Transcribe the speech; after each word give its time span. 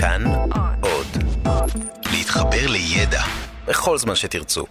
כאן 0.00 0.24
עוד. 0.80 1.06
להתחבר 2.12 2.66
לידע 2.66 3.22
בכל 3.66 3.98
זמן 3.98 4.14
שתרצו. 4.14 4.64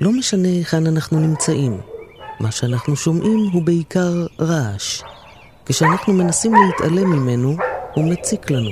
לא 0.00 0.12
משנה 0.12 0.48
היכן 0.48 0.86
אנחנו 0.86 1.20
נמצאים, 1.20 1.80
מה 2.40 2.50
שאנחנו 2.50 2.96
שומעים 2.96 3.38
הוא 3.52 3.62
בעיקר 3.62 4.26
רעש. 4.40 5.02
כשאנחנו 5.66 6.12
מנסים 6.12 6.52
להתעלם 6.54 7.10
ממנו, 7.10 7.56
הוא 7.94 8.10
מציק 8.10 8.50
לנו. 8.50 8.70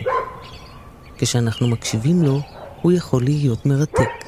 כשאנחנו 1.18 1.68
מקשיבים 1.68 2.22
לו, 2.22 2.40
הוא 2.82 2.92
יכול 2.92 3.22
להיות 3.22 3.66
מרתק. 3.66 4.24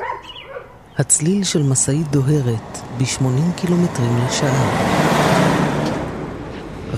הצליל 0.99 1.45
של 1.45 1.63
משאית 1.63 2.09
דוהרת 2.11 2.79
ב-80 2.99 3.61
קילומטרים 3.61 4.17
לשעה. 4.27 5.07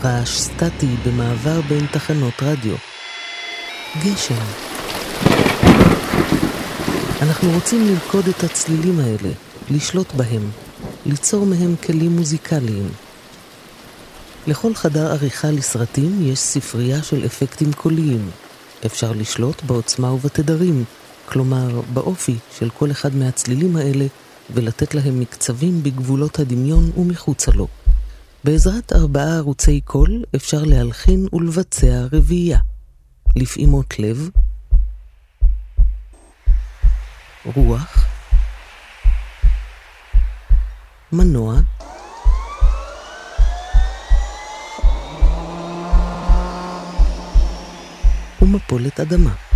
רעש 0.05 0.41
סטטי 0.41 0.97
במעבר 1.07 1.61
בין 1.61 1.87
תחנות 1.87 2.43
רדיו. 2.43 2.75
גשם. 4.05 4.45
אנחנו 7.23 7.51
רוצים 7.51 7.87
ללכוד 7.87 8.29
את 8.29 8.45
הצלילים 8.45 9.01
האלה, 9.01 9.35
לשלוט 9.71 10.13
בהם, 10.13 10.51
ליצור 11.07 11.47
מהם 11.47 11.75
כלים 11.87 12.17
מוזיקליים. 12.17 12.89
לכל 14.47 14.75
חדר 14.75 15.13
עריכה 15.13 15.51
לסרטים 15.51 16.19
יש 16.23 16.39
ספרייה 16.39 17.03
של 17.03 17.27
אפקטים 17.27 17.73
קוליים. 17.73 18.31
אפשר 18.87 19.13
לשלוט 19.13 19.63
בעוצמה 19.63 20.13
ובתדרים, 20.13 20.85
כלומר 21.27 21.81
באופי 21.93 22.37
של 22.59 22.71
כל 22.71 22.91
אחד 22.91 23.17
מהצלילים 23.17 23.77
האלה, 23.77 24.07
ולתת 24.51 24.95
להם 24.95 25.21
מקצבים 25.21 25.83
בגבולות 25.83 26.39
הדמיון 26.39 26.91
ומחוצה 26.97 27.51
לו. 27.53 27.67
בעזרת 28.45 28.93
ארבעה 28.93 29.37
ערוצי 29.37 29.81
קול 29.81 30.25
אפשר 30.37 30.63
להלחין 30.65 31.27
ולבצע 31.33 32.07
רביעייה. 32.13 32.59
לפעימות 33.37 33.99
לב, 33.99 34.29
רוח, 37.57 38.07
מנוע, 41.13 41.61
ומפולת 48.43 49.01
אדמה. 49.01 49.50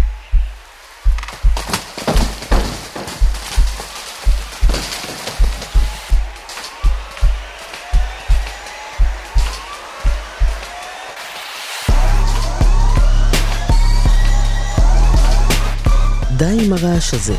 די 16.38 16.66
עם 16.66 16.72
הרעש 16.72 17.14
הזה. 17.14 17.36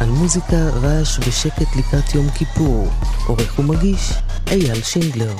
על 0.00 0.08
מוזיקה, 0.08 0.56
רעש 0.56 1.18
ושקט 1.18 1.76
לקראת 1.76 2.14
יום 2.14 2.30
כיפור. 2.30 2.88
עורך 3.26 3.58
ומגיש, 3.58 4.12
אייל 4.46 4.82
שינדלר. 4.82 5.36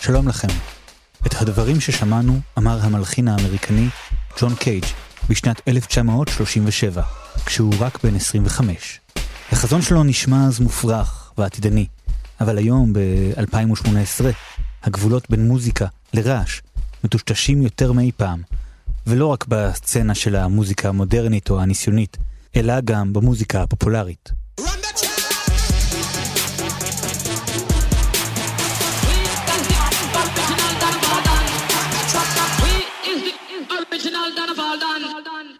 שלום 0.00 0.28
לכם. 0.28 0.48
את 1.26 1.42
הדברים 1.42 1.80
ששמענו 1.80 2.40
אמר 2.58 2.78
המלחין 2.82 3.28
האמריקני 3.28 3.88
ג'ון 4.40 4.54
קייג' 4.54 4.84
בשנת 5.28 5.68
1937, 5.68 7.02
כשהוא 7.46 7.74
רק 7.80 8.04
בן 8.04 8.16
25. 8.16 9.03
החזון 9.52 9.82
שלו 9.82 10.04
נשמע 10.04 10.46
אז 10.46 10.60
מופרך 10.60 11.32
ועתידני, 11.38 11.86
אבל 12.40 12.58
היום, 12.58 12.92
ב-2018, 12.92 14.24
הגבולות 14.82 15.30
בין 15.30 15.48
מוזיקה 15.48 15.86
לרעש 16.14 16.60
מטושטשים 17.04 17.62
יותר 17.62 17.92
מאי 17.92 18.12
פעם, 18.16 18.42
ולא 19.06 19.26
רק 19.26 19.44
בסצנה 19.48 20.14
של 20.14 20.36
המוזיקה 20.36 20.88
המודרנית 20.88 21.50
או 21.50 21.60
הניסיונית, 21.60 22.16
אלא 22.56 22.80
גם 22.80 23.12
במוזיקה 23.12 23.62
הפופולרית. 23.62 24.32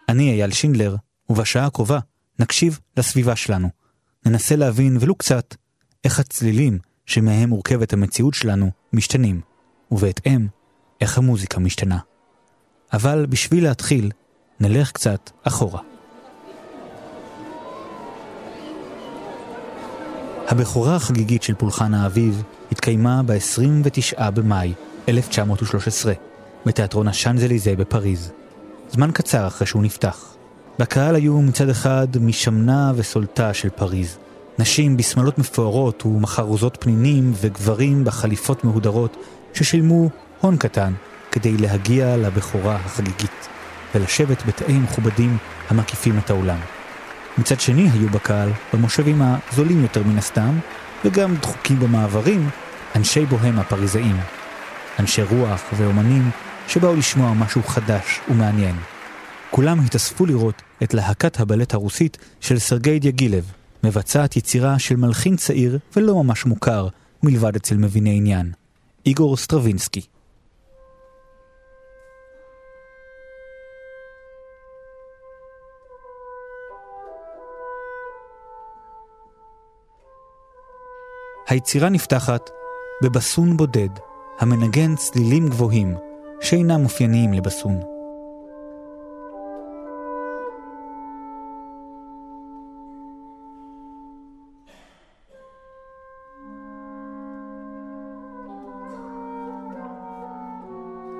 אני 0.09 0.31
אייל 0.31 0.53
שינדלר, 0.53 0.97
ובשעה 1.31 1.67
הקרובה 1.67 1.99
נקשיב 2.39 2.81
לסביבה 2.97 3.37
שלנו. 3.37 3.69
ננסה 4.27 4.57
להבין 4.57 4.97
ולו 5.01 5.15
קצת 5.15 5.55
איך 6.05 6.21
הצלילים 6.21 6.79
שמהם 7.07 7.49
מורכבת 7.49 7.93
המציאות 7.93 8.35
שלנו 8.35 8.71
משתנים, 8.93 9.41
ובהתאם, 9.91 10.47
איך 11.01 11.19
המוזיקה 11.19 11.61
משתנה. 11.61 11.99
אבל 12.93 13.27
בשביל 13.27 13.65
להתחיל, 13.65 14.11
נלך 14.61 14.93
קצת 14.93 15.31
אחורה. 15.43 15.81
הבכורה 20.49 20.97
החגיגית 20.97 21.43
של 21.43 21.55
פולחן 21.55 21.95
האביב 21.95 22.43
התקיימה 22.73 23.23
ב-29 23.27 24.31
במאי 24.31 24.75
1913, 25.09 26.13
בתיאטרון 26.67 27.09
השאנזליזה 27.09 27.77
בפריז. 27.77 28.33
זמן 28.91 29.11
קצר 29.13 29.47
אחרי 29.47 29.67
שהוא 29.67 29.83
נפתח. 29.83 30.34
בקהל 30.79 31.15
היו 31.15 31.43
מצד 31.43 31.69
אחד 31.69 32.09
משמנה 32.21 32.93
וסולתה 32.97 33.55
של 33.55 33.69
פריז. 33.71 34.19
נשים 34.59 34.97
בשמלות 34.97 35.39
מפוארות 35.39 36.07
ומחרוזות 36.07 36.77
פנינים 36.81 37.33
וגברים 37.41 38.05
בחליפות 38.05 38.65
מהודרות 38.65 39.17
ששילמו 39.55 40.11
הון 40.41 40.57
קטן 40.57 40.93
כדי 41.31 41.57
להגיע 41.57 42.17
לבכורה 42.17 42.77
החגיגית 42.77 43.49
ולשבת 43.95 44.47
בתאי 44.47 44.79
מכובדים 44.79 45.37
המקיפים 45.69 46.19
את 46.19 46.31
האולם. 46.31 46.59
מצד 47.39 47.61
שני 47.61 47.89
היו 47.91 48.09
בקהל, 48.09 48.51
במושבים 48.73 49.23
הזולים 49.23 49.83
יותר 49.83 50.03
מן 50.03 50.19
הסתם, 50.19 50.59
וגם 51.05 51.35
דחוקים 51.37 51.81
במעברים, 51.81 52.51
אנשי 52.97 53.27
בוהם 53.27 53.59
הפריזאים. 53.59 54.17
אנשי 54.99 55.23
רוח 55.23 55.63
ואומנים 55.77 56.31
שבאו 56.69 56.97
לשמוע 56.97 57.35
משהו 57.35 57.63
חדש 57.63 58.21
ומעניין. 58.31 58.94
כולם 59.55 59.81
התאספו 59.81 60.27
לראות 60.27 60.63
את 60.83 60.95
להקת 60.95 61.41
הבלט 61.41 61.75
הרוסית 61.75 62.19
של 62.41 62.59
סרגי 62.59 62.99
דיאגילב, 62.99 63.53
מבצעת 63.85 64.37
יצירה 64.37 64.79
של 64.79 64.97
מלחין 64.97 65.37
צעיר 65.37 65.79
ולא 65.97 66.25
ממש 66.25 66.47
מוכר, 66.47 66.89
מלבד 67.23 67.57
אצל 67.57 67.77
מביני 67.77 68.17
עניין, 68.17 68.53
איגור 69.07 69.37
סטרווינסקי. 69.37 70.01
היצירה 81.49 81.89
נפתחת 81.89 82.51
בבסון 83.03 83.57
בודד, 83.57 83.89
המנגן 84.39 84.97
צלילים 84.97 85.49
גבוהים, 85.49 85.95
שאינם 86.41 86.85
אופייניים 86.85 87.33
לבסון. 87.33 87.94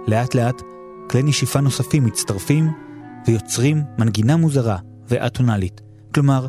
לאט 0.07 0.35
לאט 0.35 0.63
כלי 1.11 1.23
נשיפה 1.23 1.61
נוספים 1.61 2.05
מצטרפים 2.05 2.71
ויוצרים 3.27 3.83
מנגינה 3.99 4.37
מוזרה 4.37 4.77
ואטונלית, 5.09 5.81
כלומר, 6.15 6.47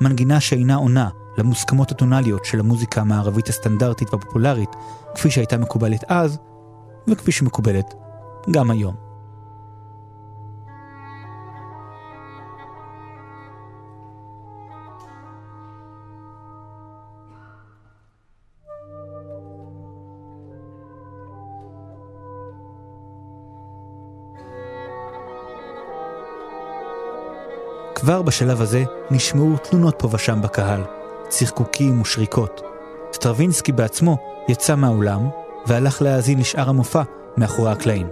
מנגינה 0.00 0.40
שאינה 0.40 0.74
עונה 0.74 1.08
למוסכמות 1.38 1.90
הטונליות 1.90 2.44
של 2.44 2.60
המוזיקה 2.60 3.00
המערבית 3.00 3.48
הסטנדרטית 3.48 4.14
והפופולרית, 4.14 4.70
כפי 5.14 5.30
שהייתה 5.30 5.58
מקובלת 5.58 6.04
אז, 6.08 6.38
וכפי 7.08 7.32
שמקובלת 7.32 7.94
גם 8.50 8.70
היום. 8.70 9.07
כבר 28.08 28.22
בשלב 28.22 28.60
הזה 28.60 28.84
נשמעו 29.10 29.56
תלונות 29.56 29.94
פה 29.98 30.08
ושם 30.12 30.42
בקהל, 30.42 30.80
צחקוקים 31.28 32.00
ושריקות. 32.00 32.62
סטרווינסקי 33.12 33.72
בעצמו 33.72 34.16
יצא 34.48 34.74
מהאולם 34.74 35.28
והלך 35.66 36.02
להאזין 36.02 36.38
לשאר 36.38 36.68
המופע 36.68 37.02
מאחורי 37.36 37.70
הקלעים. 37.70 38.06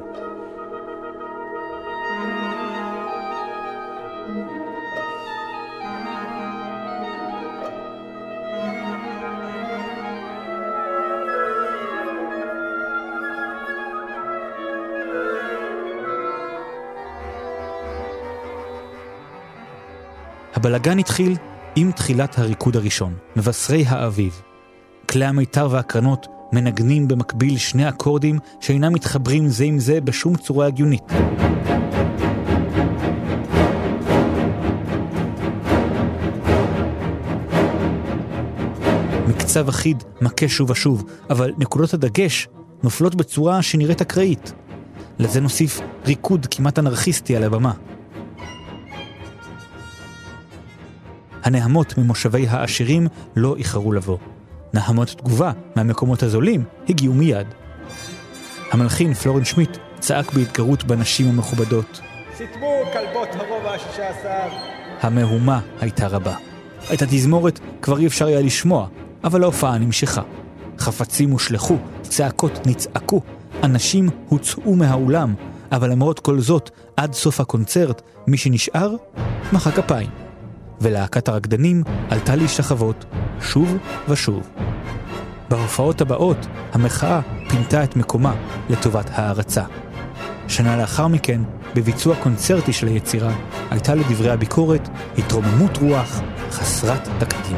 הבלגן 20.57 20.99
התחיל 20.99 21.37
עם 21.77 21.93
תחילת 21.93 22.39
הריקוד 22.39 22.77
הראשון, 22.77 23.15
מבשרי 23.37 23.85
האביב. 23.87 24.43
כלי 25.11 25.25
המיתר 25.25 25.69
והקרנות 25.71 26.27
מנגנים 26.53 27.09
במקביל 27.09 27.59
שני 27.59 27.89
אקורדים 27.89 28.39
שאינם 28.61 28.93
מתחברים 28.93 29.49
זה 29.49 29.65
עם 29.65 29.79
זה 29.79 30.01
בשום 30.01 30.37
צורה 30.37 30.67
הגיונית. 30.67 31.03
מקצב 39.29 39.69
אחיד 39.69 40.03
מכה 40.21 40.49
שוב 40.49 40.71
ושוב, 40.71 41.05
אבל 41.31 41.53
נקודות 41.59 41.95
הדגש 41.95 42.49
נופלות 42.83 43.15
בצורה 43.15 43.63
שנראית 43.63 44.01
אקראית. 44.01 44.53
לזה 45.19 45.41
נוסיף 45.41 45.81
ריקוד 46.07 46.47
כמעט 46.51 46.79
אנרכיסטי 46.79 47.37
על 47.37 47.45
הבמה. 47.45 47.73
הנהמות 51.47 51.99
ממושבי 51.99 52.49
העשירים 52.49 53.07
לא 53.37 53.57
איחרו 53.57 53.93
לבוא. 53.93 54.19
נהמות 54.75 55.09
תגובה 55.09 55.53
מהמקומות 55.77 56.23
הזולים 56.23 56.65
הגיעו 56.89 57.15
מיד. 57.15 57.47
המלחין 58.73 59.15
פלורן 59.15 59.45
שמיט 59.45 59.77
צעק 59.99 60.33
בהתגרות 60.33 60.85
בנשים 60.85 61.29
המכובדות. 61.29 62.01
סתמו 62.35 62.73
כלבות 62.93 63.29
הרובע 63.35 63.75
השישה 63.75 64.09
עשר. 64.09 64.57
המהומה 65.01 65.61
הייתה 65.81 66.07
רבה. 66.07 66.35
את 66.95 67.03
התזמורת 67.03 67.61
כבר 67.83 67.99
אי 67.99 68.07
אפשר 68.07 68.27
היה 68.27 68.41
לשמוע, 68.41 68.89
אבל 69.25 69.43
ההופעה 69.43 69.79
נמשכה. 69.79 70.23
חפצים 70.79 71.31
הושלכו, 71.31 71.77
צעקות 72.03 72.67
נצעקו, 72.67 73.21
אנשים 73.63 74.09
הוצאו 74.29 74.75
מהאולם, 74.75 75.35
אבל 75.73 75.91
למרות 75.91 76.21
כל 76.21 76.41
זאת, 76.41 76.71
עד 76.97 77.13
סוף 77.13 77.41
הקונצרט, 77.41 78.03
מי 78.27 78.37
שנשאר, 78.37 78.95
מחא 79.53 79.71
כפיים. 79.71 80.26
ולהקת 80.81 81.29
הרקדנים 81.29 81.83
עלתה 82.11 82.37
להשתחוות 82.37 83.05
שוב 83.41 83.77
ושוב. 84.09 84.51
בהופעות 85.51 86.01
הבאות, 86.01 86.47
המחאה 86.73 87.21
פינתה 87.49 87.85
את 87.85 87.97
מקומה 87.97 88.35
לטובת 88.71 89.11
הערצה. 89.13 89.65
שנה 90.49 90.77
לאחר 90.77 91.09
מכן, 91.09 91.41
בביצוע 91.75 92.17
קונצרטי 92.23 92.73
של 92.73 92.87
היצירה, 92.87 93.33
הייתה 93.71 93.95
לדברי 93.95 94.31
הביקורת 94.31 94.89
התרוממות 95.19 95.77
רוח 95.77 96.21
חסרת 96.51 97.09
תקדים. 97.19 97.57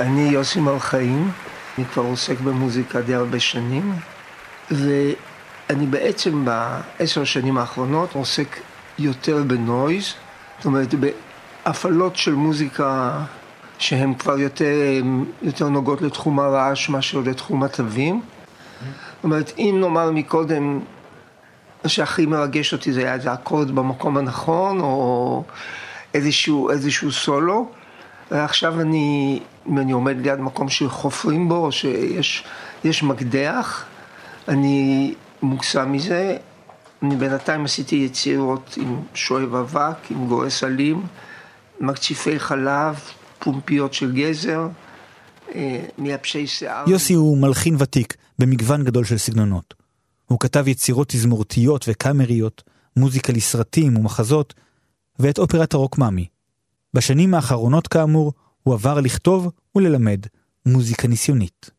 אני 0.00 0.28
יוסי 0.28 0.60
מלחאים, 0.60 1.30
אני 1.78 1.86
כבר 1.86 2.02
עוסק 2.02 2.40
במוזיקה 2.40 3.00
די 3.00 3.14
הרבה 3.14 3.40
שנים, 3.40 3.92
ואני 4.70 5.86
בעצם 5.86 6.44
בעשר 6.44 7.22
השנים 7.22 7.58
האחרונות 7.58 8.14
עוסק 8.14 8.56
יותר 8.98 9.42
בנויז, 9.46 10.14
זאת 10.56 10.64
אומרת 10.64 10.94
בהפעלות 10.94 12.16
של 12.16 12.34
מוזיקה 12.34 13.18
שהן 13.78 14.14
כבר 14.14 14.38
יותר, 14.38 14.74
יותר 15.42 15.68
נוגעות 15.68 16.02
לתחום 16.02 16.40
הרעש 16.40 16.88
מאשר 16.88 17.20
לתחום 17.24 17.62
התווים. 17.62 18.20
זאת 19.16 19.24
אומרת, 19.24 19.52
אם 19.58 19.76
נאמר 19.80 20.10
מקודם, 20.10 20.80
מה 21.84 21.88
שהכי 21.88 22.26
מרגש 22.26 22.72
אותי 22.72 22.92
זה 22.92 23.00
היה 23.00 23.14
איזה 23.14 23.32
אקורד 23.32 23.70
במקום 23.70 24.16
הנכון, 24.16 24.80
או 24.80 25.42
איזשהו, 26.14 26.70
איזשהו 26.70 27.12
סולו, 27.12 27.70
ועכשיו 28.30 28.80
אני 28.80 29.40
אם 29.68 29.78
אני 29.78 29.92
עומד 29.92 30.16
ליד 30.20 30.40
מקום 30.40 30.68
שחופרים 30.68 31.48
בו, 31.48 31.56
או 31.56 31.72
שיש 31.72 33.02
מקדח, 33.02 33.84
אני 34.48 35.14
מוקסם 35.42 35.92
מזה. 35.92 36.36
אני 37.02 37.16
בינתיים 37.16 37.64
עשיתי 37.64 37.96
יצירות 37.96 38.74
עם 38.76 39.00
שואב 39.14 39.54
אבק, 39.54 40.10
עם 40.10 40.26
גורס 40.26 40.64
אלים, 40.64 41.06
מקציפי 41.80 42.38
חלב, 42.38 43.00
פומפיות 43.38 43.94
של 43.94 44.12
גזר, 44.12 44.68
אה, 45.54 45.84
מייבשי 45.98 46.46
שיער. 46.46 46.84
יוסי 46.88 47.14
הוא 47.14 47.38
מלחין 47.38 47.76
ותיק 47.78 48.16
במגוון 48.38 48.84
גדול 48.84 49.04
של 49.04 49.18
סגנונות. 49.18 49.74
הוא 50.26 50.40
כתב 50.40 50.68
יצירות 50.68 51.08
תזמורתיות 51.08 51.84
וקאמריות, 51.88 52.62
מוזיקה 52.96 53.32
לסרטים 53.32 53.96
ומחזות, 53.96 54.54
ואת 55.18 55.38
אופרת 55.38 55.74
הרוק 55.74 55.98
מאמי. 55.98 56.26
בשנים 56.96 57.34
האחרונות 57.34 57.88
כאמור, 57.88 58.32
הוא 58.62 58.74
עבר 58.74 59.00
לכתוב 59.00 59.50
וללמד 59.74 60.20
מוזיקה 60.66 61.08
ניסיונית. 61.08 61.70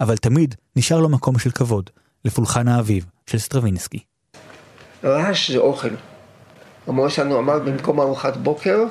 אבל 0.00 0.16
תמיד 0.16 0.54
נשאר 0.76 1.00
לו 1.00 1.08
מקום 1.08 1.38
של 1.38 1.50
כבוד 1.50 1.90
לפולחן 2.24 2.68
האביב 2.68 3.06
של 3.26 3.38
סטרווינסקי. 3.38 3.98
רעש 5.04 5.50
זה 5.50 5.58
אוכל. 5.58 5.88
המורה 6.86 7.10
שלנו 7.10 7.38
אמר 7.38 7.58
במקום 7.58 8.00
ארוחת 8.00 8.36
בוקר, 8.36 8.84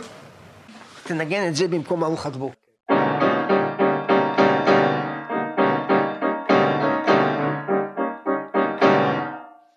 תנגן 1.03 1.47
את 1.47 1.55
זה 1.55 1.67
במקום 1.67 2.03
ארוחת 2.03 2.35
בוקר. 2.35 2.64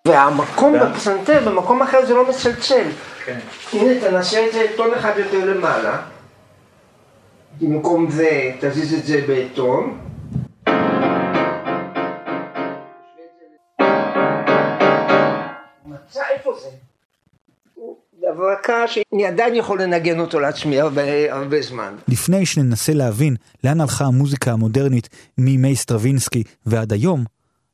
והמקום 0.09 0.75
בפסנתר, 0.79 1.41
במקום 1.45 1.81
אחר 1.81 2.05
זה 2.05 2.13
לא 2.13 2.29
מצלצל. 2.29 2.87
כן. 3.25 3.39
הנה, 3.73 3.99
תנסה 4.01 4.47
את 4.47 4.53
זה 4.53 4.65
טון 4.77 4.93
אחד 4.93 5.11
יותר 5.17 5.53
למעלה. 5.53 6.01
במקום 7.61 8.11
זה 8.11 8.51
תזיז 8.59 8.93
את 8.93 9.05
זה 9.05 9.21
בטון. 9.27 9.99
מצא 15.85 16.21
איפה 16.35 16.51
זה. 16.61 16.69
הברקה 18.31 18.87
שאני 18.87 19.25
עדיין 19.25 19.55
יכול 19.55 19.81
לנגן 19.81 20.19
אותו 20.19 20.39
לעצמי 20.39 20.79
הרבה, 20.79 21.01
הרבה 21.33 21.61
זמן. 21.61 21.95
לפני 22.07 22.45
שננסה 22.45 22.93
להבין 22.93 23.35
לאן 23.63 23.81
הלכה 23.81 24.05
המוזיקה 24.05 24.51
המודרנית 24.51 25.09
מימי 25.37 25.75
סטרווינסקי 25.75 26.43
ועד 26.65 26.93
היום, 26.93 27.23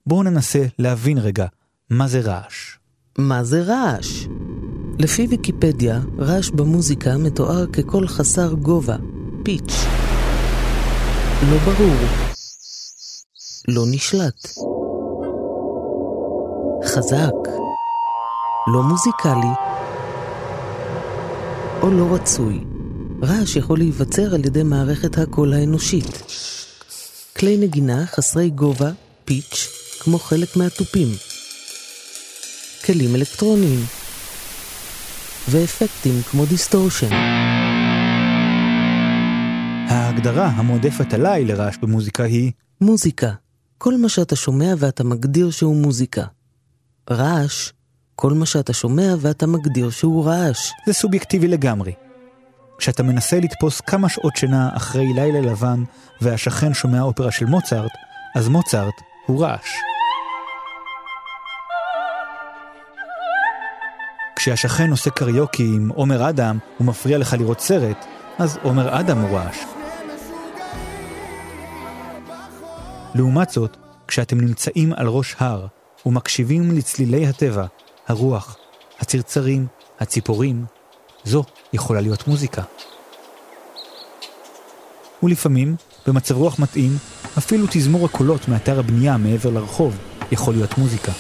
בואו 0.05 0.23
ננסה 0.23 0.59
להבין 0.79 1.17
רגע 1.17 1.45
מה 1.89 2.07
זה 2.07 2.21
רעש. 2.21 2.77
מה 3.17 3.43
זה 3.43 3.61
רעש? 3.61 4.27
לפי 4.99 5.27
ויקיפדיה, 5.29 5.99
רעש 6.19 6.49
במוזיקה 6.49 7.17
מתואר 7.17 7.65
כקול 7.73 8.07
חסר 8.07 8.53
גובה, 8.53 8.95
pitch. 9.43 9.73
לא 11.51 11.57
ברור. 11.57 11.95
לא 13.67 13.83
נשלט. 13.91 14.47
חזק. 16.85 17.49
לא 18.73 18.83
מוזיקלי. 18.83 19.55
או 21.81 21.91
לא 21.91 22.15
רצוי. 22.15 22.63
רעש 23.23 23.55
יכול 23.55 23.77
להיווצר 23.77 24.35
על 24.35 24.45
ידי 24.45 24.63
מערכת 24.63 25.17
הקול 25.17 25.53
האנושית. 25.53 26.23
כלי 27.37 27.57
נגינה 27.57 28.05
חסרי 28.05 28.49
גובה, 28.49 28.91
pitch, 29.25 29.67
כמו 29.99 30.19
חלק 30.19 30.55
מהתופים. 30.55 31.07
כלים 32.85 33.15
אלקטרוניים. 33.15 33.79
ואפקטים 35.49 36.21
כמו 36.31 36.45
distortion. 36.45 37.13
ההגדרה 39.89 40.47
המועדפת 40.47 41.13
עליי 41.13 41.45
לרעש 41.45 41.77
במוזיקה 41.77 42.23
היא 42.23 42.51
מוזיקה, 42.81 43.31
כל 43.77 43.97
מה 43.97 44.09
שאתה 44.09 44.35
שומע 44.35 44.73
ואתה 44.77 45.03
מגדיר 45.03 45.51
שהוא 45.51 45.75
מוזיקה. 45.75 46.23
רעש, 47.11 47.71
כל 48.15 48.33
מה 48.33 48.45
שאתה 48.45 48.73
שומע 48.73 49.15
ואתה 49.19 49.47
מגדיר 49.47 49.89
שהוא 49.89 50.25
רעש. 50.25 50.71
זה 50.87 50.93
סובייקטיבי 50.93 51.47
לגמרי. 51.47 51.93
כשאתה 52.77 53.03
מנסה 53.03 53.39
לתפוס 53.39 53.81
כמה 53.81 54.09
שעות 54.09 54.35
שינה 54.35 54.69
אחרי 54.77 55.13
לילה 55.13 55.41
לבן 55.41 55.83
והשכן 56.21 56.73
שומע 56.73 57.01
אופרה 57.01 57.31
של 57.31 57.45
מוצרט, 57.45 57.91
אז 58.35 58.47
מוצרט 58.47 58.93
הוא 59.25 59.45
רעש. 59.45 59.94
כשהשכן 64.45 64.91
עושה 64.91 65.09
קריוקי 65.09 65.63
עם 65.63 65.89
עומר 65.89 66.29
אדם 66.29 66.57
ומפריע 66.79 67.17
לך 67.17 67.35
לראות 67.39 67.59
סרט, 67.59 68.05
אז 68.37 68.57
עומר 68.63 68.99
אדם 68.99 69.17
הוא 69.21 69.37
רעש. 69.37 69.57
לעומת 73.15 73.49
זאת, 73.49 73.77
כשאתם 74.07 74.41
נמצאים 74.41 74.93
על 74.93 75.07
ראש 75.07 75.35
הר 75.39 75.65
ומקשיבים 76.05 76.71
לצלילי 76.71 77.27
הטבע, 77.27 77.65
הרוח, 78.07 78.57
הצרצרים, 78.99 79.67
הציפורים, 79.99 80.65
זו 81.23 81.43
יכולה 81.73 82.01
להיות 82.01 82.27
מוזיקה. 82.27 82.61
ולפעמים, 85.23 85.75
במצב 86.07 86.35
רוח 86.35 86.59
מתאים, 86.59 86.97
אפילו 87.37 87.67
תזמור 87.69 88.05
הקולות 88.05 88.47
מאתר 88.47 88.79
הבנייה 88.79 89.17
מעבר 89.17 89.49
לרחוב 89.49 89.97
יכול 90.31 90.53
להיות 90.53 90.77
מוזיקה. 90.77 91.11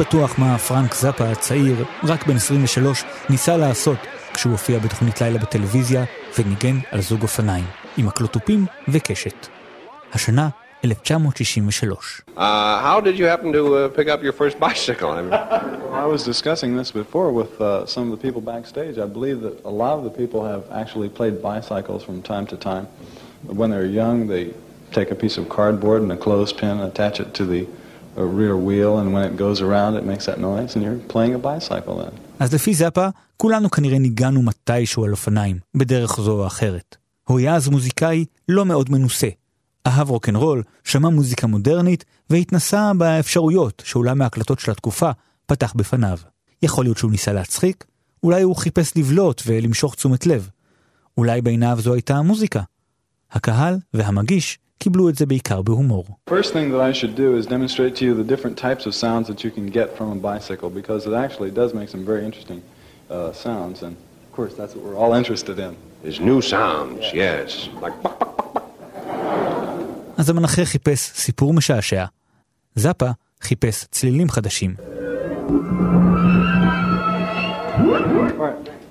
בטוח 0.00 0.38
מה 0.38 0.58
פרנק 0.58 0.94
זאפה 0.94 1.24
הצעיר, 1.24 1.84
רק 2.04 2.26
בן 2.26 2.36
23, 2.36 3.04
ניסה 3.30 3.56
לעשות 3.56 3.96
כשהוא 4.34 4.52
הופיע 4.52 4.78
בתוכנית 4.78 5.20
לילה 5.20 5.38
בטלוויזיה 5.38 6.04
וניגן 6.38 6.78
על 6.90 7.00
זוג 7.00 7.22
אופניים, 7.22 7.64
עם 7.96 8.06
מקלות 8.06 8.32
תופים 8.32 8.66
וקשת. 8.88 9.46
השנה 10.12 10.48
1963. 10.84 12.22
Uh, 12.28 12.40
how 12.80 13.00
did 13.00 13.18
you 13.18 13.26
happen 13.26 13.52
to 13.52 13.74
uh, 13.74 13.88
pick 13.88 14.08
up 14.08 14.22
your 14.22 14.32
first 14.32 14.58
bicycle? 14.60 15.10
I, 15.10 15.22
mean... 15.22 15.32
I 16.04 16.06
was 16.06 16.24
discussing 16.24 16.76
this 16.76 16.90
before 16.90 17.30
with 17.40 17.60
uh, 17.60 17.84
some 17.84 18.04
of 18.06 18.12
the 18.14 18.22
people 18.26 18.40
backstage. 18.40 18.96
I 19.06 19.08
believe 19.18 19.38
that 19.46 19.54
a 19.72 19.74
lot 19.82 19.94
of 19.98 20.04
the 20.08 20.14
people 20.20 20.40
have 20.52 20.64
actually 20.82 21.10
played 21.18 21.34
bicycles 21.42 22.02
from 22.06 22.22
time 22.22 22.46
to 22.52 22.56
time. 22.56 22.86
When 23.60 23.68
they're 23.72 23.92
young, 24.02 24.16
they 24.32 24.44
take 24.98 25.08
a 25.10 25.18
piece 25.24 25.36
of 25.40 25.44
cardboard 25.58 26.00
and 26.04 26.10
a 26.18 26.20
clothespin, 26.26 26.80
attach 26.90 27.16
it 27.20 27.34
to 27.38 27.44
the 27.44 27.62
rear 28.24 28.56
wheel, 28.56 28.98
and 28.98 29.12
when 29.14 29.24
it 29.24 29.36
goes 29.36 29.60
around, 29.60 29.96
it 29.96 30.04
makes 30.04 30.26
that 30.26 30.38
noise, 30.38 30.76
and 30.76 30.82
you're 30.84 31.12
playing 31.12 31.34
a 31.34 31.38
bicycle 31.38 31.96
then. 31.96 32.12
אז 32.38 32.54
לפי 32.54 32.74
זאפה, 32.74 33.08
כולנו 33.36 33.70
כנראה 33.70 33.98
ניגענו 33.98 34.42
מתישהו 34.42 35.04
על 35.04 35.10
אופניים, 35.10 35.58
בדרך 35.74 36.20
זו 36.20 36.32
או 36.32 36.46
אחרת. 36.46 36.96
הוא 37.24 37.38
היה 37.38 37.54
אז 37.54 37.68
מוזיקאי 37.68 38.24
לא 38.48 38.64
מאוד 38.64 38.90
מנוסה. 38.90 39.28
אהב 39.86 40.10
רוקנרול, 40.10 40.62
שמע 40.84 41.08
מוזיקה 41.08 41.46
מודרנית, 41.46 42.04
והתנסה 42.30 42.92
באפשרויות 42.98 43.82
שעולם 43.86 44.22
ההקלטות 44.22 44.58
של 44.58 44.70
התקופה 44.70 45.10
פתח 45.46 45.72
בפניו. 45.76 46.18
יכול 46.62 46.84
להיות 46.84 46.98
שהוא 46.98 47.10
ניסה 47.10 47.32
להצחיק, 47.32 47.84
אולי 48.22 48.42
הוא 48.42 48.56
חיפש 48.56 48.96
לבלוט 48.96 49.42
ולמשוך 49.46 49.94
תשומת 49.94 50.26
לב. 50.26 50.48
אולי 51.18 51.42
בעיניו 51.42 51.78
זו 51.80 51.94
הייתה 51.94 52.16
המוזיקה. 52.16 52.62
הקהל 53.32 53.78
והמגיש 53.94 54.58
קיבלו 54.79 55.09
את 55.09 55.15
זה 55.15 55.25
בעיקר 55.25 55.61
בהומור. 55.61 56.05
First 56.29 56.53
thing 56.53 56.69
that 56.71 56.81
I 56.81 56.93
should 56.93 57.15
do 57.15 57.35
is 57.39 57.45
demonstrate 57.45 57.95
to 57.95 58.05
you 58.05 58.13
the 58.13 58.27
different 58.33 58.57
types 58.57 58.85
of 58.85 58.93
sounds 58.93 59.27
that 59.29 59.43
you 59.43 59.51
can 59.51 59.67
get 59.67 59.87
from 59.97 60.07
a 60.11 60.19
bicycle 60.29 60.69
because 60.69 61.01
it 61.09 61.13
actually 61.13 61.51
does 61.51 61.73
make 61.73 61.89
some 61.89 62.03
very 62.11 62.23
interesting 62.29 62.61
uh, 63.09 63.31
sounds 63.45 63.77
and 63.85 63.93
of 64.27 64.31
course 64.37 64.53
that's 64.59 64.73
what 64.75 64.83
we're 64.85 64.99
all 65.03 65.13
interested 65.21 65.57
in. 65.65 65.71
There's 66.03 66.19
new 66.19 66.39
sounds, 66.41 67.01
yes. 67.13 67.69
Like 67.81 67.95
אז 70.17 70.29
המנחה 70.29 70.65
חיפש 70.65 70.99
סיפור 70.99 71.53
משעשע. 71.53 72.05
זאפה 72.75 73.09
חיפש 73.41 73.85
צלילים 73.91 74.29
חדשים. 74.29 74.75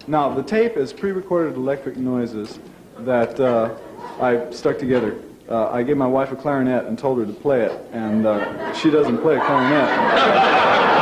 Now, 0.07 0.29
the 0.29 0.43
tape 0.43 0.77
is 0.77 0.93
pre-recorded 0.93 1.55
electric 1.57 1.97
noises 1.97 2.59
that 3.11 3.41
uh, 3.41 3.71
I 4.21 4.31
stuck 4.51 4.77
together. 4.79 5.15
Uh, 5.49 5.79
I 5.79 5.83
gave 5.83 5.97
my 5.97 6.07
wife 6.07 6.33
a 6.33 6.37
clarinet 6.37 6.83
and 6.87 6.99
told 6.99 7.19
her 7.21 7.27
to 7.27 7.33
play 7.33 7.61
it, 7.69 7.73
and 7.93 8.27
uh, 8.27 8.73
she 8.79 8.91
doesn't 8.91 9.19
play 9.19 9.37
a 9.37 9.41
clarinet. 9.41 9.89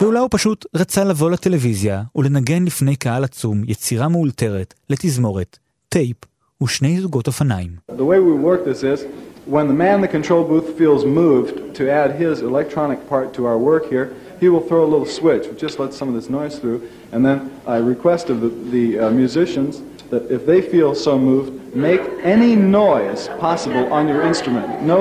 ואולי 0.00 0.18
הוא 0.18 0.28
פשוט 0.30 0.66
רצה 0.74 1.04
לבוא 1.04 1.30
לטלוויזיה 1.30 2.02
ולנגן 2.16 2.64
לפני 2.64 2.96
קהל 2.96 3.24
עצום 3.24 3.62
יצירה 3.66 4.08
מאולתרת 4.08 4.74
לתזמורת, 4.90 5.58
טייפ 5.88 6.16
ושני 6.62 7.00
זוגות 7.00 7.26
אופניים. 7.26 7.70
The 7.92 8.04
way 8.04 8.18
we 8.18 8.34
work 8.34 8.64
this 8.64 8.82
is, 8.82 9.04
when 9.46 9.66
the 9.68 9.74
man 9.74 9.96
in 9.96 10.00
the 10.00 10.08
control 10.08 10.44
booth 10.44 10.68
feels 10.78 11.04
moved 11.04 11.74
to 11.74 11.90
add 11.90 12.10
his 12.22 12.40
electronic 12.40 12.98
part 13.08 13.34
to 13.34 13.44
our 13.44 13.58
work 13.58 13.84
here, 13.90 14.06
he 14.40 14.48
will 14.48 14.64
throw 14.68 14.82
a 14.84 14.90
little 14.94 15.10
switch, 15.20 15.44
which 15.48 15.60
just 15.66 15.78
lets 15.78 15.96
some 15.96 16.08
of 16.08 16.14
this 16.14 16.28
noise 16.30 16.58
through, 16.58 16.80
and 17.12 17.20
then 17.26 17.38
I 17.66 17.76
request 17.76 18.30
of 18.30 18.40
the, 18.40 18.50
the 18.76 18.86
uh, 18.98 19.10
musicians 19.10 19.82
that 20.11 20.23
if 20.35 20.41
they 20.45 20.61
feel 20.73 20.91
so 21.07 21.13
moved, 21.17 21.51
make 21.87 22.01
any 22.35 22.53
noise 22.55 23.21
possible 23.45 23.83
on 23.97 24.03
your 24.11 24.21
instrument. 24.31 24.67
No, 24.93 24.99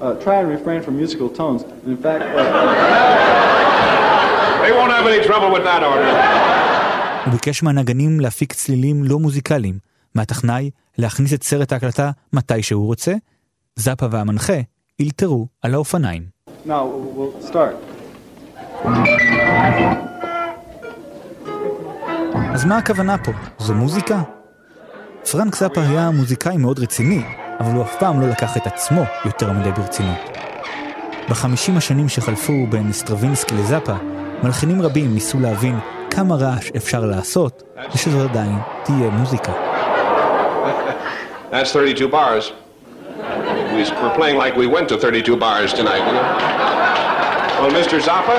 uh, 0.00 0.14
try 0.24 0.36
and 0.40 0.48
refrain 0.56 0.80
from 0.84 0.94
musical 1.02 1.28
tones. 1.40 1.60
And 1.62 1.90
in 1.94 1.98
fact, 2.06 2.22
uh, 2.24 2.36
they 4.62 4.72
won't 4.78 4.92
have 4.98 5.06
any 5.12 5.22
trouble 5.28 5.50
with 5.56 5.64
that 5.70 5.82
order. 5.82 6.12
הוא 7.24 7.32
ביקש 7.32 7.62
מהנגנים 7.62 8.20
להפיק 8.20 8.52
צלילים 8.52 9.04
לא 9.04 9.18
מוזיקליים, 9.18 9.78
מהטכנאי 10.14 10.70
להכניס 10.98 11.34
את 11.34 11.42
סרט 11.42 11.72
ההקלטה 11.72 12.10
מתי 12.32 12.62
שהוא 12.62 12.86
רוצה, 12.86 13.12
זאפה 13.76 14.06
והמנחה 14.10 14.60
אילתרו 14.98 15.46
על 15.62 15.74
האופניים. 15.74 16.22
Now, 16.66 16.70
we'll 17.16 17.50
start. 17.50 17.76
אז 22.54 22.64
מה 22.64 22.78
הכוונה 22.78 23.18
פה? 23.18 23.32
זו 23.58 23.74
מוזיקה? 23.74 24.22
פרנק 25.32 25.54
זאפה 25.54 25.80
היה 25.80 26.10
מוזיקאי 26.10 26.56
מאוד 26.56 26.78
רציני, 26.78 27.22
אבל 27.60 27.72
הוא 27.72 27.82
אף 27.84 27.96
פעם 27.98 28.20
לא 28.20 28.28
לקח 28.28 28.56
את 28.56 28.66
עצמו 28.66 29.02
יותר 29.24 29.52
מדי 29.52 29.72
ברצינות. 29.72 30.18
בחמישים 31.28 31.76
השנים 31.76 32.08
שחלפו 32.08 32.66
בין 32.70 32.92
סטרווינסקי 32.92 33.54
לזאפה, 33.54 33.94
מלחינים 34.42 34.82
רבים 34.82 35.14
ניסו 35.14 35.40
להבין 35.40 35.78
כמה 36.10 36.34
רעש 36.34 36.70
אפשר 36.76 37.00
לעשות, 37.00 37.62
ושזו 37.94 38.22
עדיין 38.22 38.58
תהיה 38.84 39.10
מוזיקה. 39.10 39.52
That's 41.52 41.70
32 41.72 42.10
bars. 42.10 42.52
We're 44.02 44.16
playing 44.18 44.38
like 44.38 44.56
we 44.56 44.66
went 44.66 44.88
to 44.88 44.96
32 44.98 45.36
bars 45.38 45.72
tonight, 45.72 46.02
you 46.06 46.12
know? 46.16 46.26
Well, 47.60 47.72
Mr. 47.72 48.00
Zappa? 48.06 48.38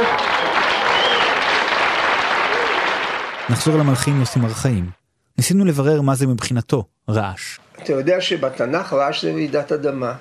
נחזור 3.50 3.78
למלחין 3.78 4.20
יוסי 4.20 4.40
מרחאים. 4.40 5.07
ניסינו 5.38 5.66
לברר 5.66 6.02
מה 6.02 6.16
זה 6.16 6.28
מבחינתו 6.28 6.84
רעש. 7.10 7.58
אתה 7.84 7.94
יודע 7.94 8.22
שבתנ"ך 8.22 8.94
רעש 8.94 9.26
זה 9.26 9.32
רעידת 9.32 9.72
אדמה. 9.72 10.14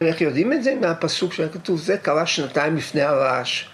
איך 0.00 0.20
יודעים 0.20 0.52
את 0.52 0.64
זה? 0.64 0.74
מהפסוק 0.80 1.32
שהיה 1.32 1.48
כתוב, 1.48 1.80
זה 1.80 1.96
קרה 1.96 2.26
שנתיים 2.26 2.76
לפני 2.76 3.02
הרעש. 3.02 3.64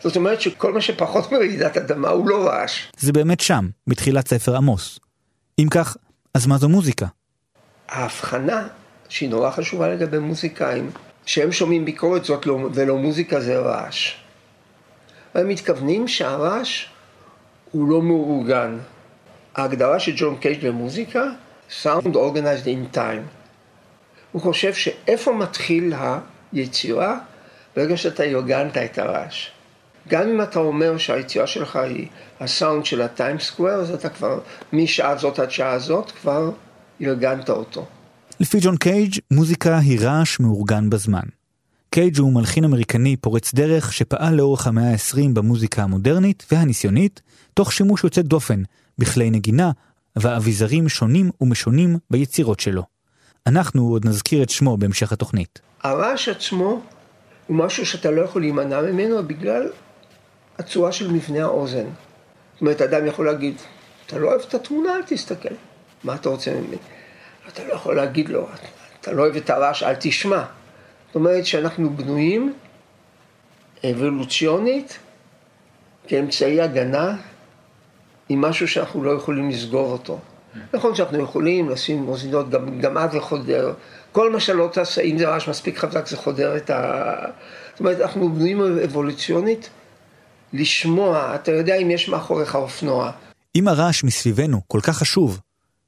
זאת 0.00 0.16
אומרת 0.16 0.40
שכל 0.40 0.72
מה 0.72 0.80
שפחות 0.80 1.28
מרעידת 1.32 1.76
אדמה 1.76 2.08
הוא 2.08 2.28
לא 2.28 2.46
רעש. 2.46 2.86
זה 2.98 3.12
באמת 3.12 3.40
שם, 3.40 3.68
בתחילת 3.86 4.28
ספר 4.28 4.56
עמוס. 4.56 4.98
אם 5.58 5.68
כך, 5.70 5.96
אז 6.34 6.46
מה 6.46 6.58
זו 6.58 6.68
מוזיקה? 6.68 7.06
ההבחנה, 7.88 8.68
שהיא 9.08 9.30
נורא 9.30 9.50
חשובה 9.50 9.88
לגבי 9.88 10.18
מוזיקאים, 10.18 10.90
שהם 11.26 11.52
שומעים 11.52 11.84
ביקורת 11.84 12.24
זאת 12.24 12.46
לא, 12.46 12.68
ולא 12.74 12.96
מוזיקה 12.96 13.40
זה 13.40 13.58
רעש. 13.58 14.14
הם 15.34 15.48
מתכוונים 15.48 16.08
שהרעש 16.08 16.86
הוא 17.70 17.88
לא 17.88 18.02
מאורגן. 18.02 18.78
ההגדרה 19.56 20.00
של 20.00 20.12
ג'ון 20.16 20.36
קייג' 20.36 20.66
למוזיקה, 20.66 21.24
Sound 21.82 22.14
Organized 22.14 22.66
in 22.66 22.96
Time. 22.96 23.26
הוא 24.32 24.42
חושב 24.42 24.74
שאיפה 24.74 25.32
מתחיל 25.32 25.92
היצירה 26.52 27.18
ברגע 27.76 27.96
שאתה 27.96 28.22
ארגנת 28.22 28.76
את 28.76 28.98
הרעש. 28.98 29.50
גם 30.08 30.28
אם 30.28 30.42
אתה 30.42 30.58
אומר 30.58 30.98
שהיצירה 30.98 31.46
שלך 31.46 31.76
היא 31.76 32.08
הסאונד 32.40 32.84
של 32.84 33.02
הטיים 33.02 33.38
סקוואר, 33.38 33.74
אז 33.74 33.90
אתה 33.90 34.08
כבר 34.08 34.40
משעה 34.72 35.16
זאת 35.16 35.38
עד 35.38 35.50
שעה 35.50 35.78
זאת 35.78 36.10
כבר 36.10 36.50
ארגנת 37.02 37.50
אותו. 37.50 37.86
לפי 38.40 38.58
ג'ון 38.60 38.76
קייג', 38.76 39.14
מוזיקה 39.30 39.78
היא 39.78 40.00
רעש 40.00 40.40
מאורגן 40.40 40.90
בזמן. 40.90 41.22
קייג' 41.90 42.18
הוא 42.18 42.32
מלחין 42.32 42.64
אמריקני 42.64 43.16
פורץ 43.16 43.54
דרך 43.54 43.92
שפעל 43.92 44.34
לאורך 44.34 44.66
המאה 44.66 44.90
ה-20 44.90 45.28
במוזיקה 45.32 45.82
המודרנית 45.82 46.46
והניסיונית, 46.52 47.20
תוך 47.54 47.72
שימוש 47.72 48.04
יוצא 48.04 48.22
דופן 48.22 48.62
בכלי 49.00 49.30
נגינה 49.30 49.70
ואביזרים 50.16 50.88
שונים 50.88 51.30
ומשונים 51.40 51.98
ביצירות 52.10 52.60
שלו. 52.60 52.82
אנחנו 53.46 53.88
עוד 53.88 54.06
נזכיר 54.06 54.42
את 54.42 54.50
שמו 54.50 54.76
בהמשך 54.76 55.12
התוכנית. 55.12 55.60
הרעש 55.82 56.28
עצמו 56.28 56.80
הוא 57.46 57.56
משהו 57.56 57.86
שאתה 57.86 58.10
לא 58.10 58.22
יכול 58.22 58.42
להימנע 58.42 58.80
ממנו 58.80 59.28
בגלל 59.28 59.70
הצורה 60.58 60.92
של 60.92 61.10
מבנה 61.10 61.42
האוזן. 61.42 61.86
זאת 62.52 62.60
אומרת, 62.60 62.80
אדם 62.80 63.06
יכול 63.06 63.26
להגיד, 63.26 63.54
אתה 64.06 64.18
לא 64.18 64.28
אוהב 64.28 64.40
את 64.48 64.54
התמונה, 64.54 64.96
אל 64.96 65.02
תסתכל. 65.02 65.54
מה 66.04 66.14
אתה 66.14 66.28
רוצה 66.28 66.54
ממני? 66.54 66.76
אתה 67.48 67.64
לא 67.68 67.72
יכול 67.72 67.96
להגיד 67.96 68.28
לו, 68.28 68.48
אתה 69.00 69.12
לא 69.12 69.22
אוהב 69.22 69.36
את 69.36 69.50
הרעש, 69.50 69.82
אל 69.82 69.94
תשמע. 70.00 70.42
זאת 71.06 71.14
אומרת 71.14 71.46
שאנחנו 71.46 71.96
בנויים 71.96 72.54
אבולוציונית 73.90 74.98
כאמצעי 76.08 76.60
הגנה 76.60 77.16
עם 78.30 78.40
משהו 78.40 78.68
שאנחנו 78.68 79.04
לא 79.04 79.10
יכולים 79.10 79.50
לסגור 79.50 79.92
אותו. 79.92 80.18
נכון 80.72 80.94
שאנחנו 80.94 81.18
יכולים 81.22 81.68
לשים 81.68 82.08
אוזניות, 82.08 82.50
גם, 82.50 82.80
גם 82.80 82.98
אז 82.98 83.12
זה 83.12 83.20
חודר. 83.20 83.72
כל 84.12 84.32
מה 84.32 84.40
שלא 84.40 84.68
תעשה, 84.72 85.00
אם 85.00 85.18
זה 85.18 85.28
רעש 85.28 85.48
מספיק 85.48 85.78
חזק, 85.78 86.06
זה 86.06 86.16
חודר 86.16 86.56
את 86.56 86.70
ה... 86.70 87.12
זאת 87.70 87.80
אומרת, 87.80 88.00
אנחנו 88.00 88.32
בנויים 88.32 88.60
אבולוציונית 88.84 89.70
לשמוע, 90.52 91.34
אתה 91.34 91.52
יודע 91.52 91.74
אם 91.74 91.90
יש 91.90 92.08
מאחוריך 92.08 92.54
אופנוע. 92.54 93.10
אם 93.56 93.68
הרעש 93.68 94.04
מסביבנו 94.04 94.60
כל 94.66 94.80
כך 94.82 94.96
חשוב, 94.96 95.40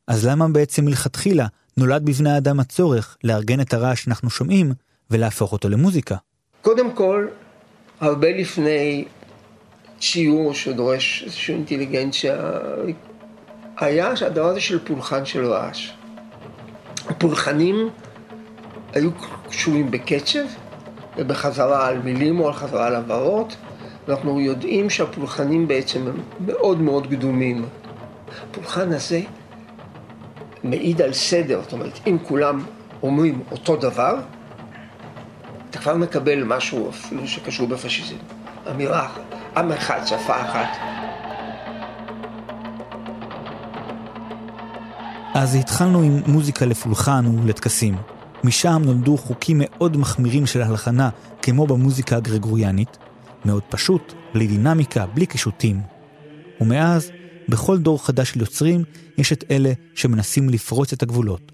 אז 0.09 0.27
למה 0.27 0.49
בעצם 0.49 0.85
מלכתחילה 0.85 1.47
נולד 1.77 2.05
בבני 2.05 2.31
האדם 2.31 2.61
הצורך 2.61 3.17
לארגן 3.25 3.61
את 3.61 3.75
הרעש 3.75 4.05
שאנחנו 4.05 4.31
שומעים 4.31 4.73
ולהפוך 5.11 5.53
אותו 5.53 5.69
למוזיקה? 5.69 6.17
קודם 6.63 6.93
כל, 6.93 7.27
הרבה 8.01 8.29
לפני 8.31 9.05
ציור 10.03 10.55
שדורש 10.55 11.23
איזושהי 11.27 11.55
אינטליגנציה, 11.55 12.37
היה 13.77 14.17
שהדבר 14.17 14.45
הזה 14.45 14.61
של 14.61 14.79
פולחן 14.85 15.25
של 15.25 15.45
רעש. 15.45 15.91
הפולחנים 17.09 17.89
היו 18.93 19.11
קשורים 19.49 19.91
בקצב 19.91 20.45
בחזרה 21.17 21.89
על 21.89 21.99
מילים 21.99 22.41
או 22.41 22.47
על 22.47 22.53
חזרה 22.53 22.87
על 22.87 22.95
הבהרות. 22.95 23.57
אנחנו 24.09 24.41
יודעים 24.41 24.91
שהפולחנים 24.91 25.69
בעצם 25.69 26.07
הם 26.07 26.23
מאוד 26.47 26.81
מאוד 26.81 27.07
קדומים. 27.07 27.65
הפולחן 28.43 28.93
הזה 28.93 29.21
מעיד 30.65 31.03
על 31.03 31.13
סדר, 31.13 31.61
זאת 31.63 31.73
אומרת, 31.73 32.01
אם 32.07 32.17
כולם 32.23 32.65
אומרים 33.03 33.43
אותו 33.51 33.77
דבר, 33.77 34.17
אתה 35.71 35.79
כבר 35.79 35.97
מקבל 35.97 36.45
משהו 36.45 36.91
אפילו 36.91 37.27
שקשור 37.27 37.69
בפשיזם. 37.69 38.17
אמירה, 38.71 39.09
עם 39.57 39.73
אחד, 39.73 40.01
שפה 40.07 40.43
אחת. 40.43 40.69
אז 45.35 45.55
התחלנו 45.55 46.03
עם 46.03 46.23
מוזיקה 46.27 46.67
לפולחן 46.67 47.25
ולטקסים. 47.43 47.97
משם 48.45 48.83
נולדו 48.85 49.17
חוקים 49.17 49.57
מאוד 49.61 49.97
מחמירים 49.97 50.47
של 50.47 50.63
הלחנה, 50.63 51.09
כמו 51.43 51.67
במוזיקה 51.67 52.17
הגרגוריאנית. 52.17 52.99
מאוד 53.45 53.63
פשוט, 53.69 54.13
בלי 54.35 54.47
דינמיקה, 54.47 55.07
בלי 55.07 55.27
קישוטים. 55.27 55.81
ומאז, 56.61 57.11
בכל 57.49 57.79
דור 57.79 58.07
חדש 58.07 58.31
של 58.31 58.41
יוצרים, 58.41 58.85
יש 59.19 59.33
את 59.33 59.45
אלה 59.51 59.73
שמנסים 59.95 60.49
לפרוץ 60.49 60.93
את 60.93 61.03
הגבולות. 61.03 61.53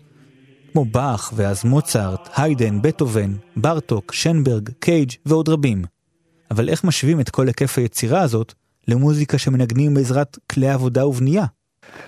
כמו 0.72 0.84
באך 0.84 1.32
ואז 1.36 1.64
מוצרט, 1.64 2.28
היידן, 2.36 2.82
בטהובן, 2.82 3.34
ברטוק, 3.56 4.12
שנברג, 4.12 4.70
קייג' 4.80 5.10
ועוד 5.26 5.48
רבים. 5.48 5.97
אבל 6.50 6.68
איך 6.68 6.84
משווים 6.84 7.20
את 7.20 7.30
כל 7.30 7.46
היקף 7.46 7.78
היצירה 7.78 8.22
הזאת 8.22 8.52
למוזיקה 8.88 9.38
שמנגנים 9.38 9.94
בעזרת 9.94 10.38
כלי 10.52 10.68
עבודה 10.68 11.06
ובנייה? 11.06 11.44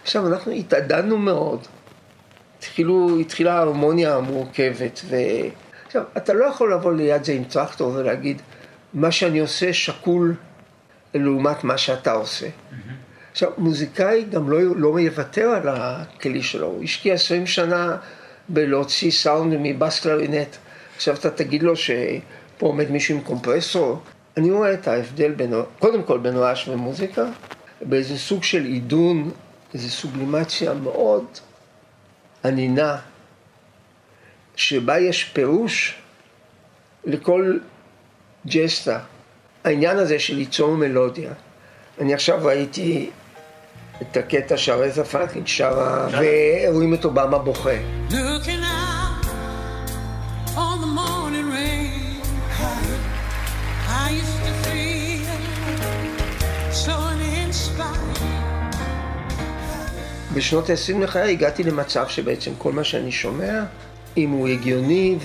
עכשיו, 0.02 0.26
אנחנו 0.26 0.52
התעדנו 0.52 1.18
מאוד. 1.18 1.60
התחילו, 2.58 3.18
התחילה 3.20 3.54
ההרמוניה 3.54 4.16
המורכבת, 4.16 5.00
ו... 5.08 5.16
עכשיו, 5.86 6.02
אתה 6.16 6.32
לא 6.32 6.44
יכול 6.44 6.74
לבוא 6.74 6.92
ליד 6.92 7.24
זה 7.24 7.32
עם 7.32 7.44
טרקטור 7.44 7.92
ולהגיד, 7.94 8.42
מה 8.94 9.10
שאני 9.10 9.38
עושה 9.38 9.72
שקול 9.72 10.34
לעומת 11.14 11.64
מה 11.64 11.78
שאתה 11.78 12.12
עושה. 12.12 12.46
Mm-hmm. 12.46 13.32
עכשיו, 13.32 13.50
מוזיקאי 13.58 14.24
גם 14.30 14.50
לא, 14.50 14.58
לא 14.76 15.00
יוותר 15.00 15.48
על 15.48 15.68
הכלי 15.68 16.42
שלו, 16.42 16.66
הוא 16.66 16.84
השקיע 16.84 17.14
20 17.14 17.46
שנה 17.46 17.96
בלהוציא 18.48 19.10
סאונד 19.10 19.54
מבאס 19.60 20.00
קלרינט. 20.00 20.56
עכשיו 20.96 21.14
אתה 21.14 21.30
תגיד 21.30 21.62
לו 21.62 21.76
שפה 21.76 22.66
עומד 22.66 22.90
מישהו 22.90 23.16
עם 23.16 23.20
קומפרסור, 23.22 24.02
אני 24.40 24.50
רואה 24.50 24.74
את 24.74 24.88
ההבדל 24.88 25.32
בין, 25.32 25.52
קודם 25.78 26.02
כל 26.02 26.18
בין 26.18 26.36
רעש 26.36 26.68
ומוזיקה, 26.68 27.24
באיזה 27.82 28.18
סוג 28.18 28.44
של 28.44 28.64
עידון, 28.64 29.30
איזו 29.74 29.88
סובלימציה 29.88 30.74
מאוד 30.74 31.24
ענינה, 32.44 32.96
שבה 34.56 34.98
יש 34.98 35.24
פירוש 35.24 35.94
לכל 37.04 37.58
ג'סטה. 38.46 38.98
העניין 39.64 39.96
הזה 39.96 40.18
של 40.18 40.34
ליצור 40.34 40.76
מלודיה. 40.76 41.32
אני 42.00 42.14
עכשיו 42.14 42.38
ראיתי 42.42 43.10
את 44.02 44.16
הקטע 44.16 44.56
שהרזה 44.56 45.04
פרנקלין 45.04 45.46
שרה, 45.46 46.08
ורואים 46.10 46.94
את 46.94 47.04
אובמה 47.04 47.38
בוכה. 47.38 47.76
בשנות 60.40 60.70
ה-20 60.70 60.98
לחיי 60.98 61.30
הגעתי 61.30 61.62
למצב 61.62 62.08
שבעצם 62.08 62.50
כל 62.58 62.72
מה 62.72 62.84
שאני 62.84 63.12
שומע, 63.12 63.62
אם 64.16 64.30
הוא 64.30 64.48
הגיוני 64.48 65.18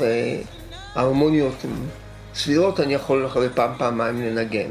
וההרמוניות 0.95 1.65
סבירות, 2.36 2.80
אני 2.80 2.93
יכול 2.93 3.25
אחרי 3.25 3.47
פעם, 3.54 3.71
פעמיים 3.78 4.21
לנגן. 4.21 4.69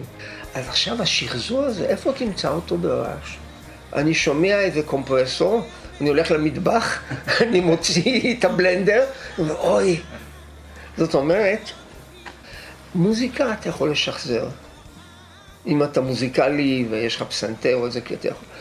אז 0.54 0.68
עכשיו 0.68 1.02
השחזור 1.02 1.62
הזה, 1.62 1.86
איפה 1.86 2.12
תמצא 2.12 2.48
אותו 2.48 2.78
ברעש? 2.78 3.36
אני 3.92 4.14
שומע 4.14 4.60
איזה 4.60 4.82
קומפרסור, 4.82 5.62
אני 6.00 6.08
הולך 6.08 6.30
למטבח, 6.30 7.02
אני 7.42 7.60
מוציא 7.60 8.34
את 8.38 8.44
הבלנדר, 8.44 9.04
ואוי. 9.38 10.00
זאת 10.96 11.14
אומרת, 11.14 11.70
מוזיקה 12.94 13.52
אתה 13.52 13.68
יכול 13.68 13.90
לשחזר. 13.90 14.48
אם 15.66 15.82
אתה 15.82 16.00
מוזיקלי 16.00 16.86
ויש 16.90 17.16
לך 17.16 17.22
פסנתר 17.22 17.74
או 17.74 17.86
איזה 17.86 18.00
קטע, 18.00 18.28
יכול 18.28 18.53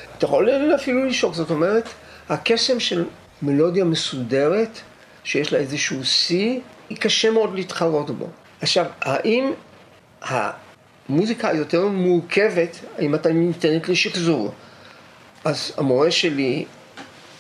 אפילו 0.76 1.06
לשוק. 1.06 1.34
זאת 1.34 1.50
אומרת, 1.50 1.90
הקסם 2.30 2.80
של 2.80 3.06
מלודיה 3.42 3.84
מסודרת, 3.84 4.80
שיש 5.24 5.54
לה 5.54 5.60
איזשהו 5.60 6.06
שיא, 6.06 6.60
היא 6.90 6.98
קשה 6.98 7.32
מאוד 7.32 7.56
להתחרות 7.56 8.10
בו. 8.10 8.28
עכשיו, 8.62 8.86
האם 9.02 9.52
המוזיקה 10.22 11.50
היותר 11.50 11.88
מורכבת, 11.88 12.80
האם 12.98 13.16
אתה 13.16 13.30
ניתנת 13.30 13.90
לשחזור? 13.90 14.54
אז 15.46 15.74
המורה 15.78 16.12
שלי, 16.12 16.66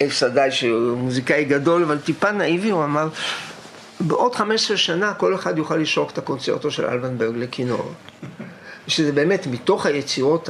אלסדאי, 0.01 0.51
שהוא 0.51 0.97
מוזיקאי 0.97 1.45
גדול, 1.45 1.83
אבל 1.83 1.97
טיפה 1.97 2.31
נאיבי, 2.31 2.69
הוא 2.69 2.83
אמר, 2.83 3.07
בעוד 3.99 4.35
15 4.35 4.77
שנה 4.77 5.13
כל 5.13 5.35
אחד 5.35 5.57
יוכל 5.57 5.77
לשרוק 5.77 6.11
את 6.11 6.17
הקונצרטו 6.17 6.71
של 6.71 6.85
אלבנברג 6.85 7.37
לכינור. 7.37 7.91
שזה 8.87 9.11
באמת, 9.11 9.47
מתוך 9.47 9.85
היצירות 9.85 10.49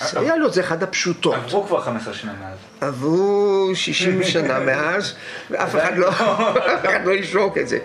הסריאליות, 0.00 0.54
זה 0.54 0.60
אחד 0.60 0.82
הפשוטות. 0.82 1.34
עברו 1.34 1.66
כבר 1.66 1.80
15 1.80 2.14
שנה 2.14 2.32
מאז. 2.40 2.58
עברו 2.80 3.70
60 3.74 4.24
שנה 4.24 4.58
מאז, 4.58 5.14
ואף 5.50 5.76
אחד 5.76 5.96
לא, 5.96 6.10
לא 7.06 7.12
ישרוק 7.12 7.58
את 7.58 7.68
זה. 7.68 7.78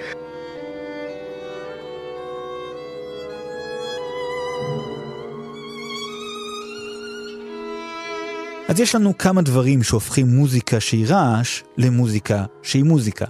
אז 8.67 8.79
יש 8.79 8.95
לנו 8.95 9.17
כמה 9.17 9.41
דברים 9.41 9.83
שהופכים 9.83 10.27
מוזיקה 10.27 10.79
שהיא 10.79 11.05
רעש 11.07 11.63
למוזיקה 11.77 12.45
שהיא 12.63 12.83
מוזיקה. 12.83 13.25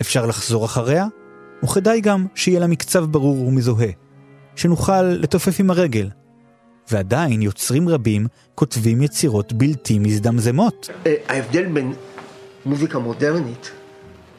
אפשר 0.00 0.26
לחזור 0.26 0.64
אחריה, 0.64 1.06
וכדאי 1.64 2.00
גם 2.00 2.26
שיהיה 2.34 2.60
לה 2.60 2.66
מקצב 2.66 3.04
ברור 3.04 3.46
ומזוהה, 3.46 3.88
שנוכל 4.56 5.02
לתופף 5.02 5.60
עם 5.60 5.70
הרגל. 5.70 6.08
ועדיין 6.90 7.42
יוצרים 7.42 7.88
רבים 7.88 8.26
כותבים 8.54 9.02
יצירות 9.02 9.52
בלתי 9.52 9.98
מזדמזמות. 9.98 10.90
אה, 11.06 11.14
ההבדל 11.28 11.66
בין 11.66 11.92
מוזיקה 12.66 12.98
מודרנית 12.98 13.70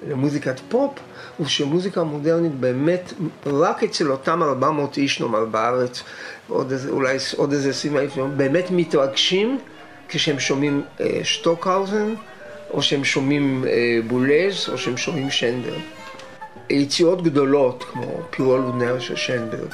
למוזיקת 0.07 0.59
פופ, 0.69 0.91
הוא 1.37 1.47
שמוזיקה 1.47 2.03
מודרנית 2.03 2.55
באמת, 2.55 3.13
רק 3.45 3.83
אצל 3.83 4.11
אותם 4.11 4.43
400 4.43 4.97
איש 4.97 5.21
נאמר 5.21 5.45
בארץ, 5.45 6.03
עוד 6.47 6.71
איזה, 6.71 6.89
אולי 6.89 7.17
עוד 7.35 7.51
איזה 7.51 7.69
20 7.69 7.97
אלף, 7.97 8.17
באמת 8.37 8.71
מתרגשים 8.71 9.59
כשהם 10.09 10.39
שומעים 10.39 10.83
אה, 11.01 11.19
שטוקהאוזן, 11.23 12.13
או 12.71 12.81
שהם 12.81 13.03
שומעים 13.03 13.65
אה, 13.67 13.99
בולז, 14.07 14.69
או 14.71 14.77
שהם 14.77 14.97
שומעים 14.97 15.29
שנדר. 15.29 15.75
יצירות 16.69 17.23
גדולות, 17.23 17.83
כמו 17.91 18.21
פיירו 18.29 18.57
לונר 18.57 18.99
של 18.99 19.15
שנברג, 19.15 19.73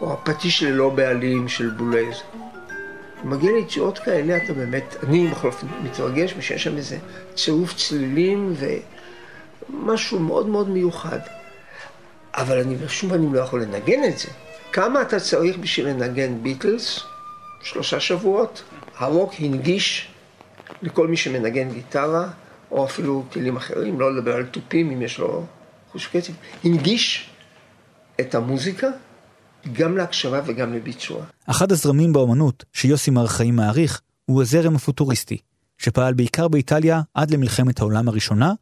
או 0.00 0.12
הפטיש 0.12 0.62
ללא 0.62 0.88
בעלים 0.90 1.48
של 1.48 1.70
בולז. 1.70 2.22
מגיע 3.24 3.52
ליצירות 3.52 3.98
כאלה, 3.98 4.36
אתה 4.36 4.52
באמת, 4.52 4.96
אני 5.02 5.28
בכל 5.28 5.46
אופן 5.46 5.66
מתרגש, 5.82 6.34
ושיש 6.36 6.64
שם 6.64 6.76
איזה 6.76 6.98
צירוף 7.34 7.74
צלילים 7.74 8.54
ומשהו 9.70 10.18
מאוד 10.18 10.48
מאוד 10.48 10.68
מיוחד. 10.68 11.18
אבל 12.34 12.60
אני 12.60 12.76
בשום 12.76 13.10
פנים 13.10 13.34
לא 13.34 13.40
יכול 13.40 13.62
לנגן 13.62 14.04
את 14.04 14.18
זה. 14.18 14.28
כמה 14.72 15.02
אתה 15.02 15.20
צריך 15.20 15.56
בשביל 15.58 15.88
לנגן 15.88 16.42
ביטלס? 16.42 17.00
שלושה 17.62 18.00
שבועות? 18.00 18.62
הרוק 18.96 19.34
הנגיש 19.38 20.08
לכל 20.82 21.08
מי 21.08 21.16
שמנגן 21.16 21.70
גיטרה, 21.70 22.28
או 22.70 22.84
אפילו 22.84 23.24
כלים 23.32 23.56
אחרים, 23.56 24.00
לא 24.00 24.16
לדבר 24.16 24.34
על 24.34 24.46
תופים 24.46 24.90
אם 24.90 25.02
יש 25.02 25.18
לו 25.18 25.44
חוש 25.92 26.06
קצב, 26.06 26.32
הנגיש 26.64 27.30
את 28.20 28.34
המוזיקה 28.34 28.88
גם 29.72 29.96
להקשבה 29.96 30.40
וגם 30.46 30.74
לביצוע. 30.74 31.24
אחד 31.46 31.72
הזרמים 31.72 32.12
באומנות 32.12 32.64
שיוסי 32.72 33.10
מר 33.10 33.26
חיים 33.26 33.56
מעריך 33.56 34.00
הוא 34.24 34.42
הזרם 34.42 34.76
הפוטוריסטי, 34.76 35.38
שפעל 35.78 36.14
בעיקר 36.14 36.48
באיטליה 36.48 37.00
עד 37.14 37.30
למלחמת 37.30 37.80
העולם 37.80 38.08
הראשונה, 38.08 38.52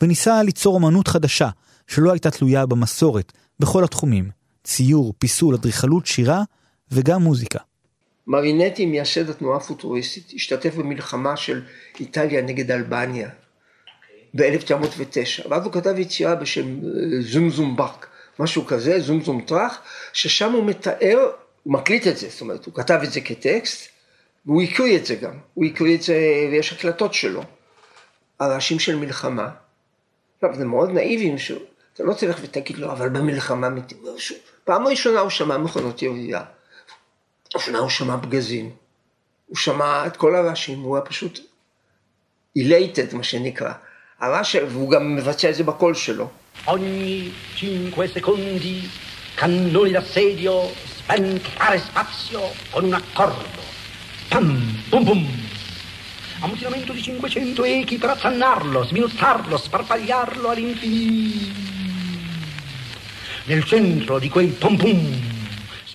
וניסה 0.00 0.42
ליצור 0.42 0.74
אומנות 0.74 1.08
חדשה, 1.08 1.48
שלא 1.86 2.12
הייתה 2.12 2.30
תלויה 2.30 2.66
במסורת, 2.66 3.32
בכל 3.60 3.84
התחומים, 3.84 4.30
ציור, 4.64 5.14
פיסול, 5.18 5.54
אדריכלות, 5.54 6.06
שירה 6.06 6.42
וגם 6.90 7.22
מוזיקה. 7.22 7.58
מרינטי, 8.26 8.86
מייסד 8.86 9.30
התנועה 9.30 9.56
הפוטוריסטית, 9.56 10.32
השתתף 10.34 10.74
במלחמה 10.74 11.36
של 11.36 11.62
איטליה 12.00 12.42
נגד 12.42 12.70
אלבניה 12.70 13.28
ב-1909, 14.34 15.48
ואז 15.50 15.64
הוא 15.64 15.72
כתב 15.72 15.98
יצירה 15.98 16.34
בשם 16.34 16.66
אה, 16.66 16.90
זומזום 17.20 17.76
באק, 17.76 18.06
משהו 18.38 18.66
כזה, 18.66 19.00
זומזום 19.00 19.40
טראח, 19.40 19.78
ששם 20.12 20.52
הוא 20.52 20.64
מתאר, 20.64 21.30
הוא 21.62 21.72
מקליט 21.72 22.06
את 22.06 22.16
זה, 22.16 22.28
זאת 22.28 22.40
אומרת, 22.40 22.66
הוא 22.66 22.74
כתב 22.74 23.00
את 23.04 23.12
זה 23.12 23.20
כטקסט, 23.20 23.88
והוא 24.46 24.62
הקריא 24.62 24.96
את 24.96 25.06
זה 25.06 25.14
גם, 25.14 25.38
הוא 25.54 25.64
הקריא 25.64 25.96
את 25.96 26.02
זה, 26.02 26.14
ויש 26.50 26.72
הקלטות 26.72 27.14
שלו, 27.14 27.42
הרעשים 28.40 28.78
של 28.78 28.96
מלחמה. 28.96 29.48
עכשיו, 30.36 30.54
זה 30.54 30.64
מאוד 30.64 30.90
נאיבי, 30.90 31.36
אתה 31.94 32.04
לא 32.04 32.14
תלך 32.14 32.38
ותגיד 32.42 32.78
לו, 32.78 32.92
אבל 32.92 33.08
במלחמה 33.08 33.68
מתים, 33.68 33.98
פעם 34.64 34.86
ראשונה 34.86 35.20
הוא 35.20 35.30
שמע 35.30 35.58
מכונות 35.58 36.02
ירייה. 36.02 36.42
ראשונה 37.54 37.78
הוא 37.78 37.88
שמע 37.88 38.16
פגזים. 38.22 38.70
הוא 39.46 39.56
שמע 39.56 40.06
את 40.06 40.16
כל 40.16 40.34
הרעשים, 40.34 40.80
הוא 40.80 40.96
היה 40.96 41.04
פשוט 41.04 41.40
אילייטד, 42.56 43.14
מה 43.14 43.22
שנקרא. 43.22 43.72
הרעש, 44.18 44.56
והוא 44.56 44.90
גם 44.90 45.16
מבצע 45.16 45.50
את 45.50 45.54
זה 45.54 45.64
בקול 45.64 45.94
שלו. 45.94 46.28
Ogni 46.65 47.33
cinque 47.55 48.07
secondi 48.07 48.89
cannoni 49.33 49.91
d'assedio 49.91 50.71
spentare 50.85 51.79
spazio 51.79 52.51
con 52.69 52.85
un 52.85 52.93
accordo. 52.93 53.59
Pam, 54.27 54.83
pum 54.89 55.03
pum. 55.03 55.27
Ammutinamento 56.41 56.93
di 56.93 57.01
500 57.01 57.63
echi 57.63 57.97
per 57.97 58.09
affannarlo, 58.11 58.83
sminuzzarlo, 58.83 59.57
sparpagliarlo 59.57 60.49
all'infinito. 60.49 61.69
Nel 63.45 63.63
centro 63.63 64.19
di 64.19 64.29
quel 64.29 64.49
pum 64.49 64.77
pum. 64.77 65.29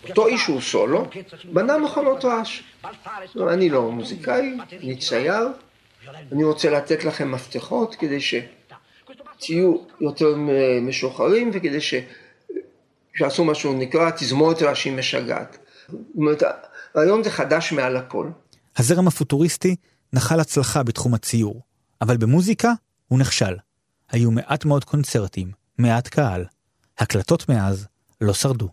אותו 0.08 0.26
איש 0.26 0.46
הוא 0.46 0.60
סולו, 0.60 1.06
בנה 1.44 1.78
מכונות 1.78 2.24
רעש. 2.24 2.62
לא, 3.34 3.52
אני 3.52 3.70
לא 3.70 3.90
מוזיקאי, 3.90 4.56
אני 4.82 4.96
צייר, 4.96 5.48
אני 6.32 6.44
רוצה 6.44 6.70
לתת 6.70 7.04
לכם 7.04 7.32
מפתחות 7.32 7.94
כדי 7.94 8.20
שתהיו 9.41 9.75
יותר 10.01 10.35
משוחררים 10.81 11.49
וכדי 11.53 11.81
ש... 11.81 11.93
שעשו 13.13 13.45
משהו 13.45 13.73
נקרא 13.73 14.09
תזמורת 14.09 14.61
רעשים 14.61 14.97
משגעת. 14.97 15.57
זאת 15.89 15.99
אומרת, 16.17 16.43
הרעיון 16.95 17.23
זה 17.23 17.29
חדש 17.29 17.71
מעל 17.71 17.97
הכל. 17.97 18.29
הזרם 18.77 19.07
הפוטוריסטי 19.07 19.75
נחל 20.13 20.39
הצלחה 20.39 20.83
בתחום 20.83 21.13
הציור, 21.13 21.61
אבל 22.01 22.17
במוזיקה 22.17 22.73
הוא 23.07 23.19
נכשל. 23.19 23.55
היו 24.11 24.31
מעט 24.31 24.65
מאוד 24.65 24.83
קונצרטים, 24.83 25.51
מעט 25.77 26.07
קהל. 26.07 26.45
הקלטות 26.97 27.49
מאז 27.49 27.87
לא 28.21 28.33
שרדו. 28.33 28.69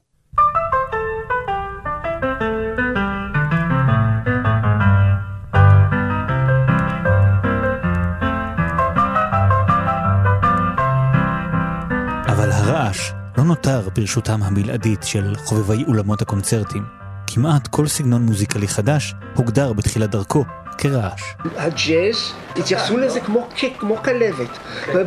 לא 13.38 13.44
נותר 13.44 13.88
ברשותם 13.94 14.42
הבלעדית 14.42 15.02
של 15.02 15.34
חובבי 15.36 15.84
אולמות 15.88 16.22
הקונצרטים. 16.22 16.84
כמעט 17.26 17.66
כל 17.66 17.86
סגנון 17.86 18.22
מוזיקלי 18.22 18.68
חדש 18.68 19.14
הוגדר 19.34 19.72
בתחילת 19.72 20.10
דרכו 20.10 20.44
כרעש. 20.78 21.22
הג'אז, 21.56 22.32
התייחסו 22.56 22.96
לזה 22.96 23.20
כמו, 23.20 23.48
כמו 23.78 23.96
כלבת. 23.96 24.58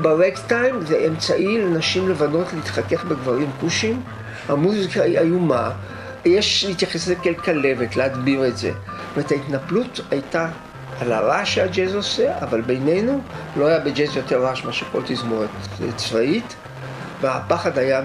ברקטיים 0.01 0.85
זה 0.85 1.05
אמצעי 1.07 1.57
לנשים 1.57 2.09
לבנות 2.09 2.53
להתחכך 2.53 3.05
בגברים 3.05 3.49
כושים. 3.59 4.01
המוזיקה 4.49 5.03
היא 5.03 5.19
איומה. 5.19 5.71
יש 6.25 6.65
להתייחס 6.67 6.95
לזה 6.95 7.15
כאל 7.15 7.33
כלבת, 7.33 7.95
להדביר 7.95 8.47
את 8.47 8.57
זה. 8.57 8.71
זאת 9.15 9.31
ההתנפלות 9.31 9.99
הייתה 10.11 10.49
על 10.99 11.11
הרעש 11.11 11.55
שהג'אז 11.55 11.95
עושה, 11.95 12.37
אבל 12.41 12.61
בינינו 12.61 13.21
לא 13.57 13.65
היה 13.65 13.79
בג'אז 13.79 14.15
יותר 14.15 14.43
רעש 14.43 14.63
מאשר 14.63 14.85
כל 14.91 15.01
תזמורת 15.05 15.49
צבאית, 15.95 16.55
והפחד 17.21 17.77
היה 17.77 18.01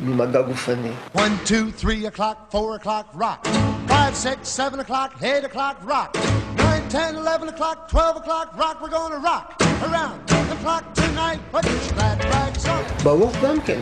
ממגע 0.00 0.42
גופני. 0.42 0.90
1, 1.16 1.22
2, 1.44 1.72
3 1.78 2.06
o'clock, 2.06 2.36
4 2.54 2.78
o'clock, 2.80 3.20
rock. 3.20 3.48
5, 3.88 4.14
6, 4.14 4.36
7 4.42 4.80
o'clock, 4.80 5.10
8 5.22 5.44
o'clock, 5.44 5.76
rock. 5.88 6.16
9, 6.56 6.88
10, 6.88 7.16
11 7.16 7.48
o'clock, 7.48 7.88
12 7.88 8.16
o'clock, 8.16 8.58
rock. 8.58 8.76
We're 8.82 8.94
gonna 8.98 9.20
rock 9.30 9.46
around 9.86 10.16
the 10.50 10.56
clock 10.62 10.84
tonight. 10.94 11.40
Put 11.52 11.64
your 11.64 11.94
glad 11.94 12.24
rags 12.24 12.66
on. 12.66 13.02
ברוך 13.02 13.32
גם 13.42 13.60
כן. 13.60 13.80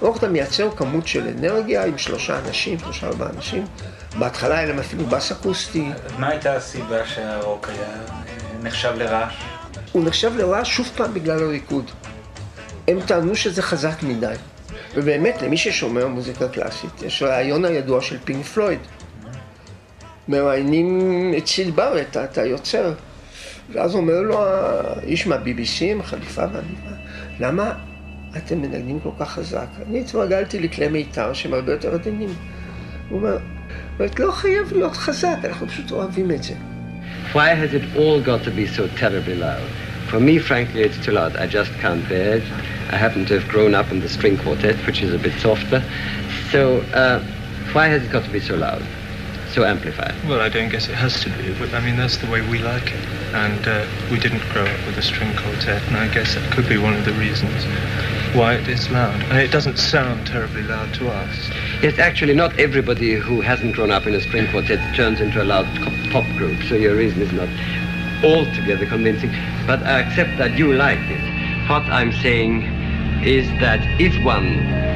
ברוך 0.00 0.16
אתה 0.16 0.28
מייצר 0.28 0.70
כמות 0.76 1.06
של 1.06 1.28
אנרגיה 1.38 1.84
עם 1.84 1.98
שלושה 1.98 2.38
אנשים, 2.38 2.78
שלושה 2.78 3.06
ארבעה 3.06 3.28
אנשים. 3.36 3.64
בהתחלה 4.18 4.58
היה 4.58 4.68
להם 4.68 4.78
אפילו 4.78 5.06
בס 5.06 5.32
אקוסטי. 5.32 5.90
מה 6.18 6.28
הייתה 6.28 6.52
הסיבה 6.54 7.06
שהרוק 7.06 7.68
היה 7.68 7.88
נחשב 8.62 8.92
לרעש? 8.96 9.34
הוא 9.92 10.04
נחשב 10.04 10.36
לרעש 10.36 10.76
שוב 10.76 10.90
פעם 10.96 11.14
בגלל 11.14 11.42
הריקוד. 11.42 11.90
הם 12.88 13.00
טענו 13.00 13.36
שזה 13.36 13.62
חזק 13.62 14.02
מדי. 14.02 14.34
ובאמת, 14.94 15.42
למי 15.42 15.56
ששומע 15.56 16.06
מוזיקה 16.06 16.48
קלאסית, 16.48 17.02
יש 17.02 17.22
רעיון 17.22 17.64
הידוע 17.64 18.00
של 18.00 18.16
פינק 18.24 18.44
פלויד. 18.44 18.78
מראיינים 20.28 21.34
את 21.38 21.46
סיד 21.46 21.76
בארט, 21.76 22.16
את 22.16 22.38
היוצר. 22.38 22.92
ואז 23.72 23.94
אומר 23.94 24.20
לו 24.20 24.44
האיש 24.44 25.26
מה-BBC 25.26 25.82
עם 25.82 26.00
החליפה 26.00 26.42
והניבה, 26.52 26.96
למה 27.40 27.72
אתם 28.36 28.58
מנגנים 28.58 29.00
כל 29.00 29.10
כך 29.18 29.30
חזק? 29.30 29.66
אני 29.88 30.00
התרגלתי 30.00 30.60
לכלי 30.60 30.88
מיתר 30.88 31.32
שהם 31.32 31.54
הרבה 31.54 31.72
יותר 31.72 31.94
עדינים. 31.94 32.34
הוא 33.08 33.18
אומר, 33.18 33.38
לא 34.18 34.32
חייב 34.32 34.72
להיות 34.72 34.96
חזק, 34.96 35.36
אנחנו 35.44 35.68
פשוט 35.68 35.90
אוהבים 35.90 36.30
את 36.30 36.42
זה. 36.42 36.54
Why 37.32 37.36
has 37.36 37.74
it 37.74 37.96
all 37.96 38.26
got 38.26 38.44
to 38.44 38.50
be 38.50 38.76
so 38.76 39.00
terribly 39.00 39.40
loud? 39.40 39.87
For 40.08 40.18
me, 40.18 40.38
frankly, 40.38 40.82
it's 40.82 40.98
too 41.04 41.12
loud. 41.12 41.36
I 41.36 41.46
just 41.46 41.70
can't 41.74 42.06
bear 42.08 42.38
it. 42.38 42.42
I 42.90 42.96
happen 42.96 43.26
to 43.26 43.38
have 43.38 43.48
grown 43.48 43.74
up 43.74 43.90
in 43.90 44.00
the 44.00 44.08
string 44.08 44.38
quartet, 44.38 44.74
which 44.86 45.02
is 45.02 45.12
a 45.12 45.18
bit 45.18 45.38
softer. 45.40 45.84
So, 46.50 46.80
uh, 46.94 47.22
why 47.72 47.88
has 47.88 48.02
it 48.02 48.10
got 48.10 48.24
to 48.24 48.30
be 48.30 48.40
so 48.40 48.56
loud? 48.56 48.82
So 49.52 49.64
amplified? 49.64 50.14
Well, 50.26 50.40
I 50.40 50.48
don't 50.48 50.70
guess 50.70 50.88
it 50.88 50.94
has 50.94 51.20
to 51.24 51.30
be. 51.30 51.52
I 51.74 51.80
mean, 51.80 51.96
that's 51.96 52.16
the 52.16 52.30
way 52.30 52.40
we 52.48 52.58
like 52.58 52.90
it. 52.90 53.04
And 53.34 53.66
uh, 53.68 53.86
we 54.10 54.18
didn't 54.18 54.42
grow 54.48 54.64
up 54.64 54.86
with 54.86 54.96
a 54.96 55.02
string 55.02 55.36
quartet, 55.36 55.82
and 55.88 55.96
I 55.98 56.08
guess 56.08 56.34
that 56.34 56.50
could 56.52 56.68
be 56.68 56.78
one 56.78 56.94
of 56.94 57.04
the 57.04 57.12
reasons 57.12 57.64
why 58.34 58.54
it 58.54 58.68
is 58.68 58.90
loud. 58.90 59.20
And 59.24 59.38
it 59.38 59.50
doesn't 59.50 59.78
sound 59.78 60.26
terribly 60.26 60.62
loud 60.62 60.94
to 60.94 61.10
us. 61.10 61.50
Yes, 61.82 61.98
actually, 61.98 62.34
not 62.34 62.58
everybody 62.58 63.14
who 63.14 63.42
hasn't 63.42 63.74
grown 63.74 63.90
up 63.90 64.06
in 64.06 64.14
a 64.14 64.20
string 64.20 64.50
quartet 64.50 64.80
turns 64.96 65.20
into 65.20 65.42
a 65.42 65.44
loud 65.44 65.66
pop 66.10 66.24
group, 66.36 66.62
so 66.62 66.74
your 66.74 66.96
reason 66.96 67.20
is 67.20 67.32
not 67.32 67.48
altogether 68.24 68.86
convincing 68.86 69.30
But 69.67 69.79
I 69.83 70.01
accept 70.01 70.37
that 70.37 70.57
you 70.57 70.73
like 70.73 71.03
it. 71.17 71.23
What 71.69 71.83
I'm 71.83 72.11
saying 72.11 72.63
is 73.23 73.47
that 73.63 73.79
if 73.99 74.13
one 74.23 74.49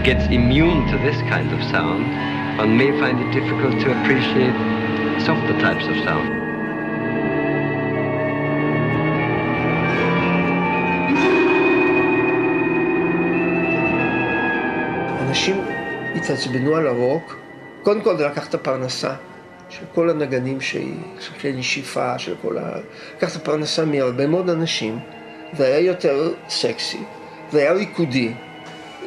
gets 0.04 0.26
immune 0.26 0.88
to 0.92 0.98
this 0.98 1.18
kind 1.34 1.50
of 1.54 1.64
sound, 1.72 2.04
one 2.58 2.76
may 2.76 2.92
find 3.00 3.20
it 3.24 3.32
difficult 3.32 3.80
to 3.84 3.88
appreciate 3.98 4.58
softer 5.28 5.56
types 5.60 5.86
of 5.88 5.96
sound. 6.04 6.38
אנשים 15.28 15.56
התעצבנו 16.16 16.76
על 16.76 16.88
הרוק, 16.88 17.40
קודם 17.84 18.02
כל 18.02 18.18
זה 18.18 18.28
לקח 18.28 18.48
את 18.48 18.54
הפרנסה 18.54 19.14
של 19.79 19.85
כל 19.95 20.11
הנגנים 20.11 20.61
שהיא, 20.61 20.95
של 21.21 21.33
כלי 21.41 21.53
נשיפה, 21.53 22.19
של 22.19 22.35
כל 22.43 22.59
ה... 22.59 22.79
לקח 23.17 23.37
את 23.37 23.43
הפרנסה 23.43 23.85
מהרבה 23.85 24.27
מאוד 24.27 24.51
אנשים, 24.51 24.99
והיה 25.53 25.79
יותר 25.79 26.33
סקסי, 26.49 27.01
והיה 27.53 27.73
ריקודי. 27.73 28.33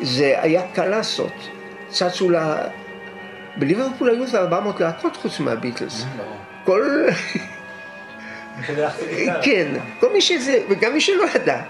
זה 0.02 0.34
היה 0.42 0.62
קל 0.74 0.86
לעשות. 0.86 1.34
צצו 1.90 2.30
לה... 2.30 2.58
בליברפול 3.58 4.10
היו 4.10 4.24
איזה 4.24 4.40
400 4.40 4.80
להקות 4.80 5.16
חוץ 5.16 5.40
מהביטלס. 5.40 6.06
כל... 6.64 7.08
כן, 9.44 9.68
כל 10.00 10.14
מי 10.14 10.22
שזה, 10.22 10.60
וגם 10.70 10.94
מי 10.94 11.02
שלא 11.02 11.26
ידע. 11.36 11.62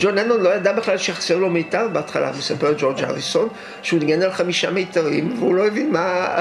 ג'ון 0.00 0.14
לנון 0.14 0.40
לא 0.40 0.54
ידע 0.54 0.72
בכלל 0.72 0.98
שחסר 0.98 1.36
לו 1.36 1.50
מיתר 1.50 1.88
בהתחלה, 1.92 2.32
מספר 2.38 2.74
ג'ורג' 2.78 3.04
הריסון, 3.04 3.48
שהוא 3.82 4.00
ניגן 4.00 4.22
על 4.22 4.32
חמישה 4.32 4.70
מיתרים, 4.70 5.34
והוא 5.38 5.54
לא 5.54 5.66
הבין 5.66 5.92
מה, 5.92 6.36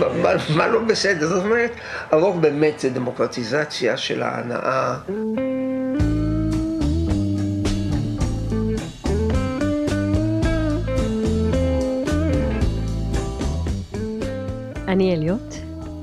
מה, 0.22 0.30
מה 0.56 0.68
לא 0.68 0.80
בסדר. 0.80 1.26
זאת 1.28 1.44
אומרת, 1.44 1.70
הרוק 2.10 2.36
באמת 2.36 2.80
זה 2.80 2.90
דמוקרטיזציה 2.90 3.96
של 3.96 4.22
ההנאה. 4.22 4.94
אני 14.88 15.14
אליוט, 15.14 15.54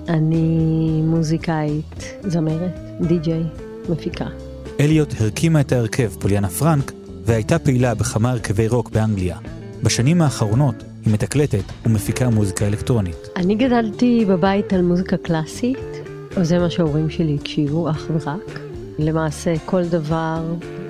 אני 0.10 1.02
מוזיקאית, 1.04 2.18
זמרת, 2.22 2.80
די-ג'יי, 3.02 3.44
מפיקה. 3.90 4.47
אליוט 4.80 5.14
הרכימה 5.20 5.62
את 5.62 5.72
ההרכב 5.72 6.10
פוליאנה 6.20 6.50
פרנק 6.50 6.92
והייתה 7.26 7.60
פעילה 7.60 7.96
בכמה 7.96 8.32
הרכבי 8.32 8.68
רוק 8.68 8.90
באנגליה. 8.90 9.38
בשנים 9.84 10.22
האחרונות 10.22 10.76
היא 11.06 11.14
מתקלטת 11.14 11.64
ומפיקה 11.86 12.30
מוזיקה 12.30 12.68
אלקטרונית. 12.68 13.28
אני 13.36 13.56
גדלתי 13.56 14.26
בבית 14.28 14.74
על 14.74 14.82
מוזיקה 14.82 15.18
קלאסית, 15.18 15.78
או 16.38 16.44
זה 16.44 16.60
מה 16.60 16.70
שההורים 16.70 17.10
שלי 17.10 17.38
הקשיבו, 17.42 17.90
אך 17.90 18.08
ורק. 18.14 18.60
למעשה 19.00 19.54
כל 19.66 19.84
דבר 19.84 20.44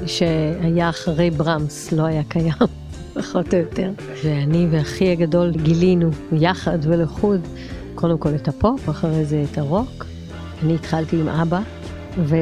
שהיה 0.06 0.89
אחרי 0.89 1.32
ברמס 1.32 1.91
לא 1.91 2.04
היה 2.04 2.23
קיים, 2.28 2.54
פחות 3.13 3.54
או 3.54 3.60
יותר. 3.60 3.91
ואני 4.23 4.67
ואחי 4.71 5.12
הגדול 5.12 5.52
גילינו 5.52 6.10
יחד 6.32 6.80
ולחוד 6.82 7.41
קודם 7.95 8.17
כל 8.17 8.36
את 8.36 8.47
הפופ, 8.47 8.89
אחרי 8.89 9.26
זה 9.26 9.43
את 9.52 9.58
הרוק. 9.58 10.06
אני 10.63 10.76
התחלתי 10.76 11.19
עם 11.19 11.28
אבא 11.28 11.60
ו... 12.17 12.36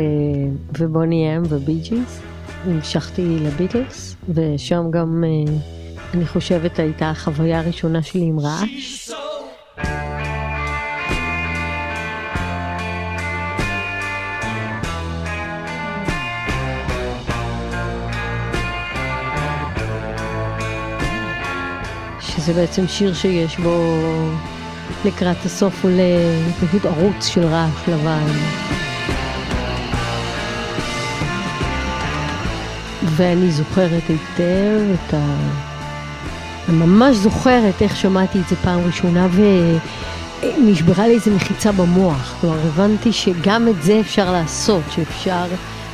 ובוני 0.80 1.38
אם 1.38 1.42
ובי 1.50 1.80
ג'יז. 1.80 2.22
המשכתי 2.66 3.40
לביטלס, 3.40 4.16
ושם 4.30 4.92
גם 4.92 5.24
uh, 5.24 5.52
אני 6.14 6.26
חושבת 6.26 6.80
הייתה 6.80 7.10
החוויה 7.10 7.60
הראשונה 7.60 8.04
שלי 8.04 8.26
עם 8.26 8.40
רעש. 8.40 9.10
שזה 22.20 22.54
בעצם 22.54 22.88
שיר 22.88 23.14
שיש 23.14 23.58
בו 23.58 23.98
לקראת 25.06 25.46
הסוף 25.46 25.84
עולה 25.84 26.04
פשוט 26.62 26.86
ערוץ 26.86 27.26
של 27.26 27.44
רעש 27.46 27.88
לבן. 27.88 28.26
ואני 33.10 33.52
זוכרת 33.52 34.04
היטב 34.10 34.82
את 34.94 35.14
ה... 35.14 35.36
אני 36.70 36.78
ממש 36.78 37.16
זוכרת 37.16 37.82
איך 37.82 37.96
שמעתי 37.96 38.40
את 38.40 38.50
זה 38.50 38.56
פעם 38.56 38.80
ראשונה 38.86 39.28
ונשברה 40.42 41.08
לי 41.08 41.14
איזה 41.14 41.36
מחיצה 41.36 41.72
במוח. 41.72 42.36
כלומר, 42.42 42.60
הבנתי 42.68 43.14
שגם 43.14 43.68
את 43.68 43.84
זה 43.84 44.00
אפשר 44.00 44.32
לעשות, 44.32 44.84
שאפשר 44.92 45.46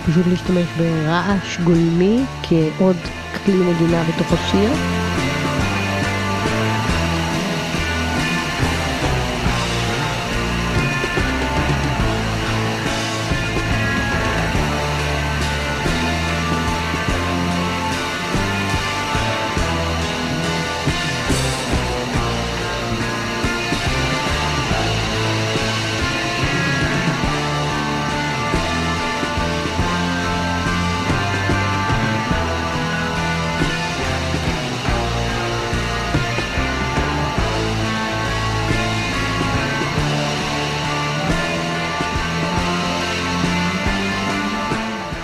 פשוט 0.05 0.27
להשתמש 0.27 0.65
ברעש 0.77 1.57
גולמי 1.63 2.19
כעוד 2.43 2.97
כלי 3.45 3.55
נגינה 3.55 4.03
בתוך 4.03 4.33
השיר. 4.33 5.00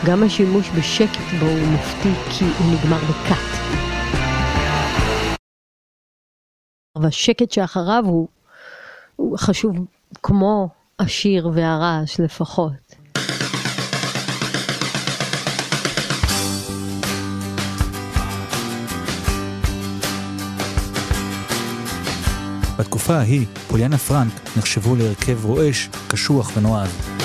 גם 0.08 0.24
השימוש 0.24 0.70
בשקט 0.70 1.40
בו 1.40 1.46
הוא 1.46 1.68
מופתי 1.68 2.10
כי 2.32 2.46
הוא 2.46 2.74
נגמר 2.74 2.98
בקאט. 2.98 3.58
והשקט 7.02 7.52
שאחריו 7.52 8.04
הוא, 8.06 8.28
הוא 9.16 9.38
חשוב 9.38 9.76
כמו 10.24 10.70
השיר 11.00 11.50
והרעש 11.54 12.20
לפחות. 12.20 12.96
בתקופה 22.80 23.14
ההיא, 23.14 23.46
פוליאנה 23.68 23.98
פרנק 23.98 24.34
נחשבו 24.58 24.96
להרכב 24.96 25.46
רועש, 25.46 25.90
קשוח 26.08 26.52
ונועז. 26.58 27.17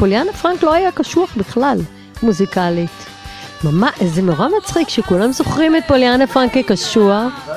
פוליאנה 0.00 0.32
פרנק 0.32 0.62
לא 0.62 0.74
היה 0.74 0.92
קשוח 0.92 1.36
בכלל, 1.36 1.78
מוזיקלית. 2.22 3.06
ממש, 3.64 4.02
זה 4.02 4.22
נורא 4.22 4.48
מצחיק 4.58 4.88
שכולם 4.88 5.32
זוכרים 5.32 5.76
את 5.76 5.82
פוליאנה 5.88 6.26
פרנק 6.26 6.52
כקשוח. 6.54 7.48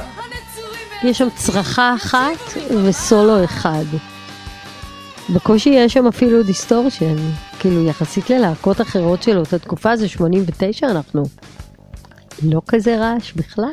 יש 1.03 1.17
שם 1.17 1.27
צרחה 1.35 1.95
אחת 1.95 2.57
וסולו 2.85 3.43
אחד. 3.43 3.83
בקושי 5.29 5.69
יש 5.69 5.93
שם 5.93 6.07
אפילו 6.07 6.43
distortion, 6.43 7.15
כאילו 7.59 7.85
יחסית 7.87 8.29
ללהקות 8.29 8.81
אחרות 8.81 9.23
של 9.23 9.37
אותה 9.37 9.59
תקופה, 9.59 9.95
זה 9.95 10.07
89 10.07 10.87
אנחנו. 10.87 11.23
לא 12.43 12.61
כזה 12.67 12.97
רעש 12.97 13.33
בכלל. 13.33 13.71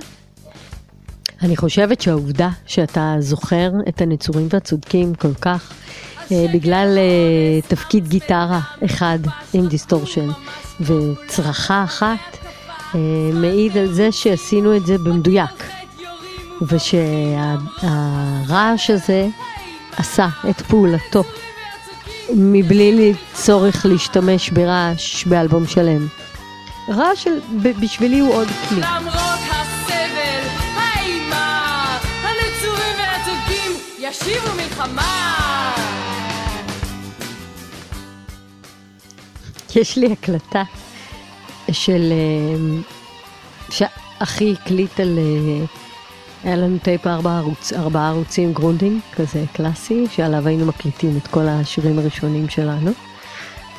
אני 1.43 1.57
חושבת 1.57 2.01
שהעובדה 2.01 2.49
שאתה 2.67 3.17
זוכר 3.19 3.71
את 3.89 4.01
הנצורים 4.01 4.47
והצודקים 4.51 5.15
כל 5.15 5.35
כך, 5.35 5.73
בגלל 6.33 6.99
אה, 6.99 7.61
תפקיד 7.69 8.09
גיטרה 8.09 8.61
אחד 8.85 9.19
עם 9.53 9.67
distortion 9.67 10.29
וצרחה 10.81 11.85
אחת, 11.85 12.37
אה, 12.95 13.01
מעיד 13.33 13.77
על 13.77 13.93
זה 13.93 14.13
שעשינו 14.13 14.77
את 14.77 14.87
זה 14.87 14.99
במדויק. 14.99 15.65
ושהרעש 16.69 18.11
הזה 18.91 19.29
עשה 19.97 20.29
את 20.51 20.61
פעולתו 20.61 21.25
מבלי 22.37 23.15
צורך 23.35 23.87
להשתמש 23.87 24.51
ברעש 24.51 25.25
באלבום 25.25 25.67
שלם. 25.67 26.07
רעש 26.89 27.27
בשבילי 27.63 28.19
הוא 28.19 28.35
עוד 28.35 28.49
כלי. 28.69 28.81
למרות 28.81 29.41
הסבל, 29.51 30.43
האימה, 30.77 31.99
הנצורים 32.23 32.97
והטובים 32.99 33.73
ישיבו 33.99 34.55
מלחמה. 34.57 36.00
יש 39.81 39.99
לי 39.99 40.13
הקלטה 40.13 40.63
של... 41.73 42.13
אה, 42.13 42.81
שאחי 43.71 44.53
הקליט 44.53 45.01
על... 45.01 45.19
אה, 45.19 45.65
היה 46.45 46.57
לנו 46.57 46.79
טייפ 46.79 47.07
ארבעה 47.07 47.39
ערוץ, 47.39 47.73
ארבע 47.73 48.09
ערוצים 48.09 48.53
גרונדיג, 48.53 49.01
כזה 49.15 49.45
קלאסי, 49.53 50.07
שעליו 50.11 50.49
היינו 50.49 50.67
מקליטים 50.67 51.17
את 51.17 51.27
כל 51.27 51.49
השירים 51.49 51.99
הראשונים 51.99 52.49
שלנו. 52.49 52.91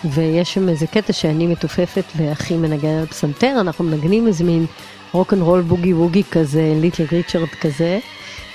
ויש 0.06 0.54
שם 0.54 0.70
איזה 0.70 0.88
קטע 0.88 1.14
שאני 1.14 1.48
מתופפת 1.48 2.04
ואחי 2.16 2.58
מנגן 2.58 2.98
על 3.00 3.06
פסנתר, 3.06 3.58
אנחנו 3.60 3.86
מנגנים 3.86 4.28
איזה 4.28 4.44
מין 4.44 4.66
רוק 5.12 5.34
אנד 5.34 5.42
רול 5.42 5.62
בוגי 5.62 5.94
ווגי 5.94 6.24
כזה, 6.32 6.74
ליטל 6.82 7.06
ריצ'רד 7.12 7.48
כזה, 7.48 8.00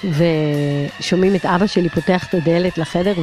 ושומעים 0.04 1.34
את 1.34 1.44
אבא 1.46 1.66
שלי 1.66 1.88
פותח 1.88 2.26
את 2.28 2.34
הדלת 2.34 2.78
לחדר 2.78 3.14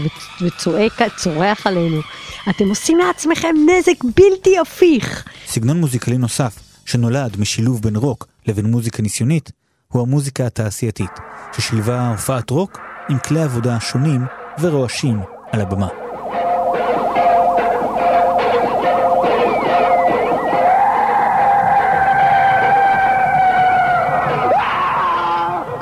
וצועק, 0.41 1.01
צורח 1.17 1.67
עלינו, 1.67 2.01
אתם 2.49 2.69
עושים 2.69 2.97
לעצמכם 2.97 3.55
נזק 3.65 4.03
בלתי 4.03 4.59
הפיך. 4.59 5.25
סגנון 5.47 5.77
מוזיקלי 5.79 6.17
נוסף, 6.17 6.59
שנולד 6.85 7.39
משילוב 7.39 7.81
בין 7.81 7.95
רוק 7.95 8.27
לבין 8.47 8.65
מוזיקה 8.65 9.03
ניסיונית, 9.03 9.51
הוא 9.87 10.01
המוזיקה 10.01 10.45
התעשייתית, 10.45 11.11
ששילבה 11.57 12.09
הופעת 12.09 12.49
רוק 12.49 12.79
עם 13.09 13.17
כלי 13.19 13.41
עבודה 13.41 13.79
שונים 13.79 14.21
ורועשים 14.59 15.19
על 15.51 15.61
הבמה. 15.61 16.02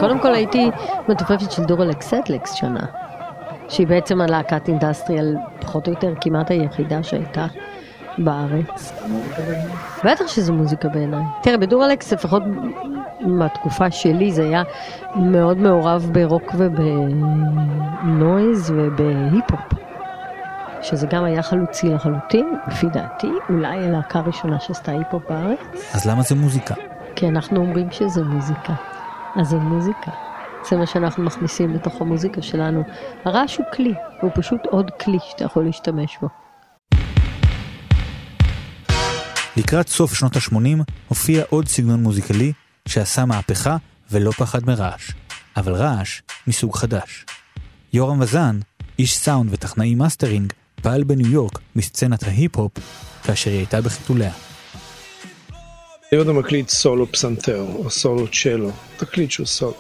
קודם 0.02 0.20
כל 0.20 0.34
הייתי 0.34 0.72
מתופפת 1.10 1.52
של 1.52 1.64
דורלקס 1.64 2.08
סדלקס 2.08 2.54
שנה, 2.54 2.86
שהיא 3.70 3.88
בעצם 3.88 4.22
הלהקת 4.22 4.68
industrial 4.68 5.36
פחות 5.60 5.88
או 5.88 5.94
יותר 5.94 6.14
כמעט 6.22 6.52
היחידה 6.52 7.04
שהייתה 7.04 7.46
בארץ. 8.18 8.94
בטח 10.04 10.28
שזו 10.28 10.54
מוזיקה 10.54 10.90
בעיניי. 10.90 11.24
תראה, 11.44 11.58
בדורלקס 11.58 12.14
לפחות 12.14 12.44
מהתקופה 13.20 13.92
שלי 13.92 14.32
זה 14.32 14.44
היה 14.44 14.64
מאוד 15.16 15.58
מעורב 15.58 16.10
ברוק 16.12 16.52
וב 16.58 16.85
noise 16.85 17.54
ובהיפ-הופ. 18.76 19.62
שזה 20.82 21.08
גם 21.08 21.24
היה 21.24 21.44
חלוצי 21.44 21.90
לחלוטין, 21.90 22.56
לפי 22.68 22.88
דעתי, 22.88 23.32
אולי 23.50 23.88
הלהקה 23.88 24.20
הראשונה 24.20 24.60
שעשתה 24.60 24.92
היפ-הופ 24.92 25.24
בארץ. 25.30 25.60
אז 25.94 26.06
למה 26.06 26.22
זה 26.22 26.36
מוזיקה? 26.36 26.76
כי 27.16 27.28
אנחנו 27.28 27.60
אומרים 27.60 27.92
שזה 27.92 28.24
מוזיקה. 28.24 28.74
אז 29.36 29.48
זה 29.48 29.58
מוזיקה. 29.58 30.12
זה 30.70 30.78
מה 30.78 30.86
שאנחנו 30.86 31.24
מכניסים 31.24 31.74
לתוך 31.74 32.02
המוזיקה 32.02 32.42
שלנו. 32.42 32.84
הרעש 33.26 33.58
הוא 33.58 33.66
כלי, 33.74 33.94
הוא 34.22 34.32
פשוט 34.36 34.62
עוד 34.66 34.92
כלי 34.92 35.18
שאתה 35.30 35.44
יכול 35.44 35.66
להשתמש 35.66 36.18
בו. 36.22 36.28
לקראת 39.58 39.88
סוף 39.88 40.14
שנות 40.14 40.36
ה-80 40.36 40.84
הופיע 41.08 41.44
עוד 41.50 41.68
סגנון 41.68 42.04
מוזיקלי 42.04 42.54
שעשה 42.88 43.26
מהפכה 43.26 43.78
ולא 44.12 44.32
פחד 44.32 44.66
מרעש, 44.66 45.12
אבל 45.58 45.74
רעש 45.74 46.22
מסוג 46.48 46.76
חדש. 46.76 47.26
יורם 47.94 48.22
וזן, 48.22 48.60
איש 49.00 49.18
סאונד 49.18 49.54
וטכנאי 49.54 49.96
מאסטרינג, 49.96 50.54
פעל 50.82 51.04
בניו 51.04 51.32
יורק 51.32 51.60
בסצנת 51.76 52.24
ההיפ-הופ 52.24 52.72
כאשר 53.24 53.50
היא 53.50 53.60
הייתה 53.60 53.82
בחיתוליה. 53.82 54.32
אתה 56.16 56.34
מקליט 56.34 56.70
סולו 56.70 57.12
פסנתר 57.12 57.66
או 57.76 57.90
סולו 57.90 58.28
צ'לו, 58.28 58.72
תקליט 58.98 59.32
שהוא 59.32 59.46
סולו. 59.46 59.74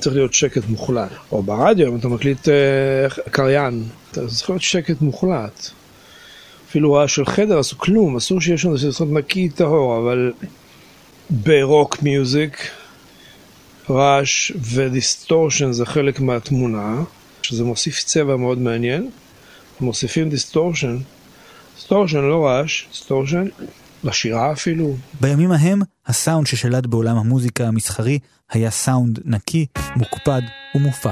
צריך 0.00 0.16
להיות 0.16 0.34
שקט 0.34 0.62
מוחלט. 0.68 1.10
או 1.32 1.42
ברדיו, 1.42 1.88
אם 1.88 1.96
אתה 1.96 2.08
מקליט 2.08 2.48
אה, 2.48 3.30
קריין, 3.30 3.84
אתה 4.10 4.26
צריך 4.26 4.50
להיות 4.50 4.62
שקט 4.62 5.00
מוחלט. 5.00 5.70
אפילו 6.68 6.92
רעש 6.92 7.14
של 7.14 7.26
חדר, 7.26 7.58
עשו 7.58 7.78
כלום, 7.78 8.16
אסור 8.16 8.40
שיש 8.40 8.64
לנו, 8.64 8.78
צריך 8.78 9.00
להיות 9.00 9.12
נקי 9.12 9.48
טהור, 9.48 9.98
אבל 9.98 10.32
ב 11.30 11.44
rock 11.44 12.02
music, 12.02 12.70
רעש 13.90 14.52
ו 14.74 14.83
distortion 14.83 15.72
זה 15.72 15.86
חלק 15.86 16.20
מהתמונה, 16.20 17.02
שזה 17.42 17.64
מוסיף 17.64 18.04
צבע 18.04 18.36
מאוד 18.36 18.58
מעניין. 18.58 19.10
מוסיפים 19.80 20.30
distortion, 20.30 20.98
distortion 21.76 22.20
לא 22.20 22.46
רעש, 22.46 22.84
distortion 22.90 23.46
לשירה 24.04 24.52
אפילו. 24.52 24.96
בימים 25.20 25.52
ההם, 25.52 25.80
הסאונד 26.06 26.46
ששלט 26.46 26.86
בעולם 26.86 27.16
המוזיקה 27.16 27.66
המסחרי 27.66 28.18
היה 28.50 28.70
סאונד 28.70 29.18
נקי, 29.24 29.66
מוקפד 29.96 30.40
ומופק. 30.74 31.10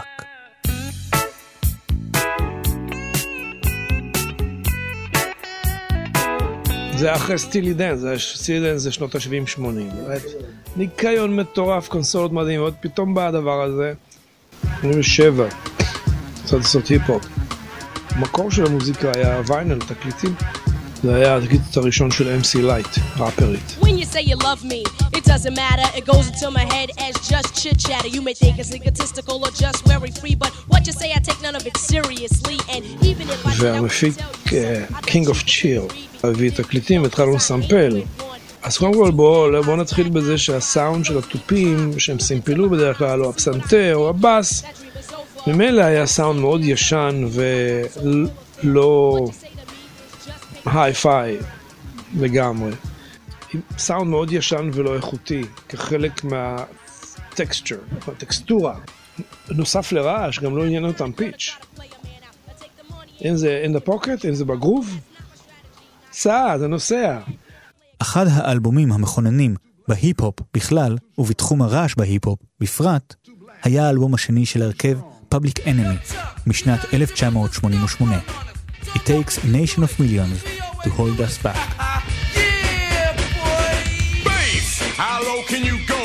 זה 6.96 7.14
אחרי 7.14 7.38
סטילי 7.38 7.74
דן, 7.74 7.96
זה 7.96 8.14
סטילי 8.18 8.70
דן 8.70 8.76
זה 8.78 8.92
שנות 8.92 9.14
ה-70-80. 9.14 9.60
ניקיון 10.76 11.36
מטורף, 11.36 11.88
קונסולות 11.88 12.32
מדהימות, 12.32 12.74
פתאום 12.80 13.14
בא 13.14 13.28
הדבר 13.28 13.62
הזה. 13.62 13.92
אני 14.84 14.96
בשבע, 14.96 15.48
קצת 16.44 16.56
לעשות 16.56 16.86
היפ-הופ. 16.86 17.26
המקור 18.10 18.50
של 18.50 18.66
המוזיקה 18.66 19.12
היה 19.14 19.40
ויינל, 19.46 19.78
תקליטים. 19.78 20.34
זה 21.06 21.14
היה 21.16 21.36
התקליט 21.36 21.76
הראשון 21.76 22.10
של 22.10 22.40
MC 22.40 22.56
Lyte, 22.56 23.00
ראפרית. 23.18 23.76
When 23.80 23.96
you 23.98 24.06
say 24.14 24.22
you 24.30 24.36
love 24.36 24.64
me, 24.64 24.80
it 25.18 25.24
doesn't 25.24 25.56
matter. 25.64 25.86
It 25.98 26.04
goes 26.12 26.26
into 26.30 26.50
my 26.58 26.66
head 26.74 26.88
as 27.06 27.14
just 27.32 27.48
chit 27.62 27.78
chatter. 27.86 28.08
You 28.16 28.22
may 28.28 28.34
think 28.42 28.54
it's 28.62 28.72
egotistical 28.80 29.36
or 29.44 29.52
just 29.64 29.80
very 29.94 30.10
free, 30.20 30.36
but 30.42 30.50
what 30.72 30.82
you 30.86 30.94
say 31.00 31.08
I 31.18 31.20
take 31.28 31.40
none 31.46 31.56
of 31.60 31.64
it 31.70 31.76
seriously. 31.92 32.58
And 32.74 32.82
even 33.10 33.26
if 33.34 33.46
I 33.46 33.50
והמפיק 33.58 34.14
King 35.00 35.28
of 35.28 35.42
Chill 35.42 35.82
הביא 36.22 36.50
תקליטים, 36.50 37.04
התחלנו 37.04 37.36
לסמפל. 37.36 38.00
אז 38.62 38.78
קודם 38.78 38.94
כל 38.94 39.10
בואו 39.10 39.62
בוא 39.64 39.76
נתחיל 39.76 40.08
בזה 40.08 40.38
שהסאונד 40.38 41.04
של 41.04 41.18
התופים, 41.18 41.98
שהם 41.98 42.18
סימפלו 42.18 42.70
בדרך 42.70 42.98
כלל, 42.98 43.24
או 43.24 43.30
הפסנתר 43.30 43.92
או 43.96 44.08
הבאס, 44.08 44.62
ממילא 45.46 45.82
היה 45.82 46.06
סאונד 46.06 46.40
מאוד 46.40 46.64
ישן 46.64 47.24
ולא 48.62 49.26
היי-פיי 50.66 51.38
לגמרי. 52.16 52.72
סאונד 53.78 54.10
מאוד 54.10 54.32
ישן 54.32 54.70
ולא 54.72 54.96
איכותי, 54.96 55.42
כחלק 55.68 56.24
מה 56.24 56.55
texture, 56.55 57.78
הטקסטורה. 58.08 58.74
נוסף 59.50 59.92
לרעש, 59.92 60.38
גם 60.38 60.56
לא 60.56 60.64
עניין 60.64 60.84
אותם 60.84 61.12
pitch. 61.12 61.56
אם 63.24 63.36
זה 63.36 63.66
the 63.74 63.88
pocket, 63.88 64.28
אם 64.28 64.34
זה 64.34 64.44
בגרוב, 64.44 65.00
סע, 66.12 66.58
זה 66.58 66.66
נוסע. 66.66 67.18
אחד 67.98 68.26
האלבומים 68.30 68.92
המכוננים 68.92 69.54
בהיפ-הופ 69.88 70.34
בכלל, 70.54 70.96
ובתחום 71.18 71.62
הרעש 71.62 71.94
בהיפ-הופ 71.94 72.38
בפרט, 72.60 73.14
היה 73.62 73.86
האלבום 73.86 74.14
השני 74.14 74.46
של 74.46 74.62
הרכב 74.62 74.98
Public 75.34 75.58
Enemy 75.64 76.14
משנת 76.46 76.94
1988. 76.94 78.45
It 78.94 79.04
takes 79.04 79.34
a 79.44 79.46
nation 79.46 79.82
of 79.82 79.98
millions 80.00 80.38
to 80.84 80.90
hold 80.90 81.20
us 81.20 81.38
back. 81.38 81.56
How 85.04 85.18
low 85.28 85.40
can 85.50 85.62
you 85.70 85.76
go? 85.94 86.04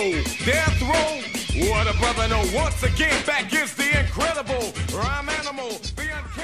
Death 0.52 0.78
row? 0.92 1.12
What 1.70 1.86
a 1.94 1.96
brother 2.02 2.26
know. 2.32 2.44
Once 2.64 2.82
again, 2.92 3.18
back 3.32 3.48
is 3.62 3.70
the 3.82 3.90
incredible 4.04 4.66
rhyme 5.00 5.30
animal. 5.40 5.72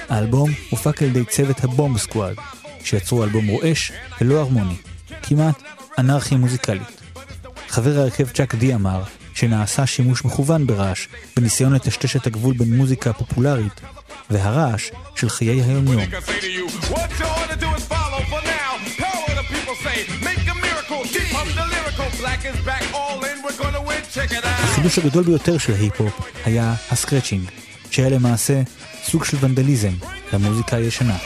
האלבום 0.09 0.51
הופק 0.69 1.01
על 1.01 1.07
ידי 1.07 1.25
צוות 1.25 1.63
הבום 1.63 1.97
סקוואד, 1.97 2.35
שיצרו 2.83 3.23
אלבום 3.23 3.47
רועש 3.47 3.91
ולא 4.21 4.39
הרמוני, 4.39 4.75
כמעט 5.23 5.61
אנרכיה 5.97 6.37
מוזיקלית. 6.37 7.01
חבר 7.67 7.99
ההרכב 7.99 8.29
צ'אק 8.29 8.55
די 8.55 8.73
אמר 8.73 9.03
שנעשה 9.33 9.85
שימוש 9.85 10.25
מכוון 10.25 10.67
ברעש 10.67 11.07
בניסיון 11.35 11.73
לטשטש 11.73 12.15
את 12.15 12.27
הגבול 12.27 12.53
בין 12.57 12.77
מוזיקה 12.77 13.13
פופולרית 13.13 13.81
והרעש 14.29 14.91
של 15.15 15.29
חיי 15.29 15.61
היומיום. 15.61 16.03
החידוש 24.43 24.99
הגדול 24.99 25.23
ביותר 25.23 25.57
של 25.57 25.73
ההיפ-הופ 25.73 26.13
היה 26.45 26.73
ה 26.91 26.96
scratching, 26.96 27.49
שהיה 27.91 28.09
למעשה 28.09 28.61
סוג 29.03 29.23
של 29.23 29.37
ונדליזם 29.41 29.93
למוזיקה 30.33 30.75
הישנה. 30.77 31.17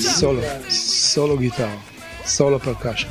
סולו, 0.00 0.42
סולו 0.68 1.38
גיטר, 1.38 1.68
סולו 2.26 2.60
percussion. 2.60 3.08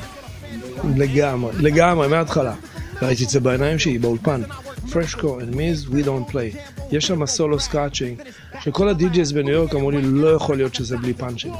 לגמרי, 0.96 1.52
לגמרי, 1.58 2.08
מההתחלה. 2.08 2.54
ראיתי 3.02 3.24
את 3.24 3.28
זה 3.28 3.40
בעיניים 3.40 3.78
שלי, 3.78 3.98
באולפן. 3.98 4.42
פרשקו 4.92 5.40
and 5.40 5.56
me's, 5.56 5.86
we 5.86 6.04
don't 6.04 6.32
play. 6.32 6.58
יש 6.92 7.06
שם 7.06 7.26
סולו 7.26 7.60
scratching, 7.60 8.22
שכל 8.60 8.88
הדי-ג'ייז 8.88 9.32
בניו 9.32 9.52
יורק 9.52 9.74
אמרו 9.74 9.90
לי, 9.90 10.02
לא 10.02 10.28
יכול 10.28 10.56
להיות 10.56 10.74
שזה 10.74 10.96
בלי 10.96 11.14
פאנצ'ים. 11.14 11.52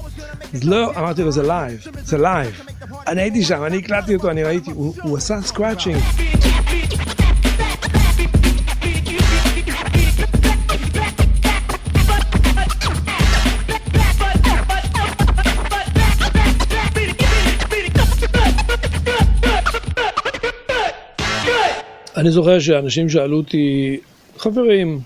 אז 0.55 0.65
לא, 0.65 0.91
אמרתי 0.99 1.23
לו, 1.23 1.33
זה 1.33 1.43
live, 1.43 1.87
זה 2.05 2.19
live. 2.19 2.61
אני 3.07 3.21
הייתי 3.21 3.45
שם, 3.45 3.65
אני 3.65 3.79
הקלטתי 3.79 4.15
אותו, 4.15 4.31
אני 4.31 4.45
ראיתי, 4.45 4.71
הוא, 4.71 4.95
הוא 5.03 5.17
עשה 5.17 5.43
scratching. 5.43 5.99
אני 22.19 22.31
זוכר 22.31 22.59
שאנשים 22.59 23.09
שאלו 23.09 23.37
אותי, 23.37 23.97
חברים, 24.39 25.01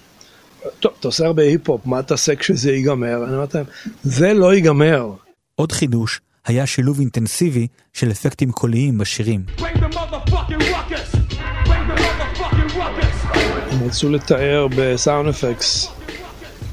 טוב, 0.81 0.93
אתה 1.01 1.09
עושה 1.09 1.27
הרבה 1.27 1.43
היפ-הופ, 1.43 1.87
מה 1.87 2.03
תעשה 2.03 2.37
כשזה 2.37 2.73
ייגמר? 2.73 3.25
אני 3.25 3.37
אמרתי 3.37 3.57
להם, 3.57 3.67
זה 4.03 4.35
לא 4.35 4.55
ייגמר. 4.55 5.11
עוד 5.55 5.73
חידוש 5.73 6.21
היה 6.47 6.67
שילוב 6.67 7.01
אינטנסיבי 7.01 7.67
של 7.93 8.11
אפקטים 8.11 8.53
קוליים 8.53 8.99
בשירים. 8.99 9.45
הם 13.71 13.87
רצו 13.87 14.11
לתאר 14.11 14.67
בסאונד 14.77 15.29
אפקס 15.29 15.89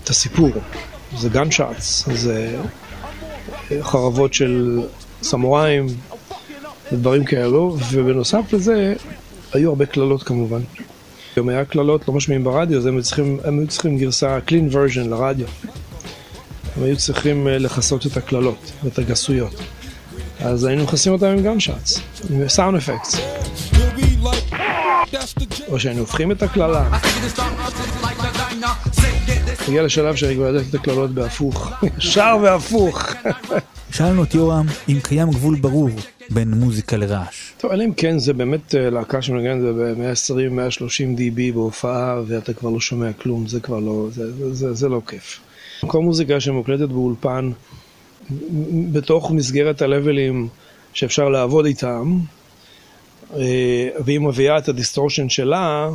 את 0.04 0.10
הסיפור. 0.10 0.50
זה 1.18 1.30
גן 1.30 1.52
שאטס, 1.52 2.10
זה 2.14 2.58
חרבות 3.82 4.34
של 4.34 4.82
סמוראים 5.22 5.88
ודברים 6.92 7.26
כאלו, 7.26 7.78
ובנוסף 7.92 8.54
לזה 8.54 8.96
היו 9.54 9.70
הרבה 9.70 9.86
קללות 9.86 10.24
כמובן. 10.24 10.62
גם 11.38 11.50
היה 11.50 11.66
קללות 11.66 12.08
לא 12.08 12.14
משמיעים 12.14 12.44
ברדיו, 12.44 12.78
אז 12.78 12.86
הם, 12.86 13.02
צריכים, 13.02 13.40
הם 13.44 13.60
היו 13.60 13.68
צריכים 13.68 13.98
גרסה 13.98 14.38
clean 14.48 14.74
version 14.74 15.08
לרדיו. 15.08 15.48
הם 16.78 16.84
היו 16.84 16.98
צריכים 16.98 17.48
לכסות 17.48 18.06
את 18.06 18.18
הקללות 18.18 18.72
ואת 18.84 19.00
הגסויות. 19.00 19.56
אז 20.40 20.64
היינו 20.64 20.84
מכסים 20.84 21.14
אותם 21.14 21.26
עם 21.26 21.60
שאטס, 21.60 22.00
עם 22.30 22.48
סאונד 22.48 22.78
אפקטס. 22.78 23.20
או 25.68 25.80
שהיינו 25.80 26.00
הופכים 26.00 26.32
את 26.32 26.44
הקללה. 26.44 27.00
הגיע 29.68 29.84
לשלב 29.84 30.16
שאני 30.16 30.36
כבר 30.36 30.48
ידעתי 30.50 30.70
את 30.70 30.76
הקללות 30.76 31.12
בהפוך, 31.12 31.72
ישר 31.98 32.38
והפוך. 32.42 33.04
שאלנו 33.92 34.24
את 34.24 34.36
יורם 34.36 34.66
אם 34.90 35.00
קיים 35.04 35.32
גבול 35.32 35.56
ברור 35.56 35.90
בין 36.30 36.52
מוזיקה 36.52 36.98
לרעש. 36.98 37.49
טוב, 37.60 37.72
אלא 37.72 37.84
אם 37.84 37.94
כן 37.94 38.20
זה 38.20 38.34
באמת 38.34 38.76
להקה 38.78 39.22
שמנגנת 39.22 39.62
ב-120-130 39.76 41.20
dB 41.20 41.54
בהופעה 41.54 42.22
ואתה 42.28 42.54
כבר 42.54 42.70
לא 42.70 42.80
שומע 42.80 43.14
כלום, 43.14 43.48
זה 43.48 43.60
כבר 43.60 43.80
לא, 43.80 44.08
זה, 44.12 44.34
זה, 44.34 44.54
זה, 44.54 44.74
זה 44.74 44.90
לא 44.90 45.02
כיף. 45.08 45.40
כל 45.88 46.00
מוזיקה 46.02 46.40
שמוקלטת 46.40 46.90
באולפן, 46.90 47.52
בתוך 48.92 49.32
מסגרת 49.32 49.82
הלבלים 49.82 50.48
שאפשר 50.94 51.30
לעבוד 51.30 51.66
איתם, 51.66 52.20
והיא 54.00 54.20
מביאה 54.20 54.58
את 54.58 54.70
ה 54.70 54.75
distortion 54.75 55.30
שלה, 55.30 55.90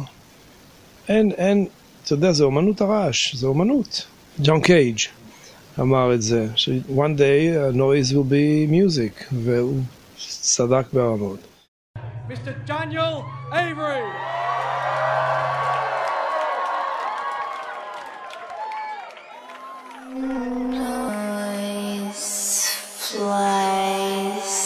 אין, 1.08 1.30
אין, 1.32 1.66
אתה 2.04 2.12
יודע, 2.12 2.32
זה 2.32 2.44
אומנות 2.44 2.80
הרעש, 2.80 3.34
זה 3.34 3.46
אומנות. 3.46 4.06
ג'ון 4.42 4.60
קייג' 4.60 4.98
אמר 5.80 6.14
את 6.14 6.22
זה, 6.22 6.46
ש- 6.56 6.68
one 6.96 7.18
day 7.18 7.72
a 7.72 7.76
noise 7.76 8.12
will 8.12 8.30
be 8.30 8.70
music, 8.70 9.34
והוא 9.44 9.80
צדק 10.40 10.86
ברמות. 10.92 11.53
Mr. 12.28 12.54
Daniel 12.66 13.16
Avery. 13.52 14.04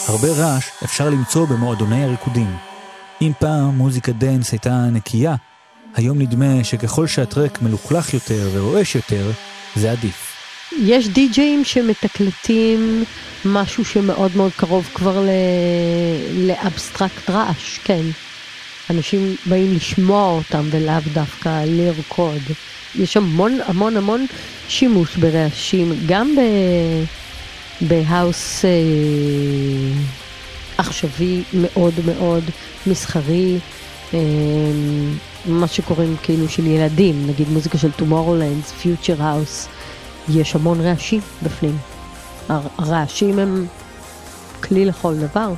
הרבה 0.07 0.27
רעש 0.37 0.69
אפשר 0.83 1.09
למצוא 1.09 1.47
במועדוני 1.47 2.03
הריקודים. 2.03 2.57
אם 3.21 3.31
פעם 3.39 3.77
מוזיקת 3.77 4.11
dance 4.11 4.51
הייתה 4.51 4.85
נקייה, 4.91 5.35
היום 5.95 6.21
נדמה 6.21 6.63
שככל 6.63 7.07
שהטרק 7.07 7.61
מלוכלך 7.61 8.13
יותר 8.13 8.49
ורועש 8.53 8.95
יותר, 8.95 9.31
זה 9.75 9.91
עדיף. 9.91 10.28
יש 10.77 11.07
די-ג'אים 11.07 11.63
שמתקלטים 11.63 13.03
משהו 13.45 13.85
שמאוד 13.85 14.31
מאוד 14.35 14.51
קרוב 14.55 14.89
כבר 14.93 15.21
ל... 15.21 15.29
לאבסטרקט 16.47 17.29
רעש, 17.29 17.79
כן. 17.83 18.01
אנשים 18.89 19.35
באים 19.45 19.73
לשמוע 19.75 20.31
אותם 20.31 20.67
ולאו 20.71 21.01
דווקא 21.13 21.63
לרקוד. 21.65 22.41
יש 22.95 23.17
המון 23.17 23.57
המון 23.65 23.97
המון 23.97 24.25
שימוש 24.69 25.15
ברעשים, 25.15 25.93
גם 26.05 26.35
ב... 26.35 26.41
ב 27.81 27.95
house 27.95 28.65
אה, 28.65 28.69
עכשווי 30.77 31.43
מאוד 31.53 31.93
מאוד 32.05 32.43
מסחרי, 32.87 33.57
אה, 34.13 34.19
מה 35.45 35.67
שקוראים 35.67 36.15
כאילו 36.23 36.49
של 36.49 36.67
ילדים, 36.67 37.27
נגיד 37.27 37.49
מוזיקה 37.49 37.77
של 37.77 37.91
טומורולנד, 37.91 38.71
future 38.71 39.23
house, 39.23 39.67
יש 40.29 40.55
המון 40.55 40.81
רעשים 40.81 41.21
בפנים. 41.43 41.77
הר- 42.49 42.67
הרעשים 42.77 43.39
הם 43.39 43.65
כלי 44.63 44.85
לכל 44.85 45.15
דבר. 45.15 45.53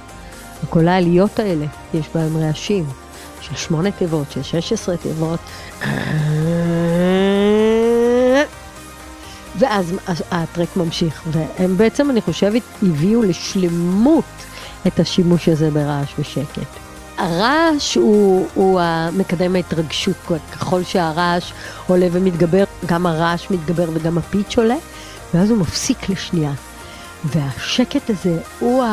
כל 0.69 0.87
העליות 0.87 1.39
האלה, 1.39 1.65
יש 1.93 2.05
בהם 2.15 2.37
רעשים 2.37 2.85
של 3.41 3.55
שמונה 3.55 3.91
תיבות, 3.91 4.31
של 4.31 4.43
16 4.43 4.97
תיבות. 4.97 5.39
ואז 9.59 9.93
הטרק 10.31 10.75
ממשיך, 10.77 11.21
והם 11.31 11.77
בעצם, 11.77 12.09
אני 12.09 12.21
חושבת, 12.21 12.61
הביאו 12.83 13.23
לשלמות 13.23 14.23
את 14.87 14.99
השימוש 14.99 15.49
הזה 15.49 15.71
ברעש 15.71 16.13
ושקט. 16.19 16.80
הרעש 17.21 17.95
הוא, 17.95 18.47
הוא 18.53 18.81
מקדם 19.13 19.55
ההתרגשות, 19.55 20.15
ככל 20.51 20.83
שהרעש 20.83 21.51
עולה 21.87 22.07
ומתגבר, 22.11 22.63
גם 22.85 23.05
הרעש 23.05 23.47
מתגבר 23.49 23.89
וגם 23.93 24.17
הפיץ' 24.17 24.57
עולה, 24.57 24.75
ואז 25.33 25.49
הוא 25.49 25.57
מפסיק 25.57 26.09
לשנייה. 26.09 26.51
והשקט 27.23 28.09
הזה 28.09 28.37
הוא 28.59 28.83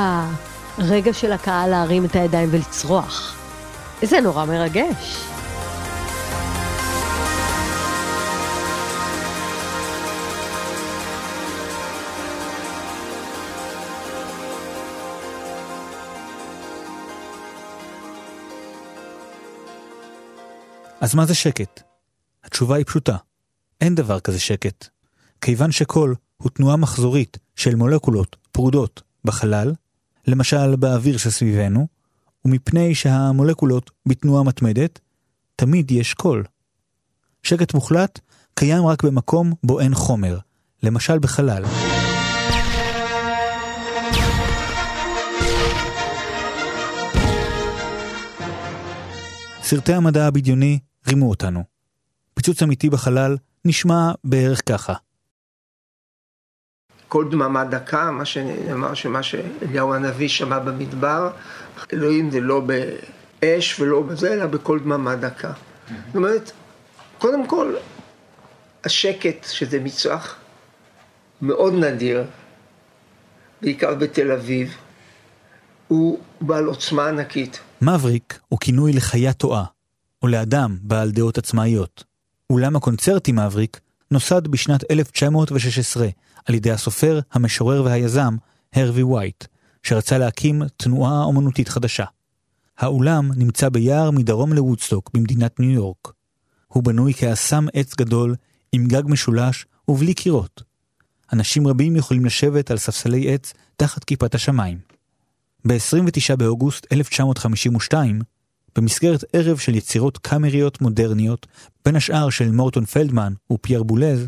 הרגע 0.78 1.12
של 1.12 1.32
הקהל 1.32 1.70
להרים 1.70 2.04
את 2.04 2.16
הידיים 2.16 2.48
ולצרוח. 2.52 3.36
זה 4.02 4.20
נורא 4.20 4.44
מרגש. 4.44 5.28
אז 21.00 21.14
מה 21.14 21.26
זה 21.26 21.34
שקט? 21.34 21.82
התשובה 22.44 22.76
היא 22.76 22.84
פשוטה, 22.84 23.16
אין 23.80 23.94
דבר 23.94 24.20
כזה 24.20 24.40
שקט. 24.40 24.88
כיוון 25.40 25.72
שקול 25.72 26.14
הוא 26.36 26.50
תנועה 26.50 26.76
מחזורית 26.76 27.38
של 27.56 27.74
מולקולות 27.74 28.36
פרודות 28.52 29.02
בחלל, 29.24 29.74
למשל 30.26 30.76
באוויר 30.76 31.16
שסביבנו, 31.16 31.86
ומפני 32.44 32.94
שהמולקולות 32.94 33.90
בתנועה 34.06 34.42
מתמדת, 34.44 35.00
תמיד 35.56 35.90
יש 35.90 36.14
קול. 36.14 36.44
שקט 37.42 37.74
מוחלט 37.74 38.20
קיים 38.54 38.86
רק 38.86 39.04
במקום 39.04 39.52
בו 39.62 39.80
אין 39.80 39.94
חומר, 39.94 40.38
למשל 40.82 41.18
בחלל. 41.18 41.64
סרטי 49.62 49.94
המדע 49.94 50.26
הבדיוני 50.26 50.78
רימו 51.08 51.30
אותנו. 51.30 51.64
פיצוץ 52.34 52.62
אמיתי 52.62 52.90
בחלל 52.90 53.36
נשמע 53.64 54.12
בערך 54.24 54.60
ככה. 54.68 54.94
כל 57.08 57.28
דממה 57.30 57.64
דקה, 57.64 58.10
מה 58.10 58.24
שנאמר 58.24 58.94
שמה 58.94 59.22
שאליהו 59.22 59.94
הנביא 59.94 60.28
שמע 60.28 60.58
במדבר, 60.58 61.30
אלוהים 61.92 62.30
זה 62.30 62.40
לא 62.40 62.60
באש 63.40 63.80
ולא 63.80 64.02
בזה, 64.02 64.32
אלא 64.32 64.46
בכל 64.46 64.78
דממה 64.78 65.16
דקה. 65.16 65.52
זאת 66.06 66.16
אומרת, 66.16 66.52
קודם 67.18 67.46
כל, 67.46 67.74
השקט, 68.84 69.44
שזה 69.44 69.80
מצרך 69.80 70.36
מאוד 71.42 71.72
נדיר, 71.72 72.24
בעיקר 73.62 73.94
בתל 73.94 74.32
אביב, 74.32 74.76
הוא 75.88 76.18
בעל 76.40 76.64
עוצמה 76.64 77.08
ענקית. 77.08 77.60
מבריק 77.82 78.40
הוא 78.48 78.58
כינוי 78.60 78.92
לחיה 78.92 79.32
טועה, 79.32 79.64
או 80.22 80.28
לאדם 80.28 80.78
בעל 80.82 81.10
דעות 81.10 81.38
עצמאיות. 81.38 82.04
אולם 82.50 82.76
הקונצרטי 82.76 83.32
מבריק 83.32 83.80
נוסד 84.10 84.48
בשנת 84.48 84.90
1916 84.90 86.08
על 86.46 86.54
ידי 86.54 86.70
הסופר, 86.70 87.20
המשורר 87.32 87.84
והיזם 87.84 88.36
הרווי 88.74 89.02
וייט, 89.02 89.44
שרצה 89.82 90.18
להקים 90.18 90.62
תנועה 90.76 91.24
אומנותית 91.24 91.68
חדשה. 91.68 92.04
האולם 92.78 93.30
נמצא 93.36 93.68
ביער 93.68 94.10
מדרום 94.10 94.52
לוודסטוק 94.52 95.10
במדינת 95.14 95.60
ניו 95.60 95.70
יורק. 95.70 96.12
הוא 96.68 96.82
בנוי 96.82 97.14
כאסם 97.14 97.66
עץ 97.74 97.94
גדול 97.94 98.34
עם 98.72 98.86
גג 98.86 99.02
משולש 99.06 99.66
ובלי 99.88 100.14
קירות. 100.14 100.62
אנשים 101.32 101.66
רבים 101.66 101.96
יכולים 101.96 102.24
לשבת 102.24 102.70
על 102.70 102.78
ספסלי 102.78 103.34
עץ 103.34 103.52
תחת 103.76 104.04
כיפת 104.04 104.34
השמיים. 104.34 104.78
ב-29 105.66 106.36
באוגוסט 106.36 106.86
1952, 106.92 108.20
במסגרת 108.78 109.24
ערב 109.32 109.58
של 109.58 109.74
יצירות 109.74 110.18
קאמריות 110.18 110.80
מודרניות, 110.80 111.46
בין 111.84 111.96
השאר 111.96 112.30
של 112.30 112.50
מורטון 112.50 112.84
פלדמן 112.84 113.32
ופייר 113.52 113.82
בולז, 113.82 114.26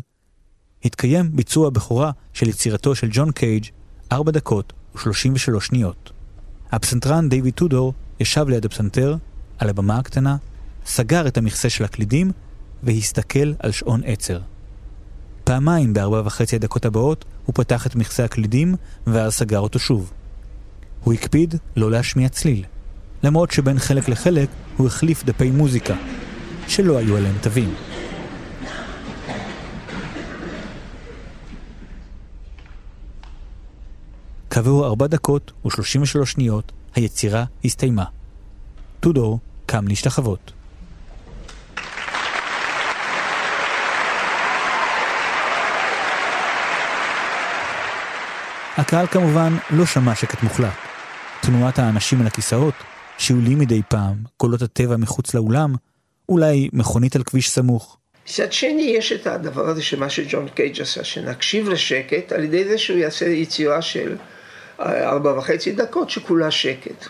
התקיים 0.85 1.35
ביצוע 1.35 1.69
בכורה 1.69 2.11
של 2.33 2.49
יצירתו 2.49 2.95
של 2.95 3.07
ג'ון 3.11 3.31
קייג' 3.31 3.65
4 4.11 4.31
דקות 4.31 4.73
ו-33 4.95 5.59
שניות. 5.59 6.11
הפסנתרן 6.71 7.29
דיוויד 7.29 7.53
טודור 7.53 7.93
ישב 8.19 8.49
ליד 8.49 8.65
הפסנתר, 8.65 9.15
על 9.57 9.69
הבמה 9.69 9.97
הקטנה, 9.97 10.37
סגר 10.85 11.27
את 11.27 11.37
המכסה 11.37 11.69
של 11.69 11.83
הקלידים 11.83 12.31
והסתכל 12.83 13.53
על 13.59 13.71
שעון 13.71 14.01
עצר. 14.05 14.39
פעמיים 15.43 15.93
בארבע 15.93 16.21
וחצי 16.25 16.55
הדקות 16.55 16.85
הבאות 16.85 17.25
הוא 17.45 17.55
פתח 17.55 17.87
את 17.87 17.95
מכסה 17.95 18.25
הקלידים 18.25 18.75
ואז 19.07 19.33
סגר 19.33 19.59
אותו 19.59 19.79
שוב. 19.79 20.11
הוא 21.03 21.13
הקפיד 21.13 21.55
לא 21.75 21.91
להשמיע 21.91 22.29
צליל, 22.29 22.65
למרות 23.23 23.51
שבין 23.51 23.79
חלק 23.79 24.09
לחלק 24.09 24.49
הוא 24.77 24.87
החליף 24.87 25.23
דפי 25.23 25.51
מוזיקה, 25.51 25.95
שלא 26.67 26.97
היו 26.97 27.17
עליהם 27.17 27.35
תווים. 27.41 27.73
כעבור 34.49 34.85
ארבע 34.85 35.07
דקות 35.07 35.51
ושלושים 35.65 36.01
ושלוש 36.01 36.31
שניות, 36.31 36.71
היצירה 36.95 37.45
הסתיימה. 37.65 38.05
טודור 38.99 39.39
קם 39.65 39.87
להשתחוות. 39.87 40.51
הקהל 48.77 49.07
כמובן 49.07 49.57
לא 49.69 49.85
שמע 49.85 50.15
שקט 50.15 50.43
מוחלט. 50.43 50.73
תנועת 51.41 51.79
האנשים 51.79 52.21
על 52.21 52.27
הכיסאות, 52.27 52.73
שיעולים 53.21 53.59
מדי 53.59 53.81
פעם, 53.87 54.15
קולות 54.37 54.61
הטבע 54.61 54.97
מחוץ 54.97 55.33
לאולם, 55.33 55.73
אולי 56.29 56.69
מכונית 56.73 57.15
על 57.15 57.23
כביש 57.23 57.49
סמוך. 57.49 57.97
מצד 58.25 58.53
שני, 58.53 58.93
יש 58.97 59.11
את 59.11 59.27
הדבר 59.27 59.69
הזה 59.69 59.81
שמה 59.81 60.09
שג'ון 60.09 60.47
קייג' 60.55 60.81
עשה, 60.81 61.03
שנקשיב 61.03 61.69
לשקט 61.69 62.31
על 62.31 62.43
ידי 62.43 62.65
זה 62.65 62.77
שהוא 62.77 62.97
יעשה 62.97 63.25
יצירה 63.25 63.81
של 63.81 64.15
ארבע 64.79 65.37
וחצי 65.37 65.71
דקות 65.71 66.09
שכולה 66.09 66.51
שקט. 66.51 67.05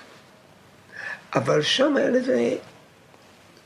אבל 1.35 1.61
שם 1.61 1.95
היה 1.97 2.09
לזה 2.09 2.55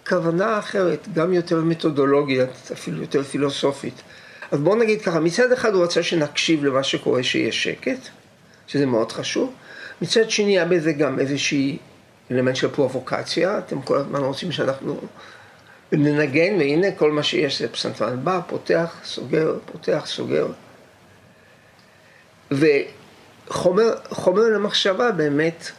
כוונה 0.07 0.59
אחרת, 0.59 1.07
גם 1.13 1.33
יותר 1.33 1.61
מתודולוגית, 1.61 2.71
אפילו 2.73 3.01
יותר 3.01 3.23
פילוסופית. 3.23 4.01
אז 4.51 4.59
בואו 4.59 4.75
נגיד 4.75 5.01
ככה, 5.01 5.19
מצד 5.19 5.51
אחד 5.51 5.73
הוא 5.73 5.83
רצה 5.83 6.03
שנקשיב 6.03 6.65
למה 6.65 6.83
שקורה 6.83 7.23
שיש 7.23 7.63
שקט, 7.63 7.99
שזה 8.67 8.85
מאוד 8.85 9.11
חשוב. 9.11 9.53
מצד 10.01 10.29
שני 10.29 10.51
היה 10.51 10.65
בזה 10.65 10.93
גם 10.93 11.19
איזושהי 11.19 11.77
אלמנט 12.31 12.55
של 12.55 12.69
פרובוקציה, 12.69 13.57
אתם 13.57 13.81
כל 13.81 13.97
הזמן 13.97 14.19
רוצים 14.19 14.51
שאנחנו 14.51 15.01
ננגן, 15.91 16.55
והנה 16.59 16.91
כל 16.91 17.11
מה 17.11 17.23
שיש 17.23 17.61
זה 17.61 17.67
פסנתרן 17.67 18.23
בא, 18.23 18.39
פותח, 18.47 18.95
סוגר, 19.03 19.57
פותח, 19.65 20.03
סוגר. 20.05 20.47
וחומר 22.51 23.95
חומר 24.09 24.41
למחשבה 24.41 25.11
באמת 25.11 25.71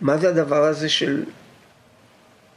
מה 0.00 0.18
זה 0.18 0.28
הדבר 0.28 0.64
הזה 0.64 0.88
של 0.88 1.24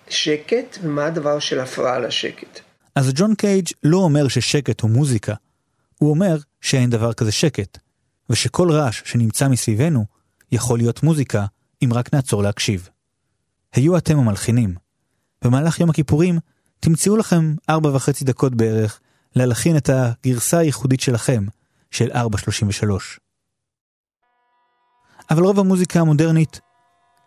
שקט, 0.10 0.78
ומה 0.82 1.06
הדבר 1.06 1.40
של 1.40 1.60
הפרעה 1.60 2.00
לשקט. 2.00 2.60
אז 2.96 3.12
ג'ון 3.16 3.36
קייג' 3.36 3.68
לא 3.84 3.98
אומר 3.98 4.28
ששקט 4.28 4.82
הוא 4.82 4.90
מוזיקה, 4.90 5.34
הוא 6.00 6.10
אומר 6.10 6.38
שאין 6.62 6.90
דבר 6.90 7.14
כזה 7.14 7.32
שקט, 7.32 7.78
ושכל 8.30 8.72
רעש 8.72 9.02
שנמצא 9.06 9.48
מסביבנו 9.48 10.06
יכול 10.52 10.78
להיות 10.80 11.04
מוזיקה 11.04 11.46
אם 11.84 11.94
רק 11.94 12.14
נעצור 12.14 12.44
להקשיב. 12.44 12.90
היו 13.74 13.98
אתם 13.98 14.18
המלחינים. 14.18 14.76
במהלך 15.44 15.80
יום 15.80 15.90
הכיפורים 15.90 16.40
תמצאו 16.80 17.18
לכם 17.18 17.56
ארבע 17.70 17.96
וחצי 17.96 18.26
דקות 18.26 18.56
בערך 18.56 19.00
להלחין 19.36 19.78
את 19.78 19.90
הגרסה 19.90 20.58
הייחודית 20.58 21.00
שלכם, 21.00 21.46
של 21.92 22.12
433. 22.16 23.20
אבל 25.30 25.44
רוב 25.44 25.60
המוזיקה 25.60 26.00
המודרנית 26.00 26.60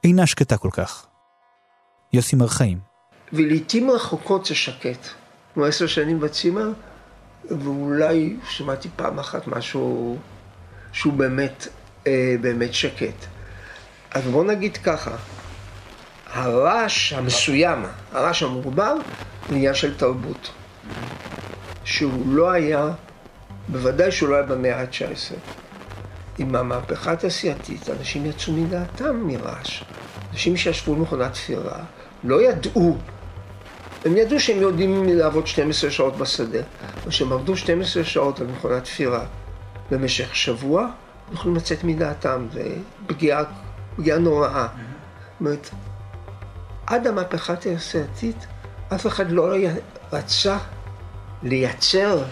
אינה 0.04 0.26
שקטה 0.26 0.56
כל 0.56 0.70
כך. 0.72 1.06
יוסי 2.12 2.36
מרחיים. 2.36 2.78
ולעיתים 3.32 3.90
רחוקות 3.90 4.46
זה 4.46 4.54
שקט. 4.54 5.08
כמו 5.54 5.64
עשר 5.64 5.86
שנים 5.86 6.20
בצימר, 6.20 6.72
ואולי 7.44 8.36
שמעתי 8.48 8.88
פעם 8.96 9.18
אחת 9.18 9.46
משהו 9.46 10.18
שהוא 10.92 11.12
באמת, 11.12 11.68
אה, 12.06 12.34
באמת 12.40 12.74
שקט. 12.74 13.26
אז 14.10 14.24
בוא 14.24 14.44
נגיד 14.44 14.76
ככה, 14.76 15.16
הרעש 16.32 17.12
המסוים, 17.12 17.84
הרעש 18.12 18.42
המוגבר, 18.42 18.94
זה 19.48 19.54
עניין 19.54 19.74
של 19.74 19.96
תרבות. 19.96 20.50
שהוא 21.84 22.32
לא 22.32 22.50
היה, 22.50 22.88
בוודאי 23.68 24.12
שהוא 24.12 24.28
לא 24.28 24.34
היה 24.34 24.44
במאה 24.44 24.80
ה-19. 24.80 25.34
עם 26.38 26.54
המהפכה 26.54 27.12
התעשייתית, 27.12 27.90
אנשים 27.90 28.26
יצאו 28.26 28.52
מדעתם 28.52 29.16
מרעש. 29.26 29.82
אנשים 30.32 30.56
שישבו 30.56 30.94
במכונת 30.94 31.32
תפירה 31.32 31.78
לא 32.24 32.42
ידעו, 32.42 32.96
הם 34.04 34.16
ידעו 34.16 34.40
שהם 34.40 34.60
יודעים 34.60 35.04
לעבוד 35.08 35.46
12 35.46 35.90
שעות 35.90 36.16
בשדה, 36.16 36.58
אבל 36.58 37.10
כשהם 37.10 37.32
עבדו 37.32 37.56
12 37.56 38.04
שעות 38.04 38.40
על 38.40 38.46
מכונת 38.46 38.84
תפירה 38.84 39.24
במשך 39.90 40.36
שבוע, 40.36 40.82
הם 40.82 41.34
יכולים 41.34 41.56
לצאת 41.56 41.84
מדעתם, 41.84 42.46
זה 42.52 42.74
פגיעה, 43.06 43.44
פגיעה 43.96 44.18
נוראה. 44.18 44.66
זאת 44.66 45.40
אומרת, 45.40 45.70
עד 46.88 47.06
המהפכה 47.06 47.52
התעשייתית, 47.52 48.46
אף 48.94 49.06
אחד 49.06 49.30
לא 49.30 49.54
רצה 50.12 50.58
לייצר 51.42 52.22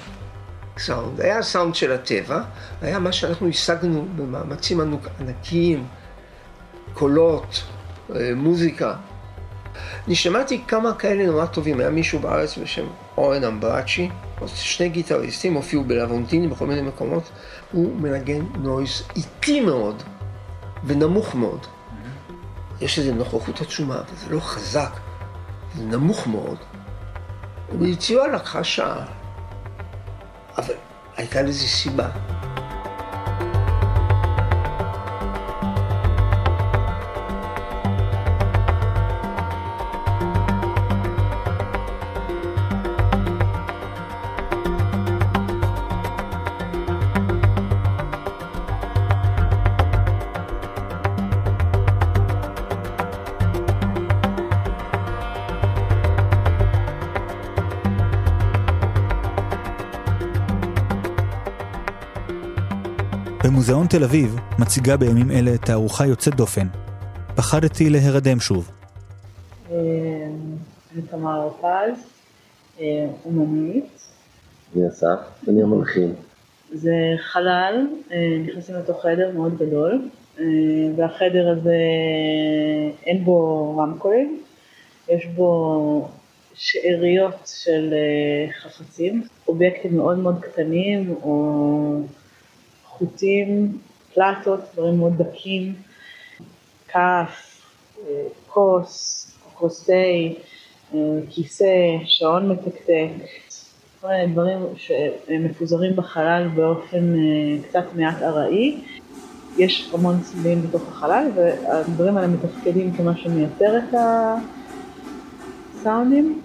סאונד. 0.78 1.20
היה 1.20 1.38
הסאונד 1.38 1.74
של 1.74 1.92
הטבע, 1.92 2.42
היה 2.82 2.98
מה 2.98 3.12
שאנחנו 3.12 3.48
השגנו 3.48 4.06
במאמצים 4.16 4.80
ענקיים, 5.20 5.86
קולות, 6.94 7.62
אה, 8.14 8.30
מוזיקה. 8.36 8.94
אני 10.06 10.14
שמעתי 10.14 10.62
כמה 10.68 10.94
כאלה 10.94 11.26
נורא 11.26 11.46
טובים, 11.46 11.80
היה 11.80 11.90
מישהו 11.90 12.18
בארץ 12.18 12.58
בשם 12.58 12.86
אורן 13.16 13.44
אמבראצ'י, 13.44 14.08
שני 14.54 14.88
גיטריסטים 14.88 15.54
הופיעו 15.54 15.84
בלוונטיני 15.84 16.48
בכל 16.48 16.66
מיני 16.66 16.82
מקומות, 16.82 17.30
הוא 17.72 17.96
מנגן 17.96 18.40
נויז 18.54 19.02
איטי 19.16 19.60
מאוד 19.60 20.02
ונמוך 20.84 21.34
מאוד. 21.34 21.66
יש 22.80 22.98
איזו 22.98 23.14
נוכחות 23.14 23.60
עצומה, 23.60 24.00
וזה 24.12 24.34
לא 24.34 24.40
חזק, 24.40 24.90
זה 25.74 25.84
נמוך 25.84 26.26
מאוד. 26.26 26.58
וביצירה 27.72 28.28
לקחה 28.28 28.64
שעה, 28.64 29.06
אבל 30.58 30.74
הייתה 31.16 31.42
לזה 31.42 31.68
סיבה. 31.68 32.08
מוזיאון 63.66 63.86
תל 63.86 64.04
אביב 64.04 64.36
מציגה 64.58 64.96
בימים 64.96 65.30
אלה 65.30 65.58
תערוכה 65.58 66.06
יוצאת 66.06 66.34
דופן. 66.34 66.66
פחדתי 67.36 67.90
להירדם 67.90 68.40
שוב. 68.40 68.70
אה, 69.70 69.76
אני 70.94 71.02
תמר 71.02 71.48
פז, 71.60 72.06
אה, 72.80 73.06
אומנית. 73.24 74.00
אני 74.76 74.88
אסף, 74.88 75.18
אני 75.48 75.62
המלחין. 75.62 76.14
זה 76.72 76.94
חלל, 77.18 77.86
אה, 78.12 78.38
נכנסים 78.46 78.74
לתוך 78.74 79.02
חדר 79.02 79.30
מאוד 79.34 79.58
גדול, 79.58 80.08
והחדר 80.96 81.48
הזה 81.50 81.78
אין 83.06 83.24
בו 83.24 83.76
רמקולים, 83.78 84.42
יש 85.08 85.26
בו 85.26 86.08
שאריות 86.54 87.50
של 87.62 87.94
חפצים, 88.62 89.22
אובייקטים 89.48 89.96
מאוד 89.96 90.18
מאוד 90.18 90.40
קטנים 90.40 91.14
או 91.22 92.00
חוטים, 92.98 93.78
פלטות, 94.14 94.60
דברים 94.74 94.98
מאוד 94.98 95.22
דקים, 95.22 95.74
כף, 96.88 97.60
אה, 97.98 98.22
כוס, 98.48 99.26
כוס 99.54 99.84
תה, 99.84 99.92
אה, 100.94 100.98
כיסא, 101.30 101.96
שעון 102.04 102.48
מתקתק, 102.48 103.08
כל 104.00 104.08
מיני 104.08 104.32
דברים 104.32 104.58
שמפוזרים 104.76 105.96
בחלל 105.96 106.48
באופן 106.54 107.14
אה, 107.14 107.68
קצת 107.68 107.84
מעט 107.94 108.22
ארעי. 108.22 108.80
יש 109.58 109.90
המון 109.94 110.20
צלילים 110.20 110.62
בתוך 110.62 110.82
החלל 110.88 111.30
והדברים 111.34 112.16
האלה 112.16 112.28
מתפקדים 112.28 112.92
כמה 112.96 113.16
שמייצר 113.16 113.78
את 113.78 113.94
הסאונדים, 115.80 116.42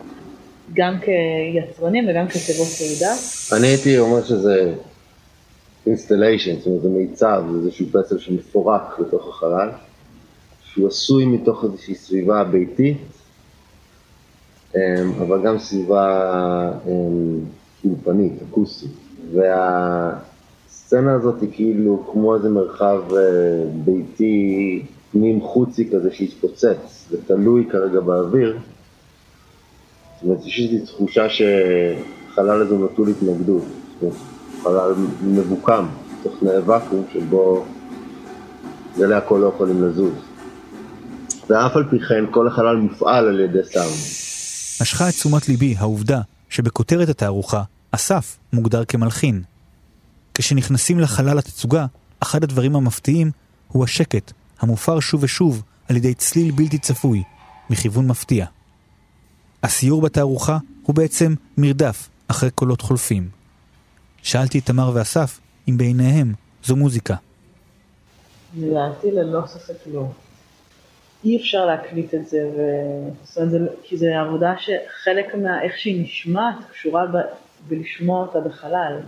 גם 0.74 0.96
כיצרנים 1.00 2.10
וגם 2.10 2.28
כתיבות 2.28 2.68
תהודה. 2.78 3.16
אני 3.58 3.68
הייתי 3.68 4.00
אומר 4.00 4.24
שזה 4.24 4.74
installation, 5.88 6.56
זאת 6.58 6.66
אומרת 6.68 6.82
זה 6.82 6.90
מיצב, 6.90 7.44
זה 7.52 7.58
איזשהו 7.58 7.86
פסל 7.92 8.18
שמפורק 8.20 9.00
בתוך 9.00 9.30
החלל, 9.30 9.70
שהוא 10.64 10.88
עשוי 10.88 11.26
מתוך 11.26 11.64
איזושהי 11.64 11.96
סביבה 11.96 12.44
ביתית, 12.44 12.98
אמ, 14.76 14.82
אבל 15.22 15.44
גם 15.44 15.60
סביבה 15.60 16.72
אמ, 16.88 17.40
אולפנית, 17.86 18.34
אקוסטית. 18.50 18.92
והסצנה 19.34 21.14
הזאת 21.14 21.42
היא 21.42 21.50
כאילו 21.54 22.04
כמו 22.12 22.36
איזה 22.36 22.50
מרחב 22.50 23.02
אה, 23.14 23.64
ביתי 23.86 24.86
פנים 25.12 25.42
חוצי 25.42 25.90
כזה 25.90 26.12
שהתפוצץ, 26.12 27.08
זה 27.10 27.18
תלוי 27.28 27.66
כרגע 27.72 28.00
באוויר. 28.00 28.60
זאת 30.16 30.24
אומרת, 30.24 30.46
יש 30.46 30.60
איזושהי 30.60 30.86
תחושה 30.86 31.30
שהחלל 31.30 32.62
הזה 32.62 32.78
נטול 32.78 33.10
התנגדות. 33.10 33.64
זאת 33.64 34.02
אומרת, 34.02 34.16
חלל 34.64 34.94
מבוקם, 35.22 35.86
תוך 36.24 36.34
תנאי 36.40 36.58
ואקום 36.58 37.04
שבו 37.14 37.66
גלי 38.98 39.16
הקול 39.16 39.42
לא 39.42 39.48
יכולים 39.56 39.84
לזוז. 39.84 40.14
ואף 41.50 41.76
על 41.76 41.84
פי 41.90 42.00
כן 42.00 42.24
כל 42.32 42.48
החלל 42.48 42.76
מופעל 42.76 43.28
על 43.28 43.40
ידי 43.40 43.60
סאונד. 43.74 43.92
משכה 44.82 45.10
את 45.10 45.14
תשומת 45.14 45.50
ליבי 45.50 45.76
העובדה 45.78 46.22
שבכותרת 46.50 47.10
התערוכה 47.10 47.64
אסף 47.92 48.38
מוגדר 48.54 48.86
כמלחין. 48.86 49.42
כשנכנסים 50.34 51.00
לחלל 51.00 51.40
התצוגה, 51.40 51.86
אחד 52.20 52.44
הדברים 52.44 52.76
המפתיעים 52.76 53.32
הוא 53.68 53.84
השקט, 53.84 54.32
המופר 54.60 55.00
שוב 55.00 55.24
ושוב 55.24 55.64
על 55.90 55.96
ידי 55.96 56.14
צליל 56.14 56.52
בלתי 56.52 56.78
צפוי, 56.78 57.24
מכיוון 57.70 58.08
מפתיע. 58.08 58.46
הסיור 59.64 60.02
בתערוכה 60.02 60.58
הוא 60.84 60.96
בעצם 60.96 61.34
מרדף 61.58 62.10
אחרי 62.28 62.52
קולות 62.52 62.82
חולפים. 62.82 63.41
שאלתי 64.24 64.60
את 64.60 64.66
תמר 64.66 64.92
ואסף 64.94 65.40
אם 65.70 65.78
בעיניהם 65.78 66.34
זו 66.64 66.76
מוזיקה. 66.76 67.16
לדעתי 68.58 69.12
ללא 69.12 69.42
ספק 69.46 69.88
לא. 69.94 70.06
אי 71.24 71.38
אפשר 71.38 71.66
להקליט 71.66 72.14
את 72.14 72.28
זה, 72.28 72.50
ו... 72.58 72.62
זאת 73.24 73.38
אומרת, 73.38 73.72
כי 73.84 73.98
זו 73.98 74.06
עבודה 74.06 74.54
שחלק 74.58 75.36
מאיך 75.36 75.78
שהיא 75.78 76.04
נשמעת 76.04 76.56
קשורה 76.72 77.06
ב... 77.06 77.18
בלשמוע 77.68 78.22
אותה 78.22 78.40
בחלל. 78.40 79.00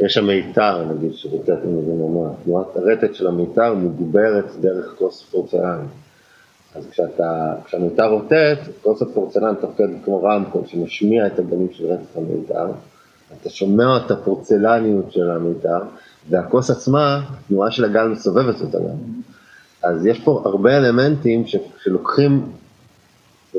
יש 0.00 0.14
שם 0.14 0.26
מיתר, 0.26 0.84
נגיד, 0.84 1.14
שרוטט 1.14 1.48
עם 1.48 1.78
איזה 1.78 1.92
ממש. 1.92 2.36
תנועת 2.44 2.76
הרטט 2.76 3.14
של 3.14 3.26
המיתר 3.26 3.74
מוגברת 3.74 4.44
דרך 4.60 4.94
כוס 4.98 5.22
פורצלן. 5.22 5.86
אז 6.74 6.86
כשאתה, 6.90 7.54
כשהמיתר 7.64 8.06
רוטט, 8.06 8.58
כוס 8.82 9.02
הפורצלן 9.02 9.54
תפקד 9.54 9.88
כמו 10.04 10.22
רמקול 10.22 10.62
שמשמיע 10.66 11.26
את 11.26 11.38
הגלים 11.38 11.68
של 11.72 11.86
רטט 11.86 12.16
המיתר. 12.16 12.66
אתה 13.40 13.50
שומע 13.50 13.96
את 13.96 14.10
הפורצלניות 14.10 15.12
של 15.12 15.30
המיתר, 15.30 15.78
והכוס 16.30 16.70
עצמה, 16.70 17.20
התנועה 17.30 17.70
של 17.70 17.84
הגל 17.84 18.08
מסובבת 18.08 18.60
אותה 18.60 18.78
גם. 18.78 18.96
אז 19.82 20.06
יש 20.06 20.20
פה 20.20 20.42
הרבה 20.44 20.76
אלמנטים 20.76 21.46
ש, 21.46 21.56
שלוקחים 21.82 22.52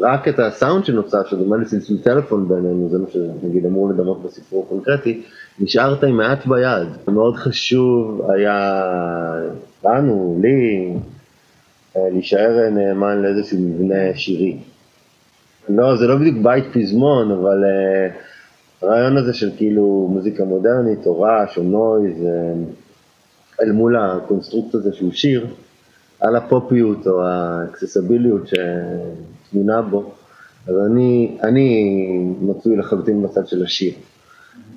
רק 0.01 0.27
את 0.27 0.39
הסאונד 0.39 0.85
שנוצר, 0.85 1.25
שדומה 1.25 1.57
לצלצול 1.57 1.97
טלפון 1.97 2.47
בינינו, 2.47 2.89
זה 2.91 2.97
מה 2.97 3.05
שנגיד 3.11 3.65
אמור 3.65 3.89
לדמות 3.89 4.23
בסיפור 4.23 4.65
הקונקרטי, 4.65 5.21
נשארת 5.59 6.03
עם 6.03 6.17
מעט 6.17 6.45
ביד. 6.45 6.87
מאוד 7.07 7.35
חשוב 7.35 8.21
היה 8.31 8.81
לנו, 9.83 10.39
לי, 10.41 10.93
אה, 11.95 12.09
להישאר 12.11 12.69
נאמן 12.69 13.21
לאיזשהו 13.21 13.57
מבנה 13.59 14.15
שירי. 14.15 14.57
לא, 15.69 15.97
זה 15.97 16.07
לא 16.07 16.15
בדיוק 16.15 16.37
בית 16.43 16.65
פזמון, 16.73 17.31
אבל 17.31 17.63
uh, 17.63 18.13
הרעיון 18.81 19.17
הזה 19.17 19.33
של 19.33 19.51
כאילו 19.57 20.07
מוזיקה 20.11 20.45
מודרנית, 20.45 21.05
או 21.05 21.21
רעש, 21.21 21.57
או 21.57 21.63
noise, 21.63 22.17
uh, 22.21 23.61
אל 23.61 23.71
מול 23.71 23.97
ה 23.97 24.05
construct 24.05 24.75
הזה 24.75 24.93
שהוא 24.93 25.11
שיר, 25.11 25.47
על 26.19 26.35
הפופיות 26.35 27.07
או 27.07 27.23
האקססביליות 27.23 28.47
שתמונה 28.47 29.81
בו, 29.81 30.11
אז 30.67 30.75
אני, 30.91 31.37
אני 31.43 31.97
מצוי 32.41 32.75
לחלוטין 32.77 33.23
בצד 33.23 33.47
של 33.47 33.63
השיר. 33.63 33.93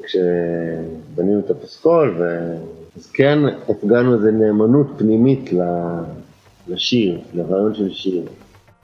כשבנינו 0.03 1.41
את 1.41 1.51
הפסקול, 1.51 2.17
ו... 2.19 2.55
אז 2.97 3.11
כן 3.11 3.39
הפגענו 3.69 4.15
איזו 4.15 4.31
נאמנות 4.31 4.87
פנימית 4.99 5.51
לשיר, 6.69 7.21
לרעיון 7.35 7.75
של 7.75 7.91
שיר. 7.91 8.23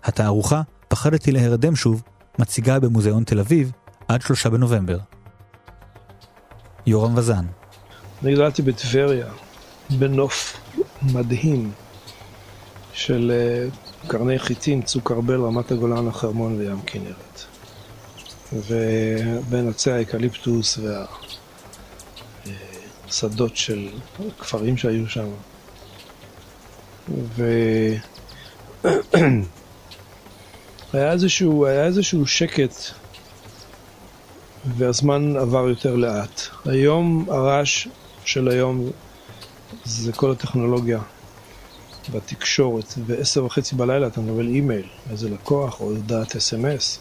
התערוכה, 0.05 0.63
פחדתי 0.89 1.33
להרדם 1.33 1.77
שוב, 1.77 2.03
מציגה 2.39 2.81
במוזיאון 2.81 3.25
תל 3.25 3.41
אביב 3.41 3.73
עד 4.11 4.23
שלושה 4.23 4.51
בנובמבר. 4.51 4.99
יורם 6.87 7.19
וזן. 7.19 7.45
אני 8.23 8.35
גדלתי 8.35 8.63
בטבריה, 8.63 9.27
בנוף 9.91 10.61
מדהים 11.03 11.73
של 12.93 13.33
אה, 13.35 13.69
קרני 14.09 14.39
חיטין, 14.39 14.83
צוק 14.83 15.11
ארבל, 15.11 15.41
רמת 15.41 15.71
הגולן, 15.71 16.09
החרמון 16.09 16.59
וים 16.59 16.81
כנרת. 16.87 17.45
ובין 18.53 19.69
עצי 19.69 19.91
האקליפטוס 19.91 20.79
והשדות 23.07 23.57
של 23.57 23.89
כפרים 24.39 24.77
שהיו 24.77 25.09
שם. 25.09 25.29
והיה 27.15 28.01
איזשהו, 31.13 31.67
היה 31.67 31.85
איזשהו 31.85 32.27
שקט 32.27 32.75
והזמן 34.65 35.37
עבר 35.37 35.69
יותר 35.69 35.97
לאט. 35.97 36.41
היום, 36.65 37.27
הרעש 37.31 37.89
של 38.25 38.49
היום 38.49 38.91
זה 39.85 40.13
כל 40.13 40.31
הטכנולוגיה 40.31 40.99
והתקשורת, 42.11 42.95
ועשר 43.07 43.45
וחצי 43.45 43.75
בלילה 43.75 44.07
אתה 44.07 44.21
מקבל 44.21 44.49
אימייל, 44.49 44.87
איזה 45.11 45.31
לקוח, 45.31 45.81
או 45.81 45.87
הודעת 45.87 46.37
אס.אם.אס, 46.37 47.01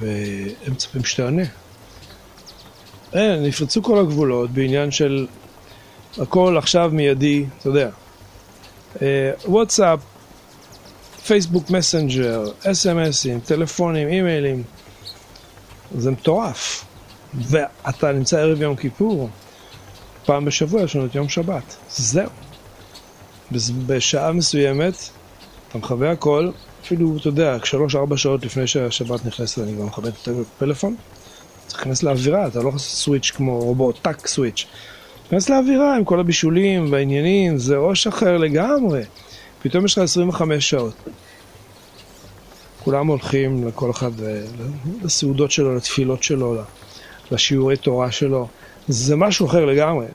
והם 0.00 0.72
מצפים 0.72 1.04
שתענה. 1.04 1.42
אין, 3.12 3.42
נפרצו 3.42 3.82
כל 3.82 3.98
הגבולות 3.98 4.50
בעניין 4.50 4.90
של 4.90 5.26
הכל 6.18 6.58
עכשיו 6.58 6.90
מיידי, 6.92 7.44
אתה 7.58 7.68
יודע. 7.68 7.90
וואטסאפ, 9.44 10.00
פייסבוק 11.26 11.70
מסנג'ר, 11.70 12.44
אס.אם.אסים, 12.66 13.40
טלפונים, 13.40 14.08
אימיילים, 14.08 14.62
זה 15.94 16.10
מטורף. 16.10 16.84
ואתה 17.34 18.12
נמצא 18.12 18.38
ערב 18.38 18.62
יום 18.62 18.76
כיפור, 18.76 19.28
פעם 20.24 20.44
בשבוע 20.44 20.82
יש 20.82 20.96
לנו 20.96 21.06
את 21.06 21.14
יום 21.14 21.28
שבת. 21.28 21.76
זהו. 21.90 22.30
בשעה 23.86 24.32
מסוימת, 24.32 24.94
אתה 25.68 25.78
מכבה 25.78 26.10
הכל, 26.10 26.50
אפילו, 26.84 27.16
אתה 27.16 27.28
יודע, 27.28 27.56
שלוש-ארבע 27.64 28.16
שעות 28.16 28.44
לפני 28.44 28.66
שהשבת 28.66 29.26
נכנסת, 29.26 29.58
אני 29.62 29.74
כבר 29.74 29.84
מכבה 29.84 30.08
את 30.08 30.28
הפלאפון. 30.28 30.96
צריך 31.66 31.80
להיכנס 31.80 32.02
לאווירה, 32.02 32.46
אתה 32.46 32.62
לא 32.62 32.68
יכול 32.68 32.78
סוויץ' 32.78 33.30
כמו 33.30 33.58
רובוט, 33.58 33.96
טאק 34.02 34.26
סוויץ'. 34.26 34.66
תיכנס 35.22 35.48
לאווירה 35.48 35.96
עם 35.96 36.04
כל 36.04 36.20
הבישולים 36.20 36.92
והעניינים, 36.92 37.58
זה 37.58 37.76
ראש 37.76 38.06
אחר 38.06 38.36
לגמרי. 38.36 39.02
פתאום 39.62 39.84
יש 39.84 39.98
לך 39.98 40.04
25 40.04 40.70
שעות. 40.70 40.94
כולם 42.84 43.06
הולכים 43.06 43.68
לכל 43.68 43.90
אחד, 43.90 44.10
לסעודות 45.02 45.50
שלו, 45.50 45.76
לתפילות 45.76 46.22
שלו, 46.22 46.56
לשיעורי 47.30 47.76
תורה 47.76 48.12
שלו. 48.12 48.48
זה 48.88 49.16
משהו 49.16 49.46
אחר 49.46 49.64
לגמרי. 49.64 50.06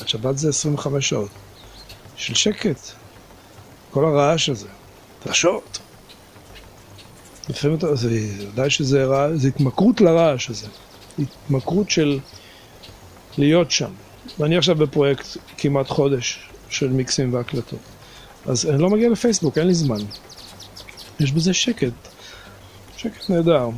השבת 0.00 0.38
זה 0.38 0.48
25 0.48 1.08
שעות 1.08 1.28
של 2.16 2.34
שקט. 2.34 2.80
כל 3.90 4.04
הרעש 4.04 4.48
הזה. 4.48 4.66
רעשות. 5.26 5.78
לפעמים 7.48 7.78
אתה, 7.78 7.94
זה 7.94 8.10
ודאי 8.52 8.70
שזה 8.70 9.04
רע, 9.04 9.36
זה 9.36 9.48
התמכרות 9.48 10.00
לרעש 10.00 10.50
הזה. 10.50 10.66
התמכרות 11.18 11.90
של 11.90 12.18
להיות 13.38 13.70
שם. 13.70 13.90
ואני 14.38 14.56
עכשיו 14.56 14.76
בפרויקט 14.76 15.26
כמעט 15.58 15.88
חודש 15.88 16.48
של 16.70 16.88
מיקסים 16.88 17.34
והקלטות. 17.34 17.78
אז 18.46 18.66
אני 18.66 18.82
לא 18.82 18.90
מגיע 18.90 19.08
לפייסבוק, 19.08 19.58
אין 19.58 19.66
לי 19.66 19.74
זמן. 19.74 19.98
יש 21.20 21.32
בזה 21.32 21.54
שקט. 21.54 21.92
שקט 22.96 23.30
נהדר. 23.30 23.68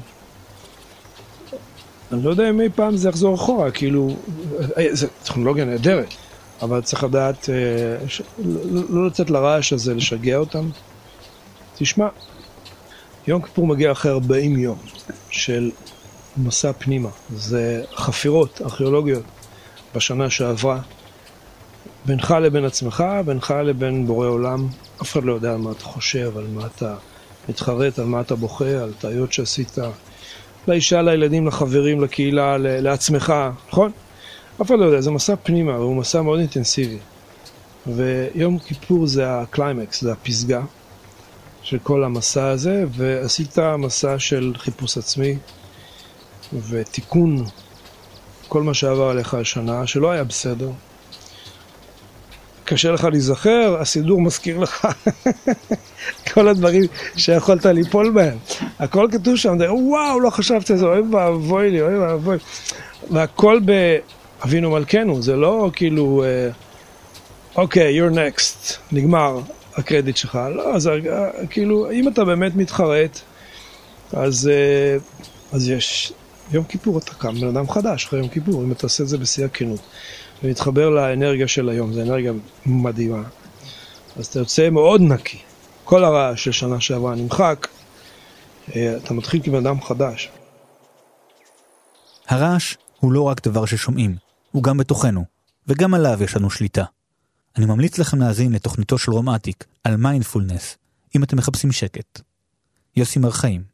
אני 2.13 2.25
לא 2.25 2.31
יודע 2.31 2.51
אם 2.51 2.61
אי 2.61 2.69
פעם 2.75 2.97
זה 2.97 3.09
יחזור 3.09 3.35
אחורה, 3.35 3.71
כאילו, 3.71 4.17
זו 4.93 5.07
טכנולוגיה 5.25 5.65
נהדרת, 5.65 6.09
אבל 6.63 6.81
צריך 6.81 7.05
לדעת, 7.05 7.49
ש... 8.09 8.23
לא, 8.45 8.83
לא 8.89 9.07
לצאת 9.07 9.31
לרעש 9.31 9.73
הזה, 9.73 9.95
לשגע 9.95 10.37
אותם. 10.37 10.71
תשמע, 11.77 12.09
יום 13.27 13.43
כיפור 13.43 13.67
מגיע 13.67 13.93
אחרי 13.93 14.13
40 14.13 14.59
יום 14.59 14.79
של 15.31 15.71
מסע 16.37 16.73
פנימה. 16.73 17.09
זה 17.35 17.85
חפירות 17.95 18.63
ארכיאולוגיות 18.65 19.23
בשנה 19.95 20.31
שעברה. 20.31 20.81
בינך 22.07 22.31
לבין 22.31 22.65
עצמך, 22.65 23.05
בינך 23.25 23.55
לבין 23.65 24.07
בורא 24.07 24.27
עולם. 24.27 24.69
אף 25.03 25.13
אחד 25.13 25.25
לא 25.25 25.33
יודע 25.33 25.53
על 25.53 25.59
מה 25.59 25.71
אתה 25.71 25.85
חושב, 25.85 26.39
על 26.39 26.47
מה 26.55 26.67
אתה 26.67 26.95
מתחרט, 27.51 27.99
על 27.99 28.05
מה 28.05 28.21
אתה 28.21 28.35
בוכה, 28.35 28.65
על 28.83 28.93
טעויות 28.99 29.33
שעשית. 29.33 29.79
לאישה, 30.69 31.03
לילדים, 31.03 31.47
לחברים, 31.47 32.01
לקהילה, 32.01 32.57
לעצמך, 32.59 33.35
נכון? 33.69 33.91
אף 34.63 34.67
אחד 34.67 34.79
לא 34.79 34.85
יודע, 34.85 35.01
זה 35.01 35.11
מסע 35.11 35.35
פנימה, 35.43 35.79
והוא 35.79 35.97
מסע 35.97 36.23
מאוד 36.23 36.39
אינטנסיבי. 36.39 36.99
ויום 37.87 38.59
כיפור 38.59 39.07
זה 39.07 39.31
הקליימקס, 39.31 40.01
זה 40.01 40.13
הפסגה 40.13 40.61
של 41.63 41.79
כל 41.83 42.05
המסע 42.05 42.49
הזה, 42.49 42.85
ועשית 42.91 43.59
מסע 43.59 44.19
של 44.19 44.53
חיפוש 44.57 44.99
עצמי 44.99 45.37
ותיקון 46.69 47.45
כל 48.49 48.63
מה 48.63 48.75
שעבר 48.75 49.09
עליך 49.09 49.35
השנה, 49.35 49.87
שלא 49.87 50.11
היה 50.11 50.25
בסדר. 50.25 50.71
קשה 52.71 52.93
לך 52.93 53.05
להיזכר, 53.05 53.77
הסידור 53.81 54.21
מזכיר 54.21 54.59
לך 54.59 54.87
כל 56.33 56.49
הדברים 56.49 56.83
שיכולת 57.17 57.67
ליפול 57.67 58.11
בהם. 58.11 58.39
הכל 58.79 59.09
כתוב 59.13 59.37
שם, 59.37 59.57
וואו, 59.71 60.21
לא 60.21 60.31
חשבתי 60.31 60.73
על 60.73 60.79
זה, 60.79 60.87
אוי 60.87 61.01
ואבוי 61.01 61.71
לי, 61.71 61.83
אוי 61.83 61.99
ואבוי. 61.99 62.37
והכל 63.11 63.61
באבינו 63.65 64.71
מלכנו, 64.71 65.23
זה 65.23 65.37
לא 65.37 65.71
כאילו, 65.73 66.25
אוקיי, 67.57 68.01
okay, 68.01 68.03
you're 68.03 68.15
next, 68.15 68.75
נגמר 68.93 69.41
הקרדיט 69.77 70.17
שלך. 70.17 70.39
לא, 70.55 70.79
זה 70.79 70.91
כאילו, 71.51 71.91
אם 71.91 72.09
אתה 72.09 72.25
באמת 72.25 72.55
מתחרט, 72.55 73.21
אז, 74.13 74.51
אז 75.53 75.69
יש, 75.69 76.13
יום 76.53 76.65
כיפור 76.65 76.99
אתה 76.99 77.15
קם 77.15 77.41
בן 77.41 77.47
אדם 77.47 77.69
חדש 77.69 78.07
אחרי 78.07 78.19
יום 78.19 78.29
כיפור, 78.29 78.65
אם 78.65 78.73
אתה 78.73 78.87
עושה 78.87 79.03
את 79.03 79.09
זה 79.09 79.19
בשיא 79.19 79.45
הכנות. 79.45 79.81
ומתחבר 80.43 80.91
לאנרגיה 80.91 81.49
של 81.49 81.69
היום, 81.69 81.93
זו 81.93 82.03
אנרגיה 82.03 82.33
מדהימה. 82.67 83.23
אז 84.17 84.27
אתה 84.27 84.39
יוצא 84.39 84.71
מאוד 84.71 85.01
נקי. 85.01 85.39
כל 85.85 86.05
הרעש 86.05 86.45
של 86.45 86.53
שנה 86.53 86.81
שעברה 86.81 87.15
נמחק, 87.15 87.69
אתה 88.69 89.15
מתחיל 89.15 89.43
כבן 89.43 89.67
אדם 89.67 89.83
חדש. 89.83 90.31
הרעש 92.29 92.77
הוא 93.01 93.13
לא 93.13 93.23
רק 93.23 93.49
דבר 93.49 93.65
ששומעים, 93.67 94.17
הוא 94.53 94.63
גם 94.63 94.79
בתוכנו, 94.79 95.25
וגם 95.67 95.95
עליו 95.95 96.23
יש 96.25 96.37
לנו 96.37 96.51
שליטה. 96.51 96.85
אני 97.57 97.67
ממליץ 97.67 97.99
לכם 97.99 98.19
להאזין 98.19 98.53
לתוכניתו 98.53 98.99
של 98.99 99.13
רומטיק 99.13 99.65
על 99.85 99.97
מיינדפולנס, 99.97 100.77
אם 101.17 101.23
אתם 101.23 101.37
מחפשים 101.37 101.73
שקט. 101.73 102.21
יוסי 102.97 103.19
מרחיים. 103.19 103.70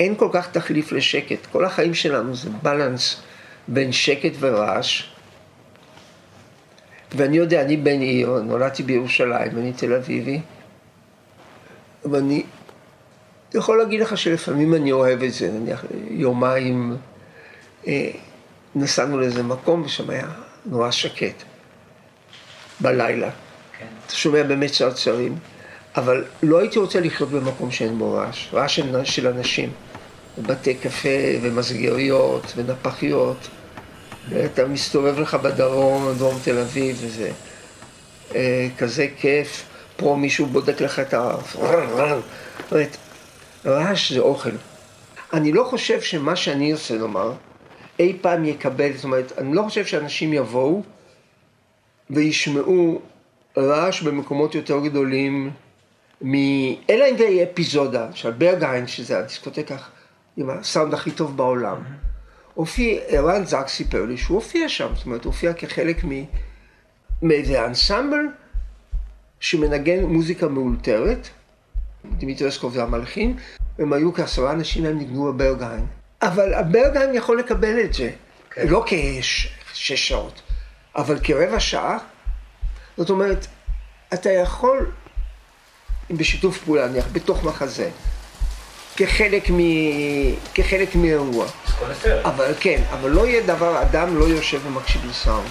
אין 0.00 0.14
כל 0.16 0.28
כך 0.32 0.50
תחליף 0.50 0.92
לשקט. 0.92 1.46
כל 1.52 1.64
החיים 1.64 1.94
שלנו 1.94 2.36
זה 2.36 2.50
בלנס 2.62 3.20
בין 3.68 3.92
שקט 3.92 4.32
ורעש. 4.40 5.02
ואני 7.16 7.36
יודע, 7.36 7.62
אני 7.62 7.76
בן 7.76 8.00
עיר, 8.00 8.42
נולדתי 8.44 8.82
בירושלים, 8.82 9.58
אני 9.58 9.72
תל 9.72 9.94
אביבי, 9.94 10.40
ואני 12.04 12.42
יכול 13.54 13.78
להגיד 13.78 14.00
לך 14.00 14.18
שלפעמים 14.18 14.74
אני 14.74 14.92
אוהב 14.92 15.22
את 15.22 15.32
זה, 15.32 15.50
נניח 15.52 15.84
יומיים 16.10 16.96
אה, 17.86 18.10
נסענו 18.74 19.20
לאיזה 19.20 19.42
מקום 19.42 19.82
ושם 19.82 20.10
היה 20.10 20.28
נורא 20.66 20.90
שקט. 20.90 21.42
בלילה. 22.80 23.30
אתה 24.06 24.14
שומע 24.14 24.42
באמת 24.42 24.70
צרצרים, 24.70 25.38
אבל 25.96 26.24
לא 26.42 26.60
הייתי 26.60 26.78
רוצה 26.78 27.00
לחיות 27.00 27.30
במקום 27.30 27.70
שאין 27.70 27.98
בו 27.98 28.12
רעש, 28.12 28.48
רעש 28.54 28.76
של, 28.76 29.04
של 29.04 29.26
אנשים, 29.26 29.72
בתי 30.38 30.74
קפה 30.74 31.08
ומסגריות 31.42 32.52
ונפחיות, 32.56 33.48
ואתה 34.28 34.66
מסתובב 34.66 35.18
לך 35.20 35.34
בדרום, 35.34 36.14
דרום 36.18 36.38
תל 36.44 36.58
אביב 36.58 36.96
וזה 37.00 37.30
אה, 38.34 38.68
כזה 38.78 39.06
כיף, 39.16 39.64
פה 39.96 40.16
מישהו 40.18 40.46
בודק 40.46 40.80
לך 40.80 41.00
את 41.00 41.14
ה... 41.14 41.36
זאת 41.52 41.62
אומרת, 42.72 42.96
רעש 43.66 44.12
זה 44.12 44.20
אוכל. 44.20 44.50
אני 45.32 45.52
לא 45.52 45.64
חושב 45.64 46.00
שמה 46.00 46.36
שאני 46.36 46.72
רוצה 46.72 46.94
לומר 46.94 47.32
אי 47.98 48.16
פעם 48.20 48.44
יקבל, 48.44 48.92
זאת 48.94 49.04
אומרת, 49.04 49.32
אני 49.38 49.54
לא 49.54 49.62
חושב 49.62 49.86
שאנשים 49.86 50.32
יבואו 50.32 50.82
וישמעו 52.10 53.00
רעש 53.56 54.02
במקומות 54.02 54.54
יותר 54.54 54.78
גדולים 54.78 55.50
מ... 56.24 56.34
אלא 56.90 57.04
אם 57.10 57.18
זה 57.18 57.24
יהיה 57.24 57.46
אפיזודה, 57.52 58.06
של 58.14 58.30
ברגהיין, 58.30 58.86
שזה 58.86 59.18
הדיסקוטקה 59.18 59.76
עם 60.36 60.50
הסאונד 60.50 60.94
הכי 60.94 61.10
טוב 61.10 61.36
בעולם. 61.36 61.76
הופיע, 62.54 63.00
ערן 63.06 63.44
זק 63.44 63.68
סיפר 63.68 64.04
לי 64.04 64.16
שהוא 64.16 64.34
הופיע 64.34 64.68
שם, 64.68 64.88
זאת 64.94 65.06
אומרת, 65.06 65.24
הוא 65.24 65.32
הופיע 65.32 65.52
כחלק. 65.52 66.04
מאיזה 67.22 67.66
אנסמבל 67.66 68.26
שמנגן 69.40 70.04
מוזיקה 70.04 70.48
מאולתרת, 70.48 71.28
דמיטרי 72.04 72.48
אסקוב 72.48 72.74
זה 72.74 72.82
המלחין, 72.82 73.36
הם 73.78 73.92
היו 73.92 74.14
כעשרה 74.14 74.52
אנשים, 74.52 74.84
הם 74.84 74.98
ניגנו 74.98 75.32
בברגהיין. 75.32 75.86
אבל 76.22 76.54
הברגהיים 76.54 77.14
יכול 77.14 77.38
לקבל 77.38 77.80
את 77.80 77.94
זה, 77.94 78.10
כן. 78.50 78.68
לא 78.68 78.84
כשש 78.86 80.08
שעות, 80.08 80.42
אבל 80.96 81.18
כרבע 81.22 81.60
שעה. 81.60 81.98
זאת 82.96 83.10
אומרת, 83.10 83.46
אתה 84.14 84.32
יכול, 84.32 84.90
בשיתוף 86.10 86.64
פעולה, 86.64 86.88
נניח, 86.88 87.06
בתוך 87.12 87.44
מחזה, 87.44 87.90
כחלק, 88.96 89.50
מ... 89.50 89.58
כחלק 90.54 90.96
מאירוע. 90.96 91.46
אבל 92.24 92.52
כן, 92.60 92.82
אבל 92.92 93.10
לא 93.10 93.26
יהיה 93.26 93.42
דבר, 93.46 93.82
אדם 93.82 94.18
לא 94.18 94.24
יושב 94.24 94.60
ומקשיב 94.66 95.02
לסאונד. 95.10 95.48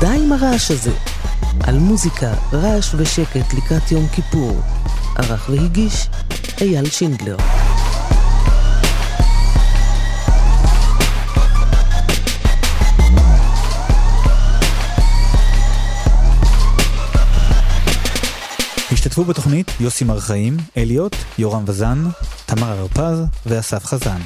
די 0.00 0.06
עם 0.06 0.32
הרעש 0.32 0.70
הזה. 0.70 0.90
על 1.66 1.78
מוזיקה, 1.78 2.32
רעש 2.52 2.94
ושקט 2.94 3.54
לקראת 3.54 3.92
יום 3.92 4.06
כיפור. 4.08 4.60
ערך 5.16 5.50
והגיש 5.50 6.08
אייל 6.60 6.90
שינדלר. 6.90 7.36
השתתפו 19.04 19.24
בתוכנית 19.24 19.70
יוסי 19.80 20.04
מרחאים, 20.04 20.56
אליוט, 20.76 21.16
יורם 21.38 21.64
וזן, 21.66 22.04
תמר 22.46 22.66
הרפז 22.66 23.24
ואסף 23.46 23.84
חזן. 23.84 24.20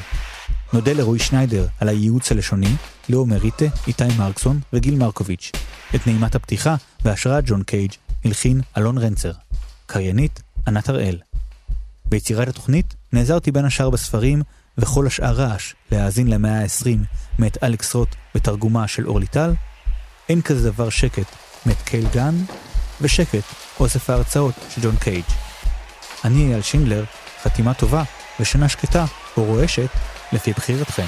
נודה 0.73 0.93
לרועי 0.93 1.21
שניידר 1.21 1.67
על 1.81 1.89
הייעוץ 1.89 2.33
הלשוני, 2.33 2.75
לעומר 3.09 3.37
ריטה, 3.37 3.65
איתי 3.87 4.05
מרקסון 4.19 4.61
וגיל 4.73 4.97
מרקוביץ'. 4.97 5.53
את 5.95 6.07
נעימת 6.07 6.35
הפתיחה 6.35 6.77
בהשראת 7.05 7.45
ג'ון 7.47 7.63
קייג' 7.63 7.93
הלחין 8.25 8.61
אלון 8.77 8.99
רנצר. 8.99 9.33
קריינית 9.87 10.43
ענת 10.69 10.89
הראל. 10.89 11.19
ביצירת 12.07 12.49
התוכנית 12.49 12.95
נעזרתי 13.13 13.53
בין 13.53 13.65
השאר 13.65 13.91
בספרים 13.91 14.43
וכל 14.79 15.07
השאר 15.07 15.33
רעש 15.33 15.75
להאזין 15.93 16.29
למאה 16.29 16.63
ה-20 16.63 16.89
מאת 17.39 17.59
אלכס 17.63 17.95
רוט 17.95 18.15
בתרגומה 18.35 18.89
של 18.89 19.07
אורלי 19.07 19.27
טל, 19.27 19.53
אין 20.29 20.43
כזה 20.43 20.71
דבר 20.71 20.91
שקט 20.91 21.27
מאת 21.67 21.83
קייל 21.83 22.07
גן, 22.13 22.35
ושקט 23.01 23.68
אוסף 23.81 24.11
ההרצאות 24.11 24.55
של 24.71 24.81
ג'ון 24.81 24.97
קייג'. 24.97 25.25
אני 26.25 26.49
אייל 26.49 26.63
שינדלר, 26.63 27.05
חתימה 27.43 27.75
טובה 27.75 28.03
ושנה 28.41 28.69
שקטה 28.69 29.05
או 29.37 29.45
רועשת 29.45 29.89
לפי 30.33 30.53
בחירתכם. 30.53 31.07